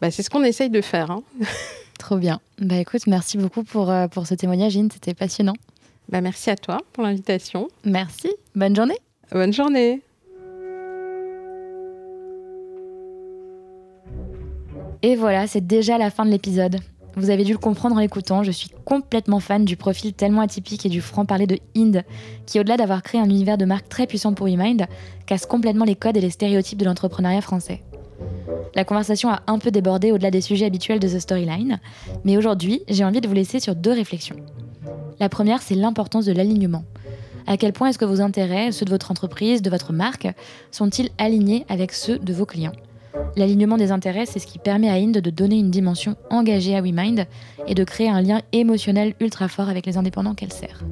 bah, 0.00 0.10
ce 0.10 0.28
qu'on 0.28 0.42
essaye 0.42 0.70
de 0.70 0.80
faire. 0.80 1.10
Hein. 1.10 1.22
Trop 1.98 2.16
bien. 2.16 2.40
Bah 2.58 2.76
écoute, 2.76 3.06
merci 3.06 3.36
beaucoup 3.36 3.62
pour, 3.62 3.92
pour 4.10 4.26
ce 4.26 4.34
témoignage, 4.34 4.72
c'était 4.92 5.14
passionnant. 5.14 5.54
Bah, 6.08 6.20
merci 6.20 6.50
à 6.50 6.56
toi 6.56 6.78
pour 6.92 7.04
l'invitation. 7.04 7.68
Merci. 7.84 8.30
Bonne 8.54 8.74
journée. 8.74 8.98
Bonne 9.32 9.52
journée. 9.52 10.02
Et 15.02 15.16
voilà, 15.16 15.46
c'est 15.46 15.66
déjà 15.66 15.96
la 15.96 16.10
fin 16.10 16.26
de 16.26 16.30
l'épisode. 16.30 16.76
Vous 17.16 17.30
avez 17.30 17.42
dû 17.42 17.52
le 17.52 17.58
comprendre 17.58 17.96
en 17.96 18.00
l'écoutant, 18.00 18.42
je 18.42 18.50
suis 18.50 18.70
complètement 18.84 19.40
fan 19.40 19.64
du 19.64 19.76
profil 19.76 20.12
tellement 20.12 20.42
atypique 20.42 20.84
et 20.86 20.90
du 20.90 21.00
franc-parler 21.00 21.46
de 21.46 21.58
Inde, 21.76 22.04
qui 22.46 22.60
au-delà 22.60 22.76
d'avoir 22.76 23.02
créé 23.02 23.20
un 23.20 23.28
univers 23.28 23.58
de 23.58 23.64
marque 23.64 23.88
très 23.88 24.06
puissant 24.06 24.34
pour 24.34 24.46
WeMind, 24.46 24.86
casse 25.26 25.46
complètement 25.46 25.86
les 25.86 25.96
codes 25.96 26.16
et 26.18 26.20
les 26.20 26.30
stéréotypes 26.30 26.78
de 26.78 26.84
l'entrepreneuriat 26.84 27.40
français. 27.40 27.82
La 28.74 28.84
conversation 28.84 29.30
a 29.30 29.42
un 29.46 29.58
peu 29.58 29.70
débordé 29.70 30.12
au-delà 30.12 30.30
des 30.30 30.42
sujets 30.42 30.66
habituels 30.66 31.00
de 31.00 31.08
The 31.08 31.18
Storyline, 31.18 31.80
mais 32.24 32.36
aujourd'hui, 32.36 32.82
j'ai 32.88 33.04
envie 33.04 33.22
de 33.22 33.26
vous 33.26 33.34
laisser 33.34 33.58
sur 33.58 33.74
deux 33.74 33.92
réflexions. 33.92 34.36
La 35.18 35.30
première, 35.30 35.62
c'est 35.62 35.74
l'importance 35.74 36.26
de 36.26 36.32
l'alignement. 36.32 36.84
À 37.46 37.56
quel 37.56 37.72
point 37.72 37.88
est-ce 37.88 37.98
que 37.98 38.04
vos 38.04 38.20
intérêts, 38.20 38.70
ceux 38.70 38.84
de 38.84 38.90
votre 38.90 39.10
entreprise, 39.10 39.62
de 39.62 39.70
votre 39.70 39.92
marque, 39.92 40.28
sont-ils 40.70 41.08
alignés 41.18 41.64
avec 41.68 41.92
ceux 41.92 42.18
de 42.18 42.32
vos 42.34 42.46
clients? 42.46 42.72
L'alignement 43.36 43.76
des 43.76 43.92
intérêts, 43.92 44.26
c'est 44.26 44.38
ce 44.38 44.46
qui 44.46 44.58
permet 44.58 44.88
à 44.88 44.94
Inde 44.94 45.18
de 45.18 45.30
donner 45.30 45.58
une 45.58 45.70
dimension 45.70 46.16
engagée 46.30 46.76
à 46.76 46.82
WeMind 46.82 47.26
et 47.66 47.74
de 47.74 47.84
créer 47.84 48.08
un 48.08 48.20
lien 48.20 48.40
émotionnel 48.52 49.14
ultra 49.20 49.48
fort 49.48 49.68
avec 49.68 49.86
les 49.86 49.96
indépendants 49.96 50.34
qu'elle 50.34 50.52
sert. 50.52 50.84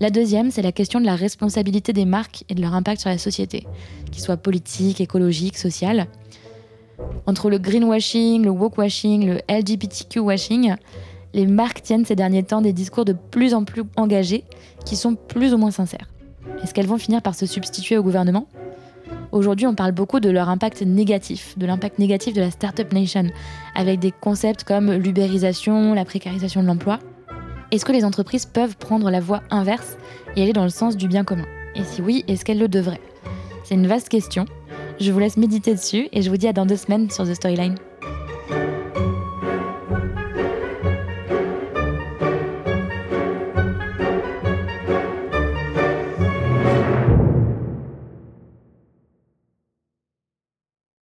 La 0.00 0.10
deuxième, 0.10 0.50
c'est 0.50 0.62
la 0.62 0.72
question 0.72 1.00
de 1.00 1.06
la 1.06 1.14
responsabilité 1.14 1.92
des 1.92 2.04
marques 2.04 2.44
et 2.48 2.54
de 2.54 2.60
leur 2.60 2.74
impact 2.74 3.00
sur 3.00 3.10
la 3.10 3.18
société, 3.18 3.66
qu'ils 4.10 4.22
soient 4.22 4.36
politique, 4.36 5.00
écologique, 5.00 5.56
social. 5.56 6.06
Entre 7.26 7.50
le 7.50 7.58
greenwashing, 7.58 8.44
le 8.44 8.50
wokewashing, 8.50 9.26
le 9.26 9.40
LGBTQ 9.48 10.18
washing, 10.18 10.74
les 11.34 11.46
marques 11.46 11.82
tiennent 11.82 12.04
ces 12.04 12.16
derniers 12.16 12.42
temps 12.42 12.60
des 12.60 12.72
discours 12.72 13.04
de 13.04 13.12
plus 13.12 13.54
en 13.54 13.64
plus 13.64 13.84
engagés 13.96 14.44
qui 14.84 14.96
sont 14.96 15.14
plus 15.14 15.54
ou 15.54 15.58
moins 15.58 15.70
sincères. 15.70 16.08
Est-ce 16.62 16.74
qu'elles 16.74 16.86
vont 16.86 16.98
finir 16.98 17.22
par 17.22 17.34
se 17.34 17.46
substituer 17.46 17.96
au 17.96 18.02
gouvernement? 18.02 18.46
Aujourd'hui, 19.32 19.66
on 19.66 19.74
parle 19.74 19.92
beaucoup 19.92 20.20
de 20.20 20.28
leur 20.28 20.50
impact 20.50 20.82
négatif, 20.82 21.56
de 21.56 21.64
l'impact 21.64 21.98
négatif 21.98 22.34
de 22.34 22.42
la 22.42 22.50
Startup 22.50 22.92
Nation, 22.92 23.28
avec 23.74 23.98
des 23.98 24.12
concepts 24.12 24.62
comme 24.62 24.92
l'ubérisation, 24.92 25.94
la 25.94 26.04
précarisation 26.04 26.62
de 26.62 26.66
l'emploi. 26.66 26.98
Est-ce 27.70 27.86
que 27.86 27.92
les 27.92 28.04
entreprises 28.04 28.44
peuvent 28.44 28.76
prendre 28.76 29.10
la 29.10 29.20
voie 29.20 29.42
inverse 29.50 29.96
et 30.36 30.42
aller 30.42 30.52
dans 30.52 30.64
le 30.64 30.68
sens 30.68 30.98
du 30.98 31.08
bien 31.08 31.24
commun? 31.24 31.46
Et 31.74 31.82
si 31.82 32.02
oui, 32.02 32.24
est-ce 32.28 32.44
qu'elles 32.44 32.58
le 32.58 32.68
devraient? 32.68 33.00
C'est 33.64 33.74
une 33.74 33.86
vaste 33.86 34.10
question. 34.10 34.44
Je 35.00 35.10
vous 35.10 35.18
laisse 35.18 35.38
méditer 35.38 35.74
dessus 35.74 36.08
et 36.12 36.20
je 36.20 36.28
vous 36.28 36.36
dis 36.36 36.46
à 36.46 36.52
dans 36.52 36.66
deux 36.66 36.76
semaines 36.76 37.08
sur 37.08 37.24
The 37.24 37.32
Storyline. 37.32 37.76